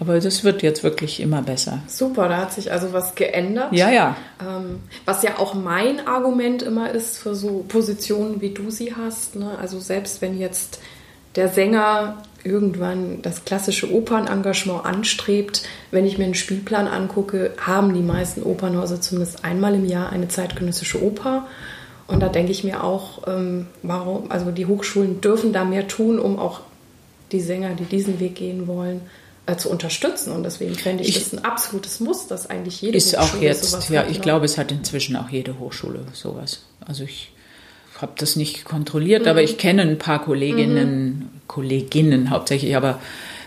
Aber 0.00 0.20
das 0.20 0.44
wird 0.44 0.62
jetzt 0.62 0.82
wirklich 0.82 1.20
immer 1.20 1.40
besser. 1.40 1.80
Super, 1.86 2.28
da 2.28 2.38
hat 2.38 2.52
sich 2.52 2.70
also 2.70 2.92
was 2.92 3.14
geändert. 3.14 3.72
Ja, 3.72 3.90
ja. 3.90 4.16
Ähm, 4.40 4.80
was 5.04 5.22
ja 5.22 5.38
auch 5.38 5.54
mein 5.54 6.06
Argument 6.06 6.62
immer 6.62 6.90
ist 6.90 7.18
für 7.18 7.34
so 7.34 7.64
Positionen, 7.68 8.40
wie 8.40 8.50
du 8.50 8.70
sie 8.70 8.94
hast. 8.94 9.36
Ne? 9.36 9.56
Also 9.58 9.78
selbst 9.80 10.20
wenn 10.20 10.38
jetzt 10.38 10.80
der 11.36 11.48
Sänger 11.48 12.22
irgendwann 12.44 13.22
das 13.22 13.44
klassische 13.44 13.92
Opernengagement 13.92 14.84
anstrebt. 14.84 15.62
Wenn 15.90 16.06
ich 16.06 16.18
mir 16.18 16.24
einen 16.24 16.34
Spielplan 16.34 16.86
angucke, 16.86 17.52
haben 17.58 17.94
die 17.94 18.02
meisten 18.02 18.42
Opernhäuser 18.42 19.00
zumindest 19.00 19.44
einmal 19.44 19.74
im 19.74 19.86
Jahr 19.86 20.10
eine 20.10 20.28
zeitgenössische 20.28 21.02
Oper. 21.02 21.46
Und 22.06 22.20
da 22.20 22.28
denke 22.28 22.52
ich 22.52 22.64
mir 22.64 22.84
auch, 22.84 23.26
ähm, 23.26 23.66
warum, 23.82 24.30
also 24.30 24.50
die 24.50 24.66
Hochschulen 24.66 25.22
dürfen 25.22 25.54
da 25.54 25.64
mehr 25.64 25.88
tun, 25.88 26.18
um 26.18 26.38
auch 26.38 26.60
die 27.32 27.40
Sänger, 27.40 27.74
die 27.74 27.84
diesen 27.84 28.20
Weg 28.20 28.34
gehen 28.34 28.66
wollen, 28.66 29.00
äh, 29.46 29.56
zu 29.56 29.70
unterstützen. 29.70 30.32
Und 30.32 30.42
deswegen 30.42 30.74
fände 30.74 31.02
ich, 31.02 31.16
ich 31.16 31.24
das 31.24 31.32
ein 31.32 31.44
absolutes 31.44 32.00
Muss, 32.00 32.26
dass 32.26 32.50
eigentlich 32.50 32.82
jede 32.82 32.98
ist 32.98 33.16
Hochschule 33.16 33.38
auch 33.38 33.42
jetzt, 33.42 33.70
sowas 33.70 33.88
ja, 33.88 34.00
hat, 34.02 34.10
ich 34.10 34.18
ne? 34.18 34.22
glaube, 34.22 34.44
es 34.44 34.58
hat 34.58 34.70
inzwischen 34.70 35.16
auch 35.16 35.30
jede 35.30 35.58
Hochschule 35.58 36.00
sowas. 36.12 36.64
Also 36.86 37.04
ich 37.04 37.32
habe 38.00 38.12
das 38.18 38.36
nicht 38.36 38.64
kontrolliert, 38.64 39.22
mhm. 39.22 39.28
aber 39.28 39.42
ich 39.42 39.58
kenne 39.58 39.82
ein 39.82 39.98
paar 39.98 40.24
Kolleginnen, 40.24 41.08
mhm. 41.08 41.28
Kolleginnen 41.46 42.30
hauptsächlich, 42.30 42.76
aber 42.76 43.00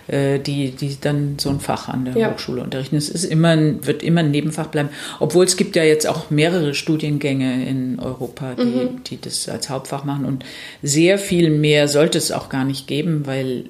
äh, 0.07 0.39
die, 0.39 0.71
die 0.71 0.97
dann 0.99 1.37
so 1.37 1.49
ein 1.49 1.59
Fach 1.59 1.89
an 1.89 2.05
der 2.05 2.17
ja. 2.17 2.31
Hochschule 2.31 2.61
unterrichten. 2.61 2.95
Es 2.95 3.09
ist 3.09 3.25
immer, 3.25 3.57
wird 3.85 4.03
immer 4.03 4.21
ein 4.21 4.31
Nebenfach 4.31 4.67
bleiben. 4.67 4.89
Obwohl 5.19 5.45
es 5.45 5.57
gibt 5.57 5.75
ja 5.75 5.83
jetzt 5.83 6.07
auch 6.07 6.29
mehrere 6.29 6.73
Studiengänge 6.73 7.67
in 7.67 7.99
Europa, 7.99 8.55
die, 8.55 8.63
mhm. 8.63 9.03
die 9.05 9.19
das 9.19 9.49
als 9.49 9.69
Hauptfach 9.69 10.05
machen. 10.05 10.25
Und 10.25 10.45
sehr 10.81 11.17
viel 11.17 11.49
mehr 11.49 11.87
sollte 11.87 12.17
es 12.17 12.31
auch 12.31 12.47
gar 12.49 12.63
nicht 12.63 12.87
geben, 12.87 13.25
weil 13.25 13.65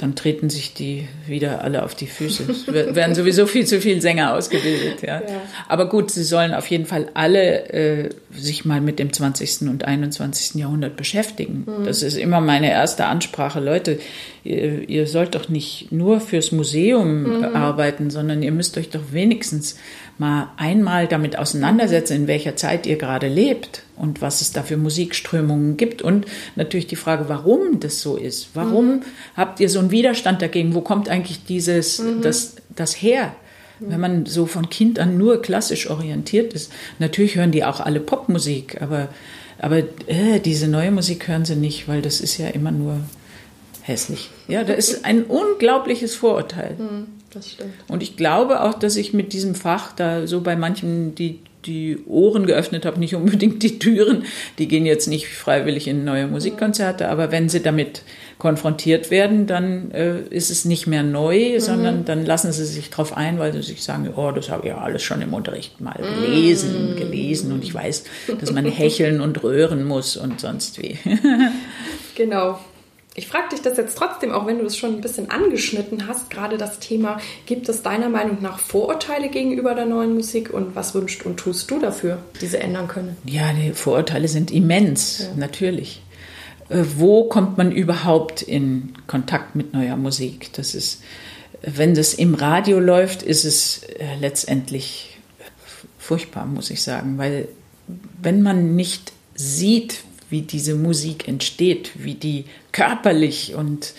dann 0.00 0.14
treten 0.14 0.48
sich 0.48 0.72
die 0.72 1.06
wieder 1.26 1.62
alle 1.62 1.82
auf 1.82 1.94
die 1.94 2.06
Füße. 2.06 2.44
Es 2.48 2.66
werden 2.94 3.14
sowieso 3.14 3.46
viel 3.46 3.66
zu 3.66 3.82
viele 3.82 4.00
Sänger 4.00 4.34
ausgebildet. 4.34 5.02
Ja. 5.02 5.20
ja. 5.20 5.42
Aber 5.68 5.90
gut, 5.90 6.10
sie 6.10 6.24
sollen 6.24 6.54
auf 6.54 6.66
jeden 6.68 6.86
Fall 6.86 7.08
alle 7.12 7.68
äh, 7.68 8.08
sich 8.32 8.64
mal 8.64 8.80
mit 8.80 8.98
dem 8.98 9.12
20. 9.12 9.68
und 9.68 9.84
21. 9.84 10.54
Jahrhundert 10.54 10.96
beschäftigen. 10.96 11.66
Mhm. 11.66 11.84
Das 11.84 12.02
ist 12.02 12.16
immer 12.16 12.40
meine 12.40 12.70
erste 12.70 13.04
Ansprache. 13.04 13.60
Leute, 13.60 13.98
ihr, 14.42 14.88
ihr 14.88 15.06
sollt 15.06 15.34
doch 15.34 15.50
nicht 15.50 15.92
nur 15.92 16.20
fürs 16.20 16.50
Museum 16.50 17.40
mhm. 17.40 17.44
arbeiten, 17.54 18.08
sondern 18.08 18.42
ihr 18.42 18.52
müsst 18.52 18.78
euch 18.78 18.88
doch 18.88 19.12
wenigstens 19.12 19.76
mal 20.20 20.50
einmal 20.58 21.08
damit 21.08 21.38
auseinandersetzen, 21.38 22.14
in 22.14 22.26
welcher 22.26 22.54
Zeit 22.54 22.86
ihr 22.86 22.96
gerade 22.96 23.26
lebt 23.26 23.84
und 23.96 24.20
was 24.20 24.42
es 24.42 24.52
da 24.52 24.62
für 24.62 24.76
Musikströmungen 24.76 25.78
gibt 25.78 26.02
und 26.02 26.26
natürlich 26.56 26.86
die 26.86 26.96
Frage, 26.96 27.24
warum 27.28 27.80
das 27.80 28.02
so 28.02 28.18
ist. 28.18 28.50
Warum 28.52 28.96
mhm. 28.96 29.02
habt 29.34 29.60
ihr 29.60 29.70
so 29.70 29.78
einen 29.78 29.90
Widerstand 29.90 30.42
dagegen? 30.42 30.74
Wo 30.74 30.82
kommt 30.82 31.08
eigentlich 31.08 31.46
dieses, 31.46 32.00
mhm. 32.00 32.20
das, 32.20 32.56
das 32.68 33.00
her? 33.00 33.34
Wenn 33.82 33.98
man 33.98 34.26
so 34.26 34.44
von 34.44 34.68
Kind 34.68 34.98
an 34.98 35.16
nur 35.16 35.40
klassisch 35.40 35.88
orientiert 35.88 36.52
ist, 36.52 36.70
natürlich 36.98 37.36
hören 37.36 37.50
die 37.50 37.64
auch 37.64 37.80
alle 37.80 38.00
Popmusik, 38.00 38.82
aber, 38.82 39.08
aber 39.58 39.78
äh, 40.06 40.38
diese 40.44 40.68
neue 40.68 40.90
Musik 40.90 41.28
hören 41.28 41.46
sie 41.46 41.56
nicht, 41.56 41.88
weil 41.88 42.02
das 42.02 42.20
ist 42.20 42.36
ja 42.36 42.48
immer 42.48 42.72
nur 42.72 43.00
hässlich. 43.80 44.28
Ja, 44.48 44.64
da 44.64 44.74
ist 44.74 45.06
ein 45.06 45.22
unglaubliches 45.22 46.14
Vorurteil. 46.14 46.76
Mhm. 46.78 47.19
Das 47.32 47.52
stimmt. 47.52 47.74
Und 47.88 48.02
ich 48.02 48.16
glaube 48.16 48.62
auch, 48.62 48.74
dass 48.74 48.96
ich 48.96 49.12
mit 49.12 49.32
diesem 49.32 49.54
Fach 49.54 49.92
da 49.92 50.26
so 50.26 50.40
bei 50.40 50.56
manchen 50.56 51.14
die, 51.14 51.38
die 51.64 51.98
Ohren 52.06 52.46
geöffnet 52.46 52.84
habe, 52.84 52.98
nicht 52.98 53.14
unbedingt 53.14 53.62
die 53.62 53.78
Türen. 53.78 54.24
Die 54.58 54.66
gehen 54.66 54.84
jetzt 54.84 55.06
nicht 55.06 55.28
freiwillig 55.28 55.86
in 55.86 56.04
neue 56.04 56.26
Musikkonzerte, 56.26 57.08
aber 57.08 57.30
wenn 57.30 57.48
sie 57.48 57.62
damit 57.62 58.02
konfrontiert 58.38 59.10
werden, 59.10 59.46
dann 59.46 59.92
äh, 59.92 60.22
ist 60.30 60.50
es 60.50 60.64
nicht 60.64 60.86
mehr 60.88 61.04
neu, 61.04 61.54
mhm. 61.54 61.60
sondern 61.60 62.04
dann 62.04 62.24
lassen 62.26 62.50
sie 62.50 62.64
sich 62.64 62.90
darauf 62.90 63.16
ein, 63.16 63.38
weil 63.38 63.52
sie 63.52 63.62
sich 63.62 63.84
sagen, 63.84 64.12
oh, 64.16 64.32
das 64.32 64.50
habe 64.50 64.66
ich 64.66 64.72
ja 64.72 64.78
alles 64.78 65.02
schon 65.02 65.22
im 65.22 65.32
Unterricht 65.32 65.80
mal 65.80 65.94
gelesen, 65.98 66.92
mhm. 66.92 66.96
gelesen 66.96 67.52
und 67.52 67.62
ich 67.62 67.72
weiß, 67.72 68.04
dass 68.40 68.50
man 68.52 68.64
hecheln 68.64 69.20
und 69.20 69.42
röhren 69.44 69.84
muss 69.84 70.16
und 70.16 70.40
sonst 70.40 70.82
wie. 70.82 70.98
genau. 72.16 72.58
Ich 73.14 73.26
frage 73.26 73.48
dich 73.50 73.60
das 73.60 73.76
jetzt 73.76 73.98
trotzdem, 73.98 74.30
auch 74.30 74.46
wenn 74.46 74.58
du 74.58 74.66
es 74.66 74.76
schon 74.76 74.94
ein 74.94 75.00
bisschen 75.00 75.30
angeschnitten 75.30 76.06
hast, 76.06 76.30
gerade 76.30 76.58
das 76.58 76.78
Thema, 76.78 77.18
gibt 77.44 77.68
es 77.68 77.82
deiner 77.82 78.08
Meinung 78.08 78.38
nach 78.40 78.60
Vorurteile 78.60 79.28
gegenüber 79.28 79.74
der 79.74 79.86
neuen 79.86 80.14
Musik 80.14 80.50
und 80.54 80.76
was 80.76 80.94
wünschst 80.94 81.26
und 81.26 81.36
tust 81.36 81.70
du 81.70 81.80
dafür, 81.80 82.18
diese 82.40 82.60
ändern 82.60 82.86
können? 82.86 83.16
Ja, 83.24 83.52
die 83.52 83.72
Vorurteile 83.72 84.28
sind 84.28 84.52
immens, 84.52 85.20
ja. 85.20 85.26
natürlich. 85.36 86.02
Äh, 86.68 86.84
wo 86.96 87.24
kommt 87.24 87.58
man 87.58 87.72
überhaupt 87.72 88.42
in 88.42 88.92
Kontakt 89.08 89.56
mit 89.56 89.72
neuer 89.74 89.96
Musik? 89.96 90.52
Das 90.52 90.76
ist, 90.76 91.02
wenn 91.62 91.94
das 91.94 92.14
im 92.14 92.34
Radio 92.34 92.78
läuft, 92.78 93.22
ist 93.22 93.44
es 93.44 93.82
äh, 93.82 94.16
letztendlich 94.20 95.18
furchtbar, 95.98 96.46
muss 96.46 96.70
ich 96.70 96.82
sagen, 96.82 97.18
weil 97.18 97.48
wenn 98.22 98.42
man 98.42 98.76
nicht 98.76 99.12
sieht, 99.34 100.04
wie 100.30 100.42
diese 100.42 100.74
Musik 100.74 101.28
entsteht, 101.28 101.90
wie 101.96 102.14
die 102.14 102.44
körperlich 102.72 103.54
und 103.54 103.94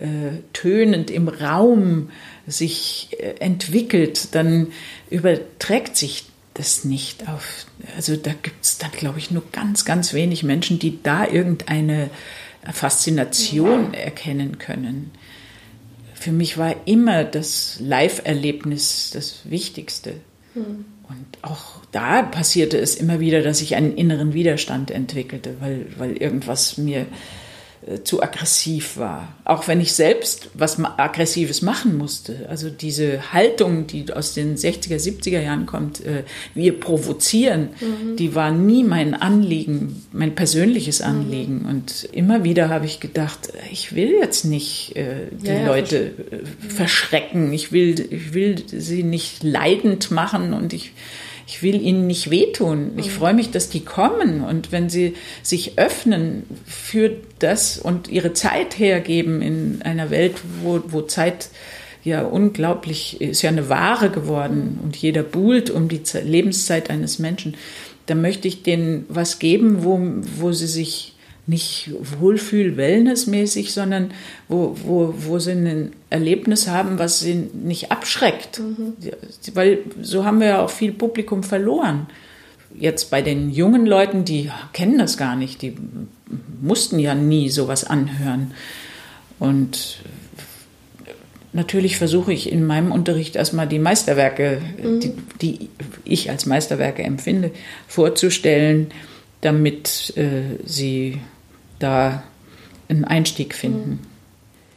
äh, 0.00 0.38
tönend 0.52 1.10
im 1.10 1.28
Raum 1.28 2.10
sich 2.46 3.08
äh, 3.18 3.34
entwickelt, 3.40 4.34
dann 4.34 4.68
überträgt 5.10 5.96
sich 5.96 6.24
das 6.54 6.84
nicht 6.84 7.28
auf. 7.28 7.66
Also 7.96 8.16
da 8.16 8.32
gibt 8.32 8.64
es 8.64 8.78
dann, 8.78 8.90
glaube 8.92 9.18
ich, 9.18 9.30
nur 9.30 9.42
ganz, 9.52 9.84
ganz 9.84 10.12
wenig 10.12 10.42
Menschen, 10.42 10.78
die 10.78 11.02
da 11.02 11.26
irgendeine 11.26 12.10
Faszination 12.70 13.94
erkennen 13.94 14.58
können. 14.58 15.10
Für 16.14 16.32
mich 16.32 16.56
war 16.58 16.86
immer 16.86 17.24
das 17.24 17.78
Live-Erlebnis 17.80 19.10
das 19.12 19.40
Wichtigste. 19.44 20.14
Mhm. 20.54 20.84
Und 21.12 21.38
auch 21.42 21.84
da 21.90 22.22
passierte 22.22 22.78
es 22.78 22.94
immer 22.94 23.20
wieder, 23.20 23.42
dass 23.42 23.60
ich 23.60 23.74
einen 23.74 23.96
inneren 23.96 24.32
Widerstand 24.32 24.90
entwickelte, 24.90 25.56
weil, 25.60 25.86
weil 25.98 26.16
irgendwas 26.16 26.78
mir 26.78 27.06
zu 28.04 28.22
aggressiv 28.22 28.96
war. 28.96 29.34
Auch 29.44 29.66
wenn 29.66 29.80
ich 29.80 29.92
selbst 29.92 30.50
was 30.54 30.78
Aggressives 30.82 31.62
machen 31.62 31.98
musste. 31.98 32.46
Also 32.48 32.70
diese 32.70 33.32
Haltung, 33.32 33.88
die 33.88 34.12
aus 34.12 34.34
den 34.34 34.56
60er, 34.56 34.96
70er 34.96 35.40
Jahren 35.40 35.66
kommt, 35.66 36.04
äh, 36.04 36.22
wir 36.54 36.78
provozieren, 36.78 37.70
mhm. 37.80 38.16
die 38.16 38.36
war 38.36 38.52
nie 38.52 38.84
mein 38.84 39.14
Anliegen, 39.14 40.04
mein 40.12 40.36
persönliches 40.36 41.00
mhm. 41.00 41.06
Anliegen. 41.06 41.58
Mhm. 41.62 41.68
Und 41.68 42.08
immer 42.12 42.44
wieder 42.44 42.68
habe 42.68 42.86
ich 42.86 43.00
gedacht, 43.00 43.52
ich 43.72 43.96
will 43.96 44.12
jetzt 44.20 44.44
nicht 44.44 44.94
äh, 44.94 45.26
die 45.32 45.48
ja, 45.48 45.54
ja, 45.54 45.66
Leute 45.66 46.12
verschrecken. 46.68 47.52
Ich 47.52 47.72
will, 47.72 47.98
ich 48.10 48.32
will 48.32 48.62
sie 48.66 49.02
nicht 49.02 49.42
leidend 49.42 50.12
machen 50.12 50.52
und 50.52 50.72
ich 50.72 50.92
ich 51.46 51.62
will 51.62 51.82
ihnen 51.82 52.06
nicht 52.06 52.30
wehtun. 52.30 52.92
Ich 52.96 53.08
mhm. 53.08 53.10
freue 53.10 53.34
mich, 53.34 53.50
dass 53.50 53.68
die 53.68 53.84
kommen 53.84 54.42
und 54.42 54.72
wenn 54.72 54.88
sie 54.88 55.14
sich 55.42 55.78
öffnen 55.78 56.44
für 56.66 57.16
das 57.38 57.71
und 57.78 58.08
ihre 58.08 58.32
Zeit 58.32 58.78
hergeben 58.78 59.42
in 59.42 59.82
einer 59.82 60.10
Welt, 60.10 60.36
wo, 60.62 60.80
wo 60.88 61.02
Zeit 61.02 61.48
ja 62.04 62.22
unglaublich 62.22 63.20
ist 63.20 63.42
ja 63.42 63.50
eine 63.50 63.68
Ware 63.68 64.10
geworden 64.10 64.80
und 64.82 64.96
jeder 64.96 65.22
buhlt 65.22 65.70
um 65.70 65.88
die 65.88 66.02
Lebenszeit 66.24 66.90
eines 66.90 67.18
Menschen. 67.18 67.56
Da 68.06 68.14
möchte 68.14 68.48
ich 68.48 68.62
denen 68.62 69.06
was 69.08 69.38
geben, 69.38 69.84
wo, 69.84 70.00
wo 70.38 70.52
sie 70.52 70.66
sich 70.66 71.14
nicht 71.46 71.90
Wohlfühl-Wellness-mäßig, 72.20 73.72
sondern 73.72 74.12
wo, 74.48 74.76
wo, 74.84 75.14
wo 75.16 75.38
sie 75.38 75.52
ein 75.52 75.92
Erlebnis 76.08 76.68
haben, 76.68 76.98
was 76.98 77.20
sie 77.20 77.34
nicht 77.34 77.90
abschreckt. 77.90 78.60
Mhm. 78.60 78.94
Weil 79.54 79.78
so 80.00 80.24
haben 80.24 80.40
wir 80.40 80.46
ja 80.46 80.64
auch 80.64 80.70
viel 80.70 80.92
Publikum 80.92 81.42
verloren. 81.42 82.06
Jetzt 82.78 83.10
bei 83.10 83.22
den 83.22 83.50
jungen 83.50 83.86
Leuten, 83.86 84.24
die 84.24 84.50
kennen 84.72 84.98
das 84.98 85.16
gar 85.16 85.36
nicht, 85.36 85.62
die 85.62 85.76
mussten 86.60 86.98
ja 86.98 87.14
nie 87.14 87.48
sowas 87.48 87.84
anhören. 87.84 88.52
Und 89.38 89.98
natürlich 91.52 91.96
versuche 91.96 92.32
ich 92.32 92.50
in 92.50 92.66
meinem 92.66 92.92
Unterricht 92.92 93.36
erstmal 93.36 93.66
die 93.66 93.78
Meisterwerke, 93.78 94.60
mhm. 94.82 95.00
die, 95.00 95.12
die, 95.40 95.68
ich 96.04 96.30
als 96.30 96.46
Meisterwerke 96.46 97.02
empfinde, 97.02 97.50
vorzustellen, 97.88 98.88
damit 99.40 100.16
äh, 100.16 100.58
sie 100.64 101.18
da 101.78 102.22
einen 102.88 103.04
Einstieg 103.04 103.54
finden. 103.54 104.00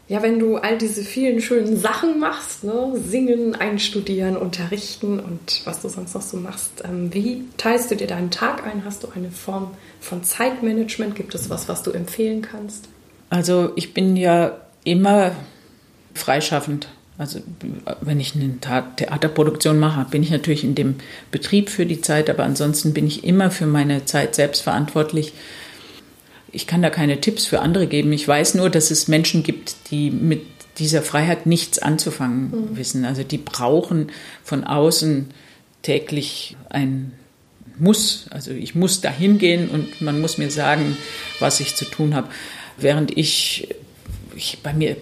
Ja, 0.07 0.21
wenn 0.21 0.37
du 0.37 0.57
all 0.57 0.77
diese 0.77 1.03
vielen 1.03 1.41
schönen 1.41 1.77
Sachen 1.77 2.19
machst, 2.19 2.63
ne? 2.63 2.93
singen, 2.95 3.55
einstudieren, 3.55 4.37
unterrichten 4.37 5.19
und 5.19 5.61
was 5.65 5.81
du 5.81 5.89
sonst 5.89 6.13
noch 6.13 6.21
so 6.21 6.37
machst, 6.37 6.83
ähm, 6.83 7.11
wie 7.11 7.45
teilst 7.57 7.89
du 7.89 7.95
dir 7.95 8.05
deinen 8.05 8.29
Tag 8.29 8.67
ein? 8.67 8.85
Hast 8.85 9.03
du 9.03 9.07
eine 9.15 9.31
Form 9.31 9.71
von 9.99 10.23
Zeitmanagement? 10.23 11.15
Gibt 11.15 11.33
es 11.33 11.49
was, 11.49 11.67
was 11.67 11.81
du 11.81 11.89
empfehlen 11.89 12.43
kannst? 12.43 12.87
Also 13.31 13.71
ich 13.75 13.95
bin 13.95 14.15
ja 14.15 14.55
immer 14.83 15.31
freischaffend. 16.13 16.87
Also 17.17 17.39
wenn 18.01 18.19
ich 18.19 18.35
eine 18.35 18.59
Theaterproduktion 18.59 19.79
mache, 19.79 20.05
bin 20.11 20.21
ich 20.21 20.29
natürlich 20.29 20.63
in 20.63 20.75
dem 20.75 20.95
Betrieb 21.31 21.69
für 21.69 21.85
die 21.85 22.01
Zeit, 22.01 22.29
aber 22.29 22.43
ansonsten 22.43 22.93
bin 22.93 23.07
ich 23.07 23.23
immer 23.23 23.49
für 23.51 23.65
meine 23.65 24.05
Zeit 24.05 24.35
selbst 24.35 24.61
verantwortlich 24.61 25.33
ich 26.55 26.67
kann 26.67 26.81
da 26.81 26.89
keine 26.89 27.19
Tipps 27.19 27.45
für 27.45 27.59
andere 27.59 27.85
geben. 27.85 28.13
Ich 28.13 28.25
weiß 28.25 28.55
nur, 28.55 28.69
dass 28.69 28.89
es 28.89 29.09
Menschen 29.09 29.43
gibt, 29.43 29.75
die 29.91 30.09
mit 30.09 30.41
dieser 30.79 31.01
Freiheit 31.01 31.45
nichts 31.45 31.79
anzufangen 31.79 32.51
mhm. 32.51 32.77
wissen. 32.77 33.05
Also 33.05 33.23
die 33.23 33.37
brauchen 33.37 34.11
von 34.43 34.63
außen 34.63 35.27
täglich 35.81 36.55
ein 36.69 37.11
Muss. 37.77 38.27
Also 38.29 38.51
ich 38.51 38.73
muss 38.73 39.01
da 39.01 39.09
hingehen 39.09 39.69
und 39.69 40.01
man 40.01 40.21
muss 40.21 40.37
mir 40.37 40.49
sagen, 40.49 40.97
was 41.39 41.59
ich 41.59 41.75
zu 41.75 41.83
tun 41.83 42.15
habe. 42.15 42.29
Während 42.77 43.17
ich, 43.17 43.67
ich 44.35 44.59
bei 44.63 44.73
mir 44.73 44.95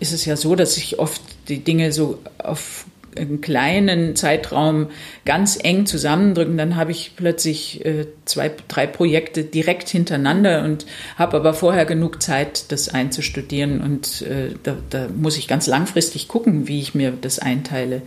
ist 0.00 0.12
es 0.12 0.24
ja 0.24 0.36
so, 0.36 0.56
dass 0.56 0.76
ich 0.76 0.98
oft 0.98 1.22
die 1.48 1.62
Dinge 1.62 1.92
so 1.92 2.18
auf 2.38 2.84
einen 3.16 3.40
kleinen 3.40 4.16
Zeitraum 4.16 4.88
ganz 5.24 5.58
eng 5.62 5.86
zusammendrücken, 5.86 6.56
dann 6.56 6.76
habe 6.76 6.92
ich 6.92 7.12
plötzlich 7.16 7.84
äh, 7.84 8.06
zwei, 8.24 8.50
drei 8.68 8.86
Projekte 8.86 9.44
direkt 9.44 9.88
hintereinander 9.88 10.64
und 10.64 10.86
habe 11.16 11.36
aber 11.36 11.54
vorher 11.54 11.84
genug 11.84 12.22
Zeit, 12.22 12.70
das 12.72 12.88
einzustudieren. 12.88 13.80
Und 13.80 14.22
äh, 14.22 14.54
da, 14.62 14.76
da 14.90 15.08
muss 15.08 15.38
ich 15.38 15.48
ganz 15.48 15.66
langfristig 15.66 16.28
gucken, 16.28 16.68
wie 16.68 16.80
ich 16.80 16.94
mir 16.94 17.12
das 17.20 17.38
einteile. 17.38 18.02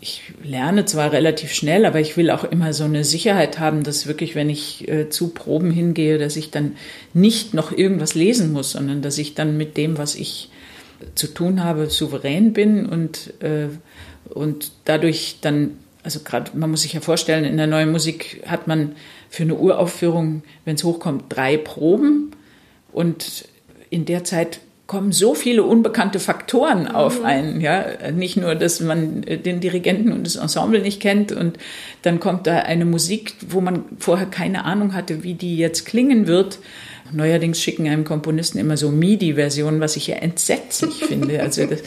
Ich 0.00 0.22
lerne 0.44 0.84
zwar 0.84 1.12
relativ 1.12 1.52
schnell, 1.52 1.86
aber 1.86 2.00
ich 2.00 2.16
will 2.16 2.30
auch 2.30 2.44
immer 2.44 2.72
so 2.72 2.84
eine 2.84 3.02
Sicherheit 3.02 3.58
haben, 3.58 3.82
dass 3.82 4.06
wirklich, 4.06 4.34
wenn 4.34 4.50
ich 4.50 4.86
äh, 4.88 5.08
zu 5.08 5.28
Proben 5.28 5.70
hingehe, 5.70 6.18
dass 6.18 6.36
ich 6.36 6.50
dann 6.50 6.76
nicht 7.14 7.54
noch 7.54 7.72
irgendwas 7.72 8.14
lesen 8.14 8.52
muss, 8.52 8.72
sondern 8.72 9.00
dass 9.00 9.16
ich 9.18 9.34
dann 9.34 9.56
mit 9.56 9.76
dem, 9.76 9.96
was 9.96 10.14
ich 10.14 10.50
zu 11.14 11.28
tun 11.28 11.62
habe, 11.62 11.90
souverän 11.90 12.52
bin 12.52 12.86
und, 12.86 13.34
äh, 13.42 13.68
und 14.28 14.72
dadurch 14.84 15.38
dann, 15.40 15.78
also 16.02 16.20
gerade, 16.20 16.50
man 16.56 16.70
muss 16.70 16.82
sich 16.82 16.92
ja 16.92 17.00
vorstellen, 17.00 17.44
in 17.44 17.56
der 17.56 17.66
neuen 17.66 17.90
Musik 17.90 18.42
hat 18.46 18.66
man 18.66 18.96
für 19.28 19.42
eine 19.42 19.54
Uraufführung, 19.54 20.42
wenn 20.64 20.76
es 20.76 20.84
hochkommt, 20.84 21.24
drei 21.28 21.56
Proben 21.56 22.32
und 22.92 23.48
in 23.90 24.04
der 24.04 24.24
Zeit 24.24 24.60
kommen 24.86 25.10
so 25.10 25.34
viele 25.34 25.64
unbekannte 25.64 26.20
Faktoren 26.20 26.84
mhm. 26.84 26.94
auf 26.94 27.24
einen, 27.24 27.60
ja. 27.60 28.10
Nicht 28.12 28.36
nur, 28.36 28.54
dass 28.54 28.80
man 28.80 29.22
den 29.22 29.60
Dirigenten 29.60 30.12
und 30.12 30.26
das 30.26 30.36
Ensemble 30.36 30.80
nicht 30.80 31.00
kennt 31.00 31.32
und 31.32 31.58
dann 32.02 32.20
kommt 32.20 32.46
da 32.46 32.58
eine 32.58 32.84
Musik, 32.84 33.34
wo 33.48 33.60
man 33.60 33.84
vorher 33.98 34.26
keine 34.26 34.64
Ahnung 34.64 34.94
hatte, 34.94 35.24
wie 35.24 35.34
die 35.34 35.56
jetzt 35.56 35.86
klingen 35.86 36.26
wird. 36.26 36.60
Neuerdings 37.12 37.60
schicken 37.60 37.88
einem 37.88 38.04
Komponisten 38.04 38.58
immer 38.58 38.76
so 38.76 38.90
MIDI-Versionen, 38.90 39.80
was 39.80 39.96
ich 39.96 40.06
ja 40.06 40.16
entsetzlich 40.16 40.94
finde. 41.08 41.42
Also 41.42 41.66
das 41.66 41.80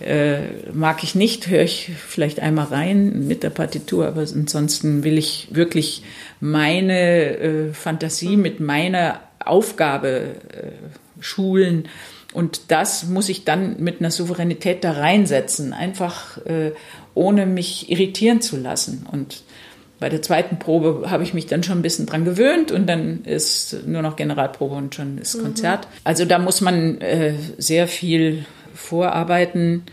äh, 0.00 0.40
mag 0.72 1.02
ich 1.02 1.14
nicht, 1.14 1.48
höre 1.48 1.62
ich 1.62 1.90
vielleicht 2.08 2.40
einmal 2.40 2.66
rein 2.66 3.26
mit 3.26 3.42
der 3.42 3.50
Partitur, 3.50 4.06
aber 4.06 4.20
ansonsten 4.20 5.04
will 5.04 5.18
ich 5.18 5.48
wirklich 5.50 6.02
meine 6.40 7.36
äh, 7.38 7.72
Fantasie 7.72 8.36
mit 8.36 8.60
meiner 8.60 9.20
Aufgabe 9.44 10.36
äh, 10.52 11.22
schulen. 11.22 11.88
Und 12.32 12.70
das 12.70 13.06
muss 13.06 13.28
ich 13.28 13.44
dann 13.44 13.82
mit 13.82 14.00
einer 14.00 14.10
Souveränität 14.10 14.84
da 14.84 14.92
reinsetzen, 14.92 15.72
einfach 15.72 16.38
äh, 16.46 16.72
ohne 17.14 17.46
mich 17.46 17.90
irritieren 17.90 18.40
zu 18.40 18.56
lassen. 18.56 19.06
Und 19.10 19.42
bei 20.00 20.08
der 20.08 20.22
zweiten 20.22 20.58
Probe 20.58 21.10
habe 21.10 21.22
ich 21.22 21.34
mich 21.34 21.46
dann 21.46 21.62
schon 21.62 21.78
ein 21.78 21.82
bisschen 21.82 22.06
dran 22.06 22.24
gewöhnt 22.24 22.72
und 22.72 22.86
dann 22.86 23.22
ist 23.24 23.86
nur 23.86 24.00
noch 24.00 24.16
Generalprobe 24.16 24.74
und 24.74 24.94
schon 24.94 25.18
ist 25.18 25.36
mhm. 25.36 25.42
Konzert. 25.42 25.86
Also 26.04 26.24
da 26.24 26.38
muss 26.38 26.62
man 26.62 27.00
äh, 27.02 27.34
sehr 27.58 27.86
viel 27.86 28.46
vorarbeiten. 28.74 29.84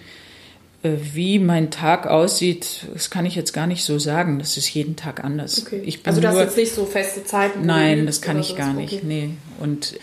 Äh, 0.82 0.92
wie 1.14 1.40
mein 1.40 1.72
Tag 1.72 2.08
aussieht, 2.08 2.86
das 2.94 3.10
kann 3.10 3.26
ich 3.26 3.36
jetzt 3.36 3.52
gar 3.52 3.68
nicht 3.68 3.84
so 3.84 4.00
sagen. 4.00 4.40
Das 4.40 4.56
ist 4.56 4.74
jeden 4.74 4.96
Tag 4.96 5.24
anders. 5.24 5.66
Okay. 5.66 6.00
also 6.06 6.22
du 6.22 6.28
hast 6.28 6.40
jetzt 6.40 6.58
nicht 6.58 6.74
so 6.74 6.86
feste 6.86 7.26
Zeiten? 7.26 7.66
Nein, 7.66 8.06
das 8.06 8.22
kann 8.22 8.40
ich 8.40 8.56
gar 8.56 8.74
nicht. 8.74 8.94
Okay. 8.94 9.06
Nee. 9.06 9.30
Und 9.60 10.00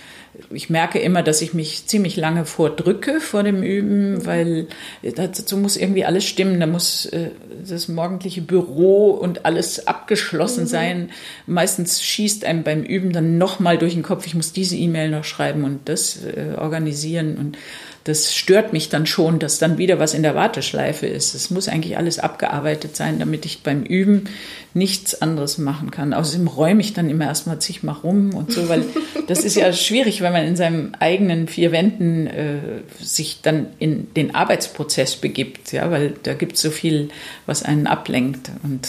ich 0.51 0.70
merke 0.70 0.99
immer, 0.99 1.22
dass 1.22 1.43
ich 1.43 1.55
mich 1.55 1.87
ziemlich 1.87 2.16
lange 2.16 2.45
vordrücke 2.45 3.20
vor 3.20 3.43
dem 3.43 3.62
Üben, 3.62 4.26
weil 4.26 4.66
dazu 5.03 5.57
muss 5.57 5.76
irgendwie 5.76 6.05
alles 6.05 6.24
stimmen. 6.24 6.61
Da 6.61 6.66
muss 6.66 7.07
äh, 7.07 7.30
das 7.68 7.89
morgendliche 7.89 8.43
Büro 8.43 9.11
und 9.11 9.47
alles 9.47 9.87
abgeschlossen 9.87 10.64
mhm. 10.64 10.68
sein. 10.68 11.11
Meistens 11.47 12.03
schießt 12.03 12.45
einem 12.45 12.62
beim 12.62 12.82
Üben 12.82 13.12
dann 13.12 13.39
nochmal 13.39 13.78
durch 13.78 13.95
den 13.95 14.03
Kopf, 14.03 14.26
ich 14.26 14.35
muss 14.35 14.53
diese 14.53 14.76
E-Mail 14.76 15.11
noch 15.11 15.24
schreiben 15.24 15.64
und 15.64 15.89
das 15.89 16.24
äh, 16.24 16.55
organisieren 16.57 17.37
und 17.37 17.59
das 18.05 18.35
stört 18.35 18.75
mich 18.75 18.91
dann 18.91 19.07
schon, 19.07 19.39
dass 19.39 19.59
dann 19.59 19.79
wieder 19.79 19.99
was 19.99 20.13
in 20.13 20.23
der 20.23 20.35
Warteschleife 20.35 21.07
ist. 21.07 21.35
Es 21.35 21.51
muss 21.51 21.69
eigentlich 21.69 21.97
alles 21.97 22.19
abgearbeitet 22.19 22.97
sein, 22.97 23.19
damit 23.19 23.47
ich 23.47 23.63
beim 23.63 23.83
Üben 23.83 24.29
nichts 24.75 25.23
anderes 25.23 25.57
machen 25.57 25.91
kann. 25.91 26.13
Außerdem 26.13 26.47
räume 26.47 26.83
ich 26.83 26.93
dann 26.93 27.09
immer 27.09 27.25
erstmal 27.25 27.61
zigmal 27.61 27.95
rum 27.95 28.35
und 28.35 28.53
so, 28.53 28.69
weil 28.69 28.85
das 29.27 29.43
ist 29.45 29.57
ja 29.57 29.73
schwierig, 29.73 30.21
wenn 30.21 30.35
man 30.35 30.47
in 30.47 30.55
seinem 30.55 30.93
eigenen 31.01 31.49
vier 31.49 31.73
Wänden 31.73 32.27
äh, 32.27 32.59
sich 33.01 33.41
dann 33.41 33.69
in 33.79 34.13
den 34.13 34.35
Arbeitsprozess 34.35 35.17
begibt, 35.17 35.73
ja, 35.73 35.91
weil 35.91 36.15
da 36.25 36.35
gibt 36.35 36.57
es 36.57 36.61
so 36.63 36.71
viel, 36.71 37.09
was 37.47 37.63
einen 37.63 37.87
ablenkt 37.87 38.51
und 38.63 38.87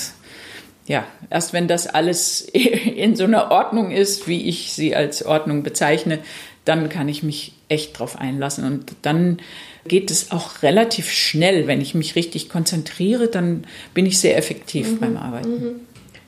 ja, 0.87 1.05
erst 1.31 1.53
wenn 1.53 1.67
das 1.67 1.87
alles 1.87 2.41
in 2.41 3.15
so 3.15 3.23
einer 3.23 3.49
Ordnung 3.49 3.91
ist, 3.91 4.27
wie 4.27 4.47
ich 4.49 4.73
sie 4.73 4.93
als 4.93 5.25
Ordnung 5.25 5.63
bezeichne, 5.63 6.19
dann 6.65 6.89
kann 6.89 7.07
ich 7.07 7.23
mich 7.23 7.54
echt 7.69 7.99
drauf 7.99 8.17
einlassen. 8.17 8.65
Und 8.65 8.95
dann 9.01 9.39
geht 9.87 10.11
es 10.11 10.31
auch 10.31 10.63
relativ 10.63 11.09
schnell. 11.09 11.67
Wenn 11.67 11.81
ich 11.81 11.95
mich 11.95 12.15
richtig 12.15 12.49
konzentriere, 12.49 13.27
dann 13.27 13.65
bin 13.93 14.05
ich 14.05 14.19
sehr 14.19 14.37
effektiv 14.37 14.91
mhm. 14.91 14.99
beim 14.99 15.17
Arbeiten. 15.17 15.49
Mhm. 15.49 15.79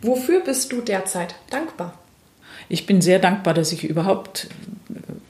Wofür 0.02 0.42
bist 0.42 0.72
du 0.72 0.82
derzeit 0.82 1.36
dankbar? 1.50 1.98
Ich 2.70 2.86
bin 2.86 3.02
sehr 3.02 3.20
dankbar, 3.20 3.54
dass 3.54 3.72
ich 3.72 3.84
überhaupt 3.84 4.48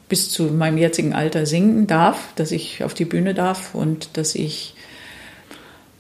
bis 0.10 0.32
zu 0.32 0.44
meinem 0.44 0.78
jetzigen 0.78 1.14
Alter 1.14 1.46
singen 1.46 1.88
darf, 1.88 2.34
dass 2.36 2.52
ich 2.52 2.84
auf 2.84 2.94
die 2.94 3.06
Bühne 3.06 3.34
darf 3.34 3.76
und 3.76 4.18
dass 4.18 4.36
ich, 4.36 4.74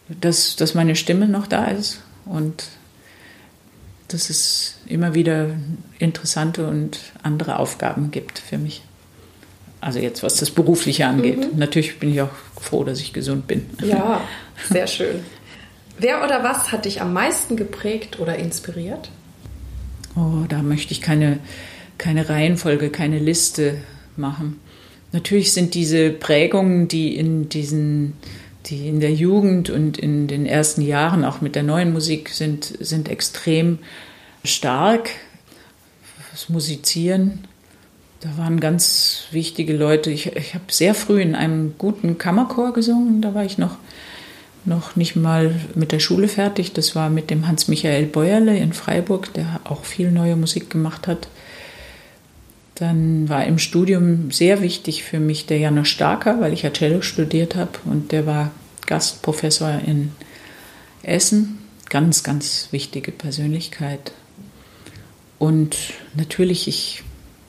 dass, 0.09 0.55
dass 0.55 0.73
meine 0.73 0.95
Stimme 0.95 1.27
noch 1.27 1.47
da 1.47 1.65
ist 1.65 2.01
und 2.25 2.65
dass 4.07 4.29
es 4.29 4.77
immer 4.85 5.13
wieder 5.13 5.49
interessante 5.99 6.67
und 6.67 6.99
andere 7.23 7.59
Aufgaben 7.59 8.11
gibt 8.11 8.39
für 8.39 8.57
mich. 8.57 8.81
Also 9.79 9.99
jetzt, 9.99 10.23
was 10.23 10.37
das 10.37 10.49
Berufliche 10.51 11.05
angeht. 11.05 11.37
Mhm. 11.37 11.59
Natürlich 11.59 11.99
bin 11.99 12.11
ich 12.11 12.21
auch 12.21 12.29
froh, 12.59 12.83
dass 12.83 12.99
ich 12.99 13.13
gesund 13.13 13.47
bin. 13.47 13.65
Ja, 13.83 14.21
sehr 14.69 14.87
schön. 14.87 15.21
Wer 15.99 16.23
oder 16.23 16.43
was 16.43 16.71
hat 16.71 16.85
dich 16.85 17.01
am 17.01 17.13
meisten 17.13 17.55
geprägt 17.55 18.19
oder 18.19 18.35
inspiriert? 18.37 19.09
Oh, 20.15 20.45
da 20.47 20.61
möchte 20.61 20.93
ich 20.93 21.01
keine, 21.01 21.39
keine 21.97 22.29
Reihenfolge, 22.29 22.89
keine 22.89 23.19
Liste 23.19 23.77
machen. 24.15 24.59
Natürlich 25.11 25.53
sind 25.53 25.73
diese 25.73 26.11
Prägungen, 26.11 26.87
die 26.87 27.15
in 27.15 27.49
diesen, 27.49 28.13
die 28.65 28.87
in 28.87 28.99
der 28.99 29.13
Jugend 29.13 29.69
und 29.69 29.97
in 29.97 30.27
den 30.27 30.45
ersten 30.45 30.81
Jahren 30.81 31.23
auch 31.23 31.41
mit 31.41 31.55
der 31.55 31.63
neuen 31.63 31.93
Musik 31.93 32.29
sind, 32.29 32.65
sind 32.79 33.09
extrem 33.09 33.79
stark. 34.43 35.09
Das 36.31 36.49
Musizieren, 36.49 37.47
da 38.21 38.37
waren 38.37 38.59
ganz 38.59 39.27
wichtige 39.31 39.73
Leute. 39.73 40.09
Ich, 40.09 40.35
ich 40.35 40.53
habe 40.53 40.65
sehr 40.69 40.95
früh 40.95 41.21
in 41.21 41.35
einem 41.35 41.75
guten 41.77 42.17
Kammerchor 42.17 42.73
gesungen. 42.73 43.21
Da 43.21 43.33
war 43.35 43.45
ich 43.45 43.57
noch, 43.57 43.77
noch 44.65 44.95
nicht 44.95 45.15
mal 45.15 45.53
mit 45.75 45.91
der 45.91 45.99
Schule 45.99 46.27
fertig. 46.27 46.73
Das 46.73 46.95
war 46.95 47.09
mit 47.09 47.29
dem 47.29 47.47
Hans-Michael 47.47 48.07
Beuerle 48.07 48.57
in 48.57 48.73
Freiburg, 48.73 49.33
der 49.33 49.61
auch 49.65 49.85
viel 49.85 50.11
neue 50.11 50.35
Musik 50.35 50.69
gemacht 50.69 51.07
hat. 51.07 51.27
Dann 52.75 53.29
war 53.29 53.45
im 53.45 53.59
Studium 53.59 54.31
sehr 54.31 54.61
wichtig 54.61 55.03
für 55.03 55.19
mich 55.19 55.45
der 55.45 55.57
Janusz 55.57 55.87
Starker, 55.87 56.41
weil 56.41 56.53
ich 56.53 56.63
ja 56.63 56.71
Cello 56.71 57.01
studiert 57.01 57.55
habe 57.55 57.71
und 57.85 58.11
der 58.11 58.25
war 58.25 58.51
Gastprofessor 58.85 59.81
in 59.85 60.11
Essen. 61.03 61.59
Ganz, 61.89 62.23
ganz 62.23 62.67
wichtige 62.71 63.11
Persönlichkeit. 63.11 64.11
Und 65.39 65.77
natürlich, 66.15 66.67
ich 66.67 67.03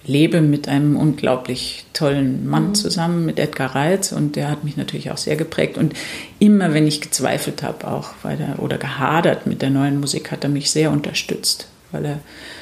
lebe 0.08 0.40
mit 0.40 0.66
einem 0.66 0.96
unglaublich 0.96 1.84
tollen 1.92 2.48
Mann 2.48 2.68
mhm. 2.68 2.74
zusammen, 2.74 3.26
mit 3.26 3.38
Edgar 3.38 3.74
Reitz, 3.74 4.10
und 4.10 4.34
der 4.34 4.50
hat 4.50 4.64
mich 4.64 4.76
natürlich 4.76 5.10
auch 5.10 5.18
sehr 5.18 5.36
geprägt. 5.36 5.78
Und 5.78 5.94
immer, 6.38 6.74
wenn 6.74 6.86
ich 6.86 7.00
gezweifelt 7.00 7.62
habe, 7.62 7.86
auch 7.86 8.10
weil 8.22 8.40
er, 8.40 8.60
oder 8.60 8.78
gehadert 8.78 9.46
mit 9.46 9.62
der 9.62 9.70
neuen 9.70 10.00
Musik, 10.00 10.32
hat 10.32 10.42
er 10.42 10.50
mich 10.50 10.70
sehr 10.70 10.90
unterstützt, 10.90 11.68
weil 11.92 12.04
er 12.04 12.20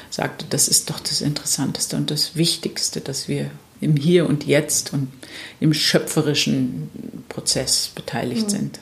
sagte, 0.09 0.45
das 0.49 0.67
ist 0.67 0.89
doch 0.89 0.99
das 0.99 1.21
Interessanteste 1.21 1.95
und 1.95 2.11
das 2.11 2.35
Wichtigste, 2.35 3.01
dass 3.01 3.27
wir 3.27 3.49
im 3.79 3.95
Hier 3.95 4.27
und 4.27 4.45
Jetzt 4.45 4.93
und 4.93 5.07
im 5.59 5.73
schöpferischen 5.73 6.89
Prozess 7.29 7.91
beteiligt 7.95 8.47
mhm. 8.47 8.49
sind. 8.49 8.79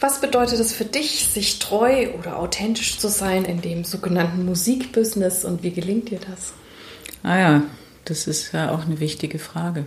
Was 0.00 0.20
bedeutet 0.22 0.58
es 0.58 0.72
für 0.72 0.86
dich, 0.86 1.26
sich 1.26 1.58
treu 1.58 2.08
oder 2.18 2.38
authentisch 2.38 2.98
zu 2.98 3.08
sein 3.08 3.44
in 3.44 3.60
dem 3.60 3.84
sogenannten 3.84 4.46
Musikbusiness 4.46 5.44
und 5.44 5.62
wie 5.62 5.72
gelingt 5.72 6.10
dir 6.10 6.20
das? 6.20 6.54
Ah 7.22 7.38
ja, 7.38 7.62
das 8.04 8.26
ist 8.26 8.52
ja 8.52 8.72
auch 8.72 8.86
eine 8.86 9.00
wichtige 9.00 9.38
Frage. 9.38 9.84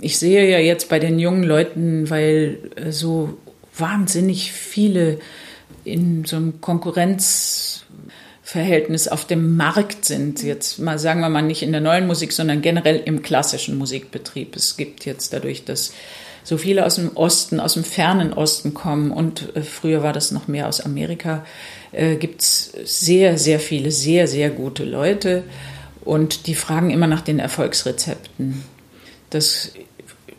Ich 0.00 0.18
sehe 0.18 0.50
ja 0.50 0.58
jetzt 0.58 0.88
bei 0.88 0.98
den 0.98 1.18
jungen 1.18 1.42
Leuten, 1.42 2.08
weil 2.08 2.58
äh, 2.76 2.90
so 2.90 3.38
wahnsinnig 3.76 4.52
viele 4.52 5.18
in 5.84 6.24
so 6.24 6.36
einem 6.36 6.60
Konkurrenzverhältnis 6.60 9.08
auf 9.08 9.26
dem 9.26 9.56
Markt 9.56 10.04
sind. 10.04 10.42
Jetzt 10.42 10.78
mal 10.78 10.98
sagen 10.98 11.20
wir 11.20 11.28
mal 11.28 11.42
nicht 11.42 11.62
in 11.62 11.72
der 11.72 11.80
neuen 11.80 12.06
Musik, 12.06 12.32
sondern 12.32 12.62
generell 12.62 13.02
im 13.04 13.22
klassischen 13.22 13.78
Musikbetrieb. 13.78 14.56
Es 14.56 14.76
gibt 14.76 15.06
jetzt 15.06 15.32
dadurch, 15.32 15.64
dass 15.64 15.92
so 16.42 16.56
viele 16.56 16.86
aus 16.86 16.96
dem 16.96 17.16
Osten, 17.16 17.60
aus 17.60 17.74
dem 17.74 17.84
fernen 17.84 18.32
Osten 18.32 18.74
kommen 18.74 19.10
und 19.10 19.54
äh, 19.54 19.62
früher 19.62 20.02
war 20.02 20.12
das 20.12 20.30
noch 20.30 20.48
mehr 20.48 20.68
aus 20.68 20.80
Amerika, 20.80 21.44
äh, 21.92 22.16
gibt 22.16 22.42
es 22.42 22.72
sehr, 22.84 23.38
sehr 23.38 23.60
viele, 23.60 23.90
sehr, 23.90 24.26
sehr 24.26 24.50
gute 24.50 24.84
Leute. 24.84 25.44
Und 26.04 26.46
die 26.46 26.54
fragen 26.54 26.90
immer 26.90 27.06
nach 27.06 27.20
den 27.20 27.38
Erfolgsrezepten. 27.38 28.64
Das 29.30 29.72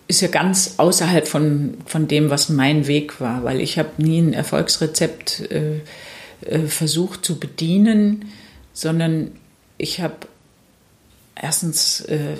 ist 0.08 0.22
ja 0.22 0.28
ganz 0.28 0.76
außerhalb 0.78 1.28
von, 1.28 1.78
von 1.86 2.08
dem, 2.08 2.30
was 2.30 2.50
mein 2.50 2.88
Weg 2.88 3.22
war, 3.22 3.44
weil 3.44 3.62
ich 3.62 3.80
habe 3.80 3.90
nie 3.98 4.20
ein 4.20 4.34
Erfolgsrezept 4.34 5.52
äh, 5.52 5.80
äh, 6.42 6.68
versucht 6.68 7.24
zu 7.24 7.40
bedienen, 7.40 8.26
sondern 8.74 9.32
ich 9.78 10.02
habe 10.02 10.16
erstens 11.36 12.02
äh, 12.02 12.36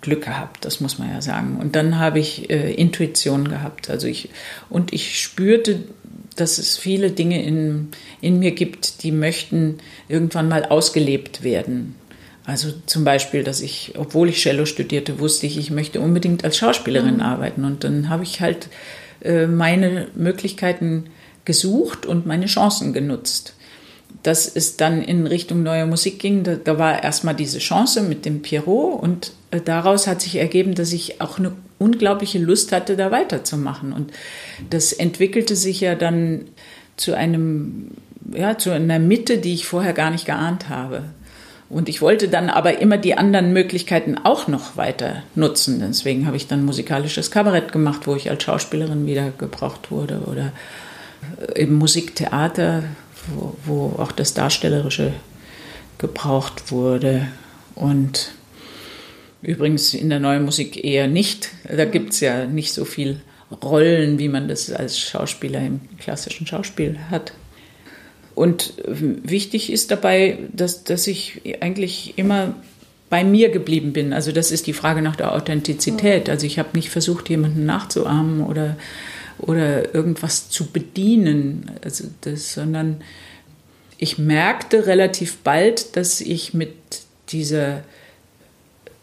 Glück 0.00 0.24
gehabt, 0.24 0.64
das 0.64 0.80
muss 0.80 0.98
man 0.98 1.10
ja 1.10 1.20
sagen. 1.20 1.58
Und 1.60 1.74
dann 1.74 1.98
habe 1.98 2.20
ich 2.20 2.50
äh, 2.50 2.72
Intuition 2.72 3.48
gehabt. 3.48 3.90
Also 3.90 4.06
ich, 4.06 4.30
und 4.70 4.92
ich 4.92 5.20
spürte, 5.20 5.82
dass 6.36 6.58
es 6.58 6.78
viele 6.78 7.10
Dinge 7.10 7.42
in, 7.42 7.88
in 8.20 8.38
mir 8.38 8.52
gibt, 8.52 9.02
die 9.02 9.10
möchten 9.10 9.78
irgendwann 10.08 10.48
mal 10.48 10.64
ausgelebt 10.64 11.42
werden. 11.42 11.96
Also 12.48 12.72
zum 12.86 13.04
Beispiel, 13.04 13.44
dass 13.44 13.60
ich, 13.60 13.92
obwohl 13.98 14.30
ich 14.30 14.40
Cello 14.40 14.64
studierte, 14.64 15.18
wusste 15.18 15.46
ich, 15.46 15.58
ich 15.58 15.70
möchte 15.70 16.00
unbedingt 16.00 16.44
als 16.44 16.56
Schauspielerin 16.56 17.16
mhm. 17.16 17.20
arbeiten. 17.20 17.62
Und 17.66 17.84
dann 17.84 18.08
habe 18.08 18.22
ich 18.22 18.40
halt 18.40 18.68
äh, 19.20 19.46
meine 19.46 20.08
Möglichkeiten 20.14 21.10
gesucht 21.44 22.06
und 22.06 22.24
meine 22.24 22.46
Chancen 22.46 22.94
genutzt. 22.94 23.54
Dass 24.22 24.48
es 24.48 24.78
dann 24.78 25.02
in 25.02 25.26
Richtung 25.26 25.62
neue 25.62 25.84
Musik 25.84 26.20
ging, 26.20 26.42
da, 26.42 26.54
da 26.54 26.78
war 26.78 27.04
erstmal 27.04 27.34
diese 27.34 27.58
Chance 27.58 28.00
mit 28.00 28.24
dem 28.24 28.40
Pierrot 28.40 29.02
und 29.02 29.32
äh, 29.50 29.60
daraus 29.60 30.06
hat 30.06 30.22
sich 30.22 30.36
ergeben, 30.36 30.74
dass 30.74 30.94
ich 30.94 31.20
auch 31.20 31.38
eine 31.38 31.52
unglaubliche 31.78 32.38
Lust 32.38 32.72
hatte, 32.72 32.96
da 32.96 33.10
weiterzumachen. 33.10 33.92
Und 33.92 34.10
das 34.70 34.94
entwickelte 34.94 35.54
sich 35.54 35.82
ja 35.82 35.94
dann 35.94 36.46
zu 36.96 37.12
einem, 37.12 37.90
ja, 38.32 38.56
zu 38.56 38.70
einer 38.70 38.98
Mitte, 38.98 39.36
die 39.36 39.52
ich 39.52 39.66
vorher 39.66 39.92
gar 39.92 40.10
nicht 40.10 40.24
geahnt 40.24 40.70
habe. 40.70 41.04
Und 41.70 41.88
ich 41.88 42.00
wollte 42.00 42.28
dann 42.28 42.48
aber 42.48 42.80
immer 42.80 42.96
die 42.96 43.16
anderen 43.16 43.52
Möglichkeiten 43.52 44.16
auch 44.16 44.48
noch 44.48 44.76
weiter 44.76 45.22
nutzen. 45.34 45.80
Deswegen 45.86 46.26
habe 46.26 46.36
ich 46.36 46.46
dann 46.46 46.64
musikalisches 46.64 47.30
Kabarett 47.30 47.72
gemacht, 47.72 48.06
wo 48.06 48.16
ich 48.16 48.30
als 48.30 48.42
Schauspielerin 48.42 49.06
wieder 49.06 49.30
gebraucht 49.36 49.90
wurde 49.90 50.22
oder 50.26 50.52
im 51.54 51.74
Musiktheater, 51.74 52.84
wo, 53.34 53.56
wo 53.64 54.02
auch 54.02 54.12
das 54.12 54.32
Darstellerische 54.32 55.12
gebraucht 55.98 56.72
wurde. 56.72 57.28
Und 57.74 58.32
übrigens 59.42 59.92
in 59.92 60.08
der 60.08 60.20
neuen 60.20 60.44
Musik 60.44 60.82
eher 60.82 61.06
nicht. 61.06 61.50
Da 61.64 61.84
gibt 61.84 62.14
es 62.14 62.20
ja 62.20 62.46
nicht 62.46 62.72
so 62.72 62.86
viel 62.86 63.20
Rollen, 63.62 64.18
wie 64.18 64.28
man 64.28 64.48
das 64.48 64.70
als 64.70 64.98
Schauspieler 64.98 65.60
im 65.60 65.80
klassischen 65.98 66.46
Schauspiel 66.46 66.98
hat. 67.10 67.32
Und 68.38 68.74
wichtig 68.86 69.72
ist 69.72 69.90
dabei, 69.90 70.38
dass, 70.52 70.84
dass 70.84 71.08
ich 71.08 71.40
eigentlich 71.60 72.14
immer 72.14 72.54
bei 73.10 73.24
mir 73.24 73.48
geblieben 73.48 73.92
bin. 73.92 74.12
Also 74.12 74.30
das 74.30 74.52
ist 74.52 74.68
die 74.68 74.74
Frage 74.74 75.02
nach 75.02 75.16
der 75.16 75.34
Authentizität. 75.34 76.30
Also 76.30 76.46
ich 76.46 76.60
habe 76.60 76.68
nicht 76.74 76.88
versucht, 76.88 77.28
jemanden 77.30 77.66
nachzuahmen 77.66 78.44
oder, 78.44 78.76
oder 79.38 79.92
irgendwas 79.92 80.50
zu 80.50 80.66
bedienen, 80.66 81.72
also 81.82 82.04
das, 82.20 82.54
sondern 82.54 82.98
ich 83.96 84.18
merkte 84.18 84.86
relativ 84.86 85.38
bald, 85.38 85.96
dass 85.96 86.20
ich 86.20 86.54
mit 86.54 86.76
dieser 87.30 87.82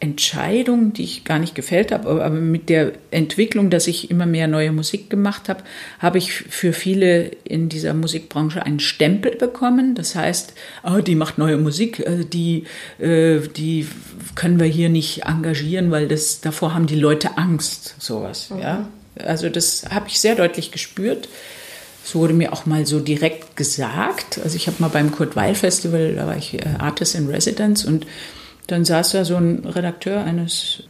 Entscheidung, 0.06 0.94
die 0.94 1.04
ich 1.04 1.24
gar 1.24 1.40
nicht 1.40 1.56
gefällt 1.56 1.92
habe, 1.92 2.08
aber 2.24 2.30
mit 2.30 2.70
der 2.70 2.92
Entwicklung, 3.10 3.72
dass 3.72 3.88
ich 3.88 4.12
immer 4.12 4.28
mehr 4.28 4.48
neue 4.48 4.72
Musik 4.72 5.10
gemacht 5.10 5.50
habe, 5.50 5.64
habe 5.98 6.20
ich 6.20 6.32
für 6.32 6.74
viele 6.74 7.32
in 7.44 7.70
dieser 7.70 7.96
Musikbranche 7.96 8.64
einen 8.64 8.80
Stempel 8.80 9.36
bekommen. 9.36 9.96
Das 9.96 10.16
heißt, 10.16 10.54
oh, 10.84 11.02
die 11.02 11.16
macht 11.16 11.40
neue 11.40 11.58
Musik, 11.58 12.00
äh, 12.00 12.24
die, 12.24 12.66
äh, 13.00 13.40
die 13.40 13.88
können 14.36 14.60
wir 14.60 14.68
hier 14.68 14.90
nicht 14.90 15.24
engagieren, 15.24 15.90
weil 15.90 16.08
das, 16.08 16.40
davor 16.40 16.76
haben 16.76 16.86
die 16.86 17.00
Leute 17.00 17.38
Angst, 17.40 17.96
sowas. 17.98 18.52
Mhm. 18.52 18.60
Ja? 18.60 18.88
Also 19.18 19.50
das 19.50 19.86
habe 19.90 20.08
ich 20.08 20.20
sehr 20.20 20.36
deutlich 20.36 20.72
gespürt. 20.72 21.28
Es 22.06 22.14
wurde 22.14 22.36
mir 22.36 22.54
auch 22.54 22.68
mal 22.68 22.86
so 22.86 23.00
direkt 23.00 23.58
gesagt. 23.58 24.40
Also 24.44 24.56
ich 24.56 24.68
habe 24.68 24.78
mal 24.80 24.90
beim 24.90 25.12
Kurt 25.12 25.36
Weil 25.36 25.56
Festival, 25.56 26.14
da 26.14 26.28
war 26.28 26.38
ich 26.38 26.54
äh, 26.54 26.64
Artist 26.78 27.16
in 27.16 27.28
Residence 27.28 27.84
und 27.86 28.06
dann 28.68 28.86
saß 28.86 29.12
da 29.12 29.26
so 29.26 29.36
ein 29.36 29.66
Redakteur 29.66 30.24
eines 30.24 30.84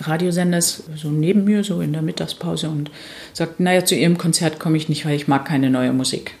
Radiosenders 0.00 0.84
so 0.96 1.08
neben 1.08 1.44
mir, 1.44 1.64
so 1.64 1.80
in 1.80 1.92
der 1.92 2.02
Mittagspause 2.02 2.68
und 2.68 2.90
sagte, 3.32 3.62
naja, 3.62 3.84
zu 3.84 3.94
Ihrem 3.94 4.18
Konzert 4.18 4.58
komme 4.58 4.76
ich 4.76 4.88
nicht, 4.88 5.06
weil 5.06 5.14
ich 5.14 5.28
mag 5.28 5.46
keine 5.46 5.70
neue 5.70 5.92
Musik. 5.92 6.34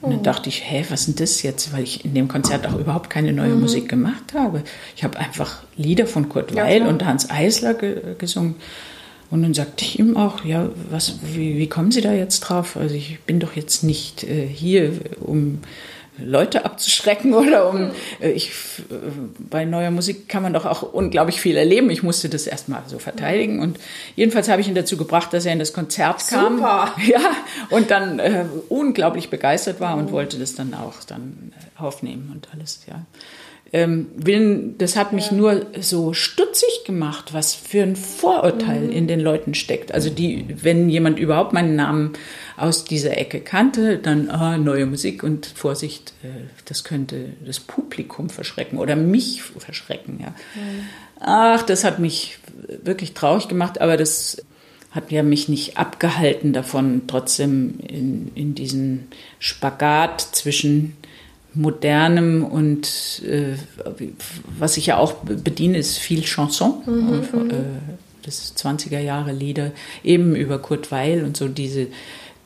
Und 0.00 0.12
dann 0.12 0.20
oh. 0.20 0.22
dachte 0.22 0.48
ich, 0.48 0.62
hä, 0.64 0.84
was 0.88 1.00
ist 1.00 1.08
denn 1.08 1.14
das 1.16 1.42
jetzt? 1.42 1.72
Weil 1.72 1.82
ich 1.82 2.04
in 2.04 2.14
dem 2.14 2.26
Konzert 2.26 2.66
auch 2.66 2.78
überhaupt 2.78 3.10
keine 3.10 3.32
neue 3.32 3.54
mhm. 3.54 3.60
Musik 3.60 3.88
gemacht 3.88 4.32
habe. 4.34 4.62
Ich 4.96 5.04
habe 5.04 5.18
einfach 5.18 5.62
Lieder 5.76 6.06
von 6.06 6.28
Kurt 6.28 6.54
Weil 6.54 6.80
ja, 6.80 6.88
und 6.88 7.04
Hans 7.04 7.28
Eisler 7.28 7.74
ge 7.74 8.14
gesungen. 8.16 8.54
Und 9.30 9.42
dann 9.42 9.54
sagte 9.54 9.84
ich 9.84 9.98
ihm 9.98 10.16
auch, 10.16 10.44
ja, 10.44 10.70
was, 10.90 11.18
wie, 11.22 11.58
wie, 11.58 11.68
kommen 11.68 11.92
Sie 11.92 12.00
da 12.00 12.12
jetzt 12.12 12.40
drauf? 12.40 12.76
Also 12.76 12.94
ich 12.94 13.20
bin 13.20 13.38
doch 13.38 13.54
jetzt 13.54 13.84
nicht 13.84 14.24
äh, 14.24 14.46
hier, 14.46 14.92
um 15.20 15.58
Leute 16.24 16.64
abzuschrecken 16.64 17.34
oder 17.34 17.68
um 17.68 17.90
äh, 18.20 18.30
ich 18.30 18.52
bei 19.38 19.64
neuer 19.64 19.90
Musik 19.90 20.28
kann 20.28 20.42
man 20.42 20.52
doch 20.52 20.66
auch 20.66 20.82
unglaublich 20.82 21.40
viel 21.40 21.56
erleben. 21.56 21.90
Ich 21.90 22.02
musste 22.02 22.28
das 22.28 22.46
erstmal 22.46 22.82
so 22.86 22.98
verteidigen 22.98 23.60
und 23.60 23.78
jedenfalls 24.16 24.48
habe 24.48 24.60
ich 24.60 24.68
ihn 24.68 24.74
dazu 24.74 24.96
gebracht, 24.96 25.32
dass 25.32 25.46
er 25.46 25.52
in 25.52 25.58
das 25.58 25.72
Konzert 25.72 26.26
kam. 26.28 26.58
Super. 26.58 26.94
Ja, 27.10 27.32
und 27.70 27.90
dann 27.90 28.18
äh, 28.18 28.44
unglaublich 28.68 29.30
begeistert 29.30 29.80
war 29.80 29.96
und 29.96 30.12
wollte 30.12 30.38
das 30.38 30.54
dann 30.54 30.74
auch 30.74 31.02
dann 31.06 31.52
äh, 31.56 31.82
aufnehmen 31.82 32.30
und 32.32 32.48
alles, 32.52 32.82
ja 32.86 33.04
ähm, 33.72 34.08
will, 34.16 34.74
das 34.78 34.96
hat 34.96 35.12
mich 35.12 35.30
nur 35.30 35.66
so 35.80 36.12
stutzig 36.12 36.84
gemacht, 36.84 37.32
was 37.32 37.54
für 37.54 37.82
ein 37.82 37.94
Vorurteil 37.94 38.80
mhm. 38.80 38.90
in 38.90 39.06
den 39.06 39.20
Leuten 39.20 39.54
steckt. 39.54 39.92
Also 39.92 40.10
die, 40.10 40.46
wenn 40.62 40.88
jemand 40.88 41.18
überhaupt 41.18 41.52
meinen 41.52 41.76
Namen 41.76 42.14
aus 42.56 42.84
dieser 42.84 43.16
Ecke 43.16 43.40
kannte, 43.40 43.98
dann 43.98 44.28
ah, 44.28 44.58
neue 44.58 44.86
Musik 44.86 45.22
und 45.22 45.46
Vorsicht, 45.46 46.14
äh, 46.24 46.28
das 46.64 46.82
könnte 46.82 47.32
das 47.46 47.60
Publikum 47.60 48.28
verschrecken 48.28 48.78
oder 48.78 48.96
mich 48.96 49.42
verschrecken. 49.42 50.18
Ja. 50.20 50.28
Mhm. 50.28 50.86
Ach, 51.20 51.62
das 51.62 51.84
hat 51.84 52.00
mich 52.00 52.38
wirklich 52.82 53.14
traurig 53.14 53.46
gemacht, 53.46 53.80
aber 53.80 53.96
das 53.96 54.42
hat 54.90 55.12
ja 55.12 55.22
mich 55.22 55.48
nicht 55.48 55.76
abgehalten 55.76 56.52
davon, 56.52 57.02
trotzdem 57.06 57.78
in, 57.86 58.32
in 58.34 58.54
diesen 58.56 59.08
Spagat 59.38 60.20
zwischen 60.20 60.96
modernem 61.54 62.44
und 62.44 63.22
äh, 63.26 63.54
was 64.58 64.76
ich 64.76 64.86
ja 64.86 64.98
auch 64.98 65.14
bediene, 65.24 65.78
ist 65.78 65.98
viel 65.98 66.22
Chanson. 66.22 66.82
Mhm, 66.86 67.50
äh, 67.50 67.54
das 68.22 68.54
20er 68.56 69.00
Jahre 69.00 69.32
Lieder, 69.32 69.72
eben 70.04 70.36
über 70.36 70.58
Kurt 70.58 70.92
Weil 70.92 71.24
und 71.24 71.36
so 71.36 71.48
diese, 71.48 71.88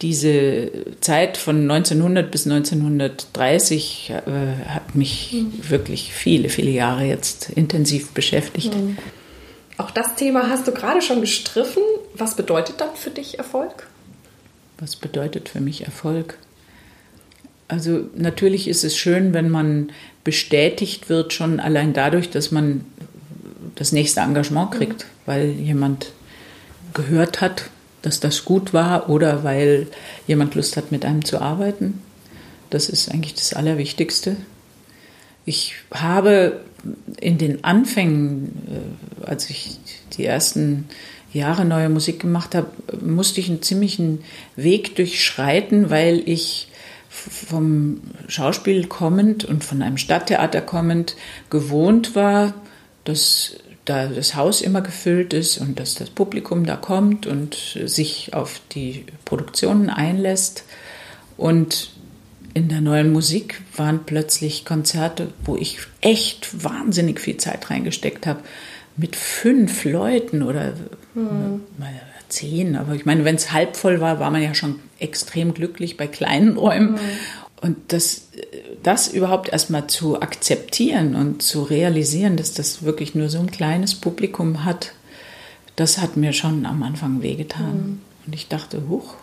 diese 0.02 0.70
Zeit 1.00 1.36
von 1.36 1.70
1900 1.70 2.30
bis 2.30 2.46
1930 2.46 4.11
äh, 4.11 4.68
hat 4.68 4.94
mich 4.94 5.32
mhm. 5.32 5.52
wirklich 5.68 6.12
viele, 6.12 6.48
viele 6.48 6.70
Jahre 6.70 7.05
jetzt 7.05 7.50
intensiv 7.50 8.12
beschäftigt. 8.12 8.74
Mhm. 8.74 8.96
Auch 9.76 9.90
das 9.90 10.14
Thema 10.14 10.48
hast 10.48 10.68
du 10.68 10.72
gerade 10.72 11.02
schon 11.02 11.20
gestriffen. 11.20 11.82
Was 12.14 12.36
bedeutet 12.36 12.80
dann 12.80 12.94
für 12.94 13.11
dich 13.11 13.38
Erfolg? 13.38 13.88
Was 14.78 14.96
bedeutet 14.96 15.48
für 15.48 15.61
mich 15.61 15.84
Erfolg? 15.84 16.38
Also 17.69 18.05
natürlich 18.15 18.69
ist 18.69 18.85
es 18.85 18.97
schön, 18.97 19.33
wenn 19.33 19.49
man 19.49 19.91
bestätigt 20.23 21.09
wird, 21.09 21.33
schon 21.33 21.61
allein 21.61 21.93
dadurch, 21.93 22.31
dass 22.31 22.51
man 22.51 22.85
das 23.75 23.93
nächste 23.93 24.21
Engagement 24.21 24.73
kriegt, 24.73 25.05
mhm. 25.05 25.09
weil 25.27 25.51
jemand 25.51 26.12
gehört 26.93 27.41
hat, 27.41 27.71
dass 28.03 28.21
das 28.21 28.45
gut 28.45 28.73
war 28.73 29.09
oder 29.09 29.45
weil 29.45 29.87
jemand 30.27 30.55
Lust 30.55 30.77
hat, 30.77 30.93
mit 30.93 31.05
einem 31.05 31.25
zu 31.25 31.41
arbeiten. 31.41 32.03
Das 32.71 32.89
ist 32.89 33.11
eigentlich 33.11 33.35
das 33.35 33.55
Allerwichtigste. 33.55 34.37
Ich 35.47 35.75
habe 35.93 36.61
in 37.21 37.39
den 37.39 37.65
Anfängen, 37.65 39.23
äh, 39.23 39.27
als 39.27 39.49
ich 39.49 39.79
die 40.17 40.25
ersten 40.25 40.87
Jahre 41.33 41.65
neue 41.65 41.89
Musik 41.89 42.21
gemacht 42.21 42.55
habe, 42.55 42.69
musste 43.01 43.41
ich 43.41 43.49
einen 43.49 43.62
ziemlichen 43.62 44.23
Weg 44.57 44.97
durchschreiten, 44.97 45.91
weil 45.91 46.23
ich 46.27 46.69
vom 47.31 48.01
Schauspiel 48.29 48.87
kommend 48.87 49.45
und 49.45 49.64
von 49.64 49.83
einem 49.83 49.97
Stadttheater 49.97 50.61
kommend 50.61 51.16
gewohnt 51.51 52.14
war, 52.14 52.55
dass 53.05 53.57
da 53.85 54.07
das 54.07 54.35
Haus 54.35 54.62
immer 54.62 54.81
gefüllt 54.81 55.35
ist 55.35 55.59
und 55.59 55.79
dass 55.79 55.95
das 55.95 56.11
Publikum 56.11 56.64
da 56.64 56.77
kommt 56.77 57.27
und 57.27 57.79
sich 57.85 58.33
auf 58.33 58.61
die 58.72 59.05
Produktionen 59.25 59.91
einlässt. 59.91 60.64
Und 61.37 61.91
in 62.55 62.68
der 62.68 62.81
neuen 62.81 63.12
Musik 63.12 63.61
waren 63.77 64.05
plötzlich 64.07 64.64
Konzerte, 64.64 65.29
wo 65.45 65.57
ich 65.57 65.79
echt 66.01 66.64
wahnsinnig 66.64 67.20
viel 67.20 67.37
Zeit 67.37 67.70
reingesteckt 67.70 68.27
habe, 68.27 68.41
mit 68.97 69.16
fünf 69.16 69.85
Leuten 69.85 70.43
oder 70.43 70.75
mhm 71.14 71.61
zehn, 72.35 72.76
aber 72.76 72.95
ich 72.95 73.07
meine, 73.07 73.24
wenn 73.24 73.37
es 73.37 73.53
halb 73.53 73.76
voll 73.76 74.01
war, 74.01 74.20
war 74.20 74.30
man 74.30 74.43
ja 74.43 74.55
schon 74.55 74.80
extrem 74.99 75.55
glücklich 75.55 75.97
bei 75.97 76.07
kleinen 76.07 76.57
Räumen. 76.57 76.93
Mhm. 76.93 76.99
Und 77.61 77.76
das, 77.89 78.28
das 78.82 79.09
überhaupt 79.09 79.49
erstmal 79.49 79.87
zu 79.87 80.20
akzeptieren 80.20 81.14
und 81.14 81.43
zu 81.43 81.62
realisieren, 81.62 82.37
dass 82.37 82.53
das 82.53 82.82
wirklich 82.82 83.14
nur 83.14 83.30
so 83.30 83.39
ein 83.39 83.51
kleines 83.51 83.95
Publikum 83.95 84.64
hat, 84.64 84.93
das 85.76 85.99
hat 85.99 86.16
mir 86.16 86.32
schon 86.32 86.66
am 86.66 86.82
Anfang 86.82 87.22
wehgetan. 87.22 87.76
Mhm. 87.76 88.01
Und 88.26 88.35
ich 88.35 88.49
dachte, 88.49 88.82
huch, 88.89 89.14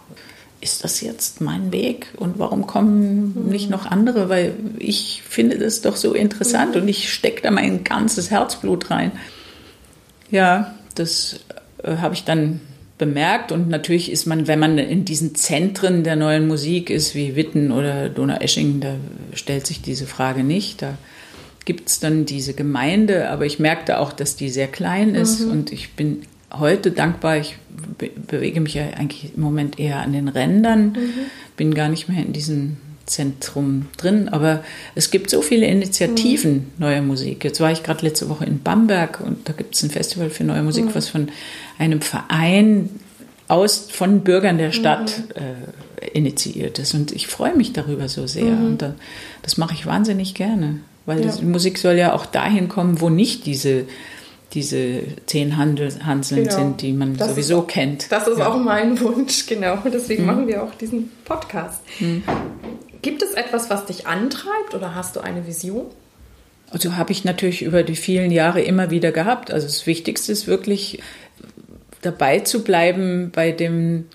ist 0.62 0.84
das 0.84 1.02
jetzt 1.02 1.42
mein 1.42 1.72
Weg 1.72 2.08
und 2.18 2.38
warum 2.38 2.68
kommen 2.68 3.34
mhm. 3.36 3.50
nicht 3.50 3.70
noch 3.70 3.86
andere? 3.86 4.30
Weil 4.30 4.56
ich 4.78 5.24
finde 5.28 5.58
das 5.58 5.82
doch 5.82 5.96
so 5.96 6.14
interessant 6.14 6.76
mhm. 6.76 6.82
und 6.82 6.88
ich 6.88 7.12
stecke 7.12 7.42
da 7.42 7.52
mein 7.52 7.84
ganzes 7.84 8.32
Herzblut 8.32 8.92
rein. 8.92 9.12
Ja, 10.30 10.76
das 10.96 11.40
äh, 11.84 11.98
habe 11.98 12.14
ich 12.14 12.24
dann 12.24 12.62
bemerkt 13.02 13.52
und 13.52 13.68
natürlich 13.68 14.12
ist 14.12 14.28
man, 14.28 14.48
wenn 14.48 14.60
man 14.60 14.78
in 14.78 15.06
diesen 15.06 15.34
Zentren 15.34 16.04
der 16.04 16.16
neuen 16.16 16.48
Musik 16.48 16.92
ist, 16.92 17.16
wie 17.16 17.36
Witten 17.36 17.72
oder 17.72 18.10
Donaueschingen, 18.10 18.80
da 18.80 18.94
stellt 19.34 19.66
sich 19.66 19.82
diese 19.82 20.06
Frage 20.06 20.44
nicht. 20.44 20.84
Da 20.84 21.00
gibt 21.66 21.90
es 21.90 22.00
dann 22.00 22.26
diese 22.26 22.54
Gemeinde, 22.54 23.32
aber 23.32 23.48
ich 23.48 23.58
merkte 23.58 23.98
auch, 23.98 24.14
dass 24.14 24.36
die 24.36 24.50
sehr 24.50 24.68
klein 24.68 25.16
ist 25.16 25.40
mhm. 25.40 25.52
und 25.52 25.72
ich 25.74 25.94
bin 25.94 26.22
heute 26.54 26.92
dankbar. 26.92 27.38
Ich 27.38 27.56
be 27.98 28.12
bewege 28.28 28.62
mich 28.62 28.76
ja 28.76 28.84
eigentlich 28.96 29.34
im 29.36 29.42
Moment 29.42 29.80
eher 29.80 30.02
an 30.02 30.14
den 30.14 30.28
Rändern, 30.28 30.90
mhm. 30.90 31.14
bin 31.58 31.74
gar 31.74 31.90
nicht 31.90 32.08
mehr 32.08 32.24
in 32.24 32.34
diesem 32.34 32.78
Zentrum 33.06 33.88
drin, 33.98 34.30
aber 34.30 34.64
es 34.96 35.12
gibt 35.12 35.30
so 35.30 35.42
viele 35.42 35.66
Initiativen 35.66 36.54
mhm. 36.54 36.66
neue 36.78 37.02
Musik. 37.02 37.44
Jetzt 37.44 37.60
war 37.60 37.72
ich 37.72 37.84
gerade 37.84 38.06
letzte 38.06 38.30
Woche 38.30 38.46
in 38.46 38.62
Bamberg 38.62 39.20
und 39.22 39.48
da 39.50 39.54
gibt 39.54 39.76
es 39.76 39.84
ein 39.84 39.90
Festival 39.90 40.30
für 40.30 40.44
neue 40.44 40.64
Musik, 40.64 40.86
mhm. 40.86 40.96
was 40.96 41.10
von 41.10 41.30
einem 41.78 42.02
Verein 42.02 42.90
aus 43.48 43.88
von 43.92 44.22
Bürgern 44.22 44.58
der 44.58 44.72
Stadt 44.72 45.20
mhm. 45.20 45.42
äh, 46.04 46.08
initiiert 46.18 46.80
ist. 46.80 46.94
Und 46.94 47.12
ich 47.12 47.28
freue 47.28 47.56
mich 47.56 47.74
darüber 47.74 48.08
so 48.08 48.28
sehr. 48.28 48.46
Mhm. 48.46 48.66
Und 48.66 48.82
da, 48.82 48.96
das 49.42 49.58
mache 49.58 49.74
ich 49.74 49.86
wahnsinnig 49.86 50.34
gerne, 50.34 50.80
weil 51.06 51.26
ja. 51.26 51.32
die 51.32 51.46
Musik 51.46 51.78
soll 51.78 51.96
ja 51.96 52.14
auch 52.14 52.26
dahin 52.26 52.70
kommen, 52.70 53.02
wo 53.02 53.10
nicht 53.10 53.46
diese 53.46 53.86
diese 54.54 55.04
zehn 55.28 55.58
Handel, 55.58 55.92
Hanseln 56.06 56.44
genau. 56.44 56.56
sind, 56.56 56.82
die 56.82 56.94
man 56.94 57.16
das 57.16 57.30
sowieso 57.30 57.62
ist, 57.62 57.68
kennt. 57.70 58.12
Das 58.12 58.28
ist 58.28 58.40
ja. 58.40 58.50
auch 58.50 58.58
mein 58.58 59.00
Wunsch, 59.00 59.46
genau. 59.48 59.78
Deswegen 59.86 60.24
mhm. 60.24 60.28
machen 60.28 60.48
wir 60.48 60.64
auch 60.64 60.76
diesen 60.76 61.10
Podcast. 61.24 61.82
Mhm. 62.00 62.24
Gibt 63.02 63.24
es 63.24 63.32
etwas, 63.32 63.70
was 63.70 63.86
dich 63.86 64.08
antreibt 64.08 64.76
oder 64.76 64.96
hast 64.96 65.16
du 65.16 65.22
eine 65.22 65.48
Vision? 65.48 65.88
Also 66.70 66.96
habe 66.96 67.12
ich 67.12 67.26
natürlich 67.26 67.64
über 67.64 67.84
die 67.84 67.96
vielen 67.96 68.32
Jahre 68.32 68.62
immer 68.62 68.92
wieder 68.92 69.12
gehabt. 69.12 69.52
Also 69.52 69.68
das 69.68 69.86
Wichtigste 69.88 70.32
ist 70.32 70.48
wirklich 70.48 71.00
dabei 72.02 72.40
zu 72.40 72.64
bleiben 72.64 73.32
bei 73.32 73.52
dem, 73.52 74.06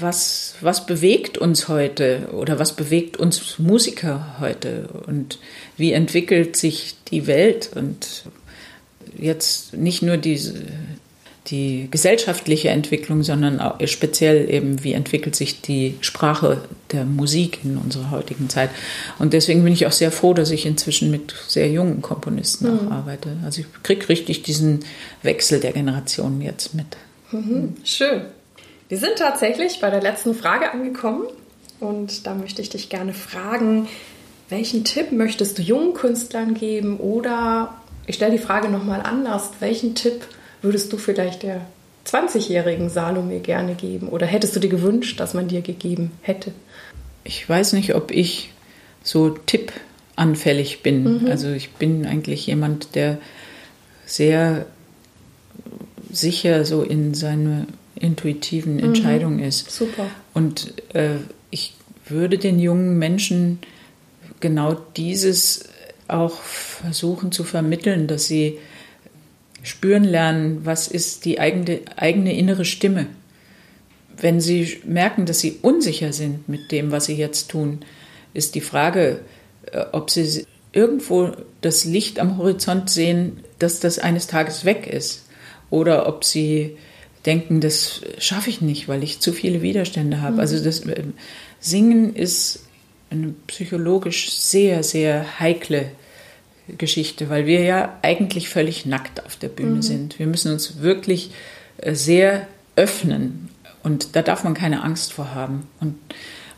was, 0.00 0.56
was 0.60 0.86
bewegt 0.86 1.38
uns 1.38 1.68
heute 1.68 2.28
oder 2.32 2.58
was 2.58 2.74
bewegt 2.74 3.16
uns 3.16 3.58
Musiker 3.58 4.36
heute 4.40 4.88
und 5.06 5.38
wie 5.76 5.92
entwickelt 5.92 6.56
sich 6.56 6.96
die 7.10 7.26
Welt 7.26 7.70
und 7.74 8.24
jetzt 9.16 9.74
nicht 9.74 10.02
nur 10.02 10.16
diese, 10.16 10.54
die 11.48 11.88
gesellschaftliche 11.90 12.70
Entwicklung, 12.70 13.22
sondern 13.22 13.60
auch 13.60 13.78
speziell 13.86 14.48
eben, 14.50 14.82
wie 14.82 14.94
entwickelt 14.94 15.36
sich 15.36 15.60
die 15.60 15.96
Sprache 16.00 16.62
der 16.90 17.04
Musik 17.04 17.58
in 17.64 17.76
unserer 17.76 18.10
heutigen 18.10 18.48
Zeit. 18.48 18.70
Und 19.18 19.34
deswegen 19.34 19.62
bin 19.62 19.72
ich 19.74 19.86
auch 19.86 19.92
sehr 19.92 20.10
froh, 20.10 20.32
dass 20.32 20.50
ich 20.50 20.64
inzwischen 20.64 21.10
mit 21.10 21.34
sehr 21.46 21.70
jungen 21.70 22.00
Komponisten 22.00 22.70
mhm. 22.70 22.88
auch 22.88 22.92
arbeite. 22.92 23.36
Also 23.44 23.60
ich 23.60 23.66
kriege 23.82 24.08
richtig 24.08 24.42
diesen 24.42 24.80
Wechsel 25.22 25.60
der 25.60 25.72
Generationen 25.72 26.40
jetzt 26.40 26.74
mit. 26.74 26.86
Mhm. 27.30 27.74
Schön. 27.84 28.22
Wir 28.88 28.98
sind 28.98 29.16
tatsächlich 29.16 29.80
bei 29.80 29.90
der 29.90 30.00
letzten 30.00 30.34
Frage 30.34 30.70
angekommen 30.72 31.24
und 31.78 32.26
da 32.26 32.34
möchte 32.34 32.62
ich 32.62 32.70
dich 32.70 32.88
gerne 32.88 33.12
fragen, 33.12 33.88
welchen 34.48 34.84
Tipp 34.84 35.12
möchtest 35.12 35.58
du 35.58 35.62
jungen 35.62 35.94
Künstlern 35.94 36.54
geben 36.54 36.98
oder 36.98 37.74
ich 38.06 38.16
stelle 38.16 38.32
die 38.32 38.42
Frage 38.42 38.68
nochmal 38.68 39.00
anders. 39.02 39.50
Welchen 39.60 39.94
Tipp 39.94 40.26
würdest 40.64 40.92
du 40.92 40.96
vielleicht 40.96 41.42
der 41.42 41.60
20-jährigen 42.06 42.90
Salome 42.90 43.40
gerne 43.40 43.74
geben? 43.74 44.08
Oder 44.08 44.26
hättest 44.26 44.56
du 44.56 44.60
dir 44.60 44.68
gewünscht, 44.68 45.20
dass 45.20 45.34
man 45.34 45.48
dir 45.48 45.62
gegeben 45.62 46.10
hätte? 46.22 46.52
Ich 47.22 47.48
weiß 47.48 47.74
nicht, 47.74 47.94
ob 47.94 48.10
ich 48.10 48.50
so 49.02 49.30
tippanfällig 49.30 50.82
bin. 50.82 51.22
Mhm. 51.22 51.26
Also 51.30 51.50
ich 51.50 51.72
bin 51.72 52.06
eigentlich 52.06 52.46
jemand, 52.46 52.94
der 52.94 53.18
sehr 54.06 54.66
sicher 56.10 56.64
so 56.64 56.82
in 56.82 57.14
seine 57.14 57.66
intuitiven 57.94 58.74
mhm. 58.76 58.84
Entscheidungen 58.84 59.38
mhm. 59.38 59.44
ist. 59.44 59.70
Super. 59.70 60.06
Und 60.34 60.74
äh, 60.94 61.16
ich 61.50 61.74
würde 62.06 62.38
den 62.38 62.58
jungen 62.58 62.98
Menschen 62.98 63.60
genau 64.40 64.74
dieses 64.96 65.64
auch 66.06 66.36
versuchen 66.42 67.32
zu 67.32 67.44
vermitteln, 67.44 68.06
dass 68.06 68.26
sie 68.26 68.58
spüren 69.64 70.04
lernen, 70.04 70.60
was 70.64 70.86
ist 70.86 71.24
die 71.24 71.40
eigene, 71.40 71.80
eigene 71.96 72.36
innere 72.36 72.64
Stimme. 72.64 73.06
Wenn 74.16 74.40
sie 74.40 74.78
merken, 74.84 75.26
dass 75.26 75.40
sie 75.40 75.58
unsicher 75.62 76.12
sind 76.12 76.48
mit 76.48 76.70
dem, 76.70 76.92
was 76.92 77.06
sie 77.06 77.16
jetzt 77.16 77.50
tun, 77.50 77.80
ist 78.34 78.54
die 78.54 78.60
Frage, 78.60 79.20
äh, 79.72 79.84
ob 79.90 80.10
sie 80.10 80.46
irgendwo 80.72 81.32
das 81.62 81.84
Licht 81.84 82.20
am 82.20 82.36
Horizont 82.36 82.90
sehen, 82.90 83.40
dass 83.58 83.80
das 83.80 83.98
eines 83.98 84.26
Tages 84.26 84.64
weg 84.64 84.86
ist. 84.86 85.26
Oder 85.70 86.06
ob 86.06 86.24
sie 86.24 86.76
denken, 87.24 87.60
das 87.60 88.02
schaffe 88.18 88.50
ich 88.50 88.60
nicht, 88.60 88.86
weil 88.86 89.02
ich 89.02 89.20
zu 89.20 89.32
viele 89.32 89.62
Widerstände 89.62 90.20
habe. 90.20 90.34
Mhm. 90.34 90.40
Also 90.40 90.62
das 90.62 90.80
äh, 90.80 91.02
Singen 91.58 92.14
ist 92.14 92.66
eine 93.08 93.34
psychologisch 93.46 94.30
sehr, 94.32 94.82
sehr 94.82 95.40
heikle 95.40 95.90
Geschichte, 96.68 97.28
weil 97.28 97.46
wir 97.46 97.62
ja 97.62 97.98
eigentlich 98.02 98.48
völlig 98.48 98.86
nackt 98.86 99.24
auf 99.24 99.36
der 99.36 99.48
Bühne 99.48 99.76
mhm. 99.76 99.82
sind. 99.82 100.18
Wir 100.18 100.26
müssen 100.26 100.52
uns 100.52 100.80
wirklich 100.80 101.30
äh, 101.78 101.94
sehr 101.94 102.46
öffnen 102.76 103.50
und 103.82 104.16
da 104.16 104.22
darf 104.22 104.44
man 104.44 104.54
keine 104.54 104.82
Angst 104.82 105.12
vor 105.12 105.34
haben. 105.34 105.68
Und, 105.80 105.96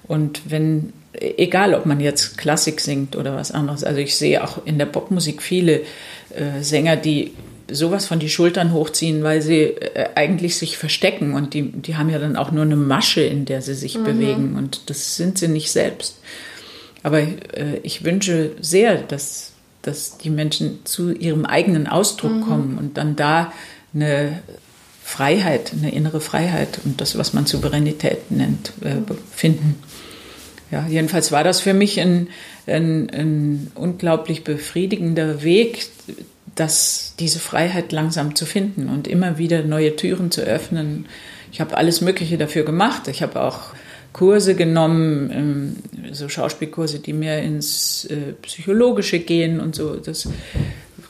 und 0.05 0.43
wenn, 0.51 0.93
egal 1.13 1.75
ob 1.75 1.87
man 1.87 2.01
jetzt 2.01 2.39
Klassik 2.39 2.81
singt 2.81 3.17
oder 3.17 3.35
was 3.37 3.51
anderes, 3.51 3.85
also 3.85 4.01
ich 4.01 4.17
sehe 4.17 4.43
auch 4.43 4.65
in 4.65 4.79
der 4.79 4.87
Popmusik 4.87 5.43
viele 5.43 5.83
äh, 6.31 6.63
Sänger, 6.63 6.97
die 6.97 7.33
sowas 7.69 8.07
von 8.07 8.21
die 8.21 8.29
Schultern 8.29 8.73
hochziehen, 8.73 9.25
weil 9.25 9.43
sie 9.43 9.63
äh, 9.63 10.11
eigentlich 10.15 10.57
sich 10.57 10.79
verstecken 10.79 11.35
und 11.35 11.53
die, 11.53 11.73
die 11.73 11.97
haben 11.97 12.11
ja 12.11 12.21
dann 12.21 12.37
auch 12.37 12.53
nur 12.53 12.63
eine 12.63 12.77
Masche, 12.77 13.23
in 13.23 13.45
der 13.45 13.61
sie 13.61 13.75
sich 13.75 13.99
mhm. 13.99 14.05
bewegen 14.05 14.55
und 14.57 14.89
das 14.89 15.17
sind 15.17 15.39
sie 15.39 15.49
nicht 15.49 15.73
selbst. 15.73 16.19
Aber 17.03 17.21
äh, 17.21 17.81
ich 17.83 18.05
wünsche 18.05 18.53
sehr, 18.61 18.97
dass 18.97 19.53
dass 19.87 20.19
die 20.19 20.31
Menschen 20.31 20.81
zu 20.85 21.13
ihrem 21.13 21.45
eigenen 21.45 21.87
Ausdruck 21.87 22.33
mhm. 22.33 22.41
kommen 22.43 22.79
und 22.79 22.97
dann 22.97 23.17
da 23.17 23.53
eine 23.95 24.41
Freiheit, 25.03 25.73
eine 25.73 25.93
innere 25.93 26.21
Freiheit 26.21 26.81
und 26.85 27.01
das, 27.01 27.17
was 27.17 27.33
man 27.33 27.47
Souveränität 27.47 28.31
nennt, 28.31 28.73
äh, 28.83 28.97
finden. 29.33 29.77
Ja, 30.73 30.85
jedenfalls 30.89 31.31
war 31.31 31.45
das 31.45 31.61
für 31.61 31.75
mich 31.75 32.01
ein, 32.01 32.29
ein, 32.67 33.09
ein 33.11 33.71
unglaublich 33.77 34.43
befriedigender 34.43 35.45
Weg, 35.45 35.87
das, 36.57 37.15
diese 37.21 37.39
Freiheit 37.39 37.93
langsam 37.93 38.35
zu 38.35 38.47
finden 38.47 38.89
und 38.89 39.07
immer 39.07 39.39
wieder 39.39 39.63
neue 39.63 39.95
Türen 39.95 40.33
zu 40.33 40.41
öffnen. 40.41 41.07
Ich 41.53 41.61
habe 41.61 41.77
alles 41.77 42.01
Mögliche 42.01 42.37
dafür 42.37 42.65
gemacht. 42.65 43.07
Ich 43.09 43.23
habe 43.23 43.41
auch 43.41 43.75
Kurse 44.13 44.55
genommen, 44.55 45.31
ähm, 45.31 45.77
so 46.13 46.29
Schauspielkurse, 46.29 46.99
die 46.99 47.13
mehr 47.13 47.43
ins 47.43 48.05
äh, 48.07 48.33
Psychologische 48.43 49.19
gehen 49.19 49.61
und 49.61 49.75
so. 49.75 49.97
Das 49.97 50.29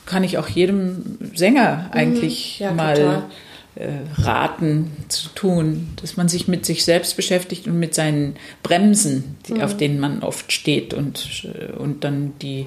kann 0.05 0.23
ich 0.23 0.37
auch 0.37 0.47
jedem 0.47 1.17
Sänger 1.35 1.89
mhm. 1.89 1.97
eigentlich 1.97 2.59
ja, 2.59 2.71
mal 2.71 3.23
äh, 3.75 3.89
raten 4.21 4.91
zu 5.07 5.29
tun, 5.29 5.89
dass 6.01 6.17
man 6.17 6.29
sich 6.29 6.47
mit 6.47 6.65
sich 6.65 6.83
selbst 6.83 7.15
beschäftigt 7.15 7.67
und 7.67 7.77
mit 7.77 7.93
seinen 7.93 8.35
Bremsen, 8.63 9.35
die, 9.47 9.55
mhm. 9.55 9.61
auf 9.61 9.77
denen 9.77 9.99
man 9.99 10.23
oft 10.23 10.51
steht 10.51 10.93
und, 10.93 11.47
äh, 11.53 11.73
und 11.73 12.03
dann 12.03 12.33
die 12.41 12.65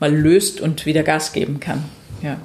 mal 0.00 0.14
löst 0.14 0.60
und 0.60 0.86
wieder 0.86 1.02
Gas 1.02 1.32
geben 1.32 1.60
kann. 1.60 1.84
Ja. 2.22 2.38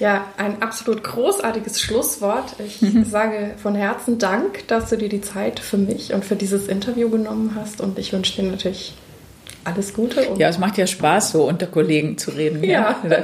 Ja, 0.00 0.24
ein 0.38 0.62
absolut 0.62 1.04
großartiges 1.04 1.78
Schlusswort. 1.78 2.56
Ich 2.58 2.80
mhm. 2.80 3.04
sage 3.04 3.54
von 3.62 3.74
Herzen 3.74 4.18
Dank, 4.18 4.66
dass 4.66 4.88
du 4.88 4.96
dir 4.96 5.10
die 5.10 5.20
Zeit 5.20 5.60
für 5.60 5.76
mich 5.76 6.14
und 6.14 6.24
für 6.24 6.36
dieses 6.36 6.68
Interview 6.68 7.10
genommen 7.10 7.52
hast. 7.54 7.82
Und 7.82 7.98
ich 7.98 8.10
wünsche 8.12 8.40
dir 8.40 8.50
natürlich 8.50 8.94
alles 9.62 9.92
Gute. 9.92 10.26
ja, 10.38 10.48
es 10.48 10.58
macht 10.58 10.78
ja 10.78 10.86
Spaß, 10.86 11.32
so 11.32 11.46
unter 11.46 11.66
Kollegen 11.66 12.16
zu 12.16 12.30
reden. 12.30 12.64
Ja. 12.64 12.70
ja. 12.70 12.96
Da, 13.08 13.22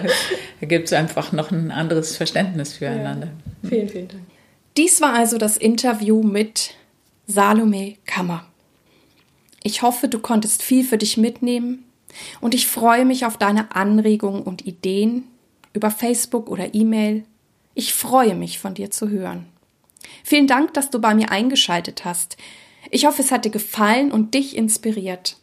da 0.60 0.66
gibt 0.66 0.86
es 0.86 0.92
einfach 0.92 1.32
noch 1.32 1.50
ein 1.50 1.70
anderes 1.70 2.14
Verständnis 2.14 2.74
füreinander. 2.74 3.28
Ja. 3.62 3.68
Vielen, 3.70 3.88
vielen 3.88 4.08
Dank. 4.08 4.22
Dies 4.76 5.00
war 5.00 5.14
also 5.14 5.38
das 5.38 5.56
Interview 5.56 6.22
mit 6.22 6.74
Salome 7.26 7.94
Kammer. 8.04 8.44
Ich 9.62 9.80
hoffe, 9.80 10.08
du 10.08 10.18
konntest 10.18 10.62
viel 10.62 10.84
für 10.84 10.98
dich 10.98 11.16
mitnehmen 11.16 11.84
und 12.42 12.54
ich 12.54 12.66
freue 12.66 13.06
mich 13.06 13.24
auf 13.24 13.38
deine 13.38 13.74
Anregungen 13.74 14.42
und 14.42 14.66
Ideen 14.66 15.24
über 15.76 15.90
Facebook 15.90 16.48
oder 16.48 16.74
E-Mail. 16.74 17.24
Ich 17.74 17.94
freue 17.94 18.34
mich, 18.34 18.58
von 18.58 18.74
dir 18.74 18.90
zu 18.90 19.10
hören. 19.10 19.46
Vielen 20.24 20.46
Dank, 20.46 20.74
dass 20.74 20.90
du 20.90 21.00
bei 21.00 21.14
mir 21.14 21.30
eingeschaltet 21.30 22.04
hast. 22.04 22.36
Ich 22.90 23.06
hoffe, 23.06 23.22
es 23.22 23.30
hat 23.30 23.44
dir 23.44 23.50
gefallen 23.50 24.10
und 24.10 24.34
dich 24.34 24.56
inspiriert. 24.56 25.36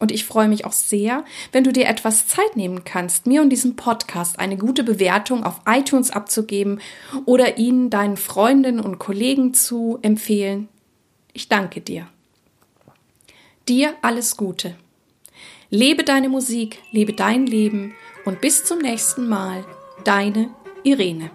Und 0.00 0.10
ich 0.10 0.24
freue 0.24 0.48
mich 0.48 0.64
auch 0.64 0.72
sehr, 0.72 1.24
wenn 1.52 1.62
du 1.62 1.72
dir 1.72 1.86
etwas 1.86 2.26
Zeit 2.26 2.56
nehmen 2.56 2.84
kannst, 2.84 3.26
mir 3.26 3.42
und 3.42 3.50
diesem 3.50 3.76
Podcast 3.76 4.38
eine 4.38 4.56
gute 4.56 4.82
Bewertung 4.82 5.44
auf 5.44 5.60
iTunes 5.66 6.10
abzugeben 6.10 6.80
oder 7.26 7.58
ihn 7.58 7.90
deinen 7.90 8.16
Freundinnen 8.16 8.80
und 8.80 8.98
Kollegen 8.98 9.52
zu 9.52 9.98
empfehlen. 10.00 10.68
Ich 11.34 11.48
danke 11.48 11.82
dir. 11.82 12.08
Dir 13.68 13.94
alles 14.00 14.38
Gute. 14.38 14.74
Lebe 15.68 16.02
deine 16.02 16.30
Musik, 16.30 16.78
lebe 16.90 17.12
dein 17.12 17.46
Leben 17.46 17.94
und 18.24 18.40
bis 18.40 18.64
zum 18.64 18.78
nächsten 18.78 19.28
Mal, 19.28 19.64
deine 20.04 20.50
Irene. 20.82 21.30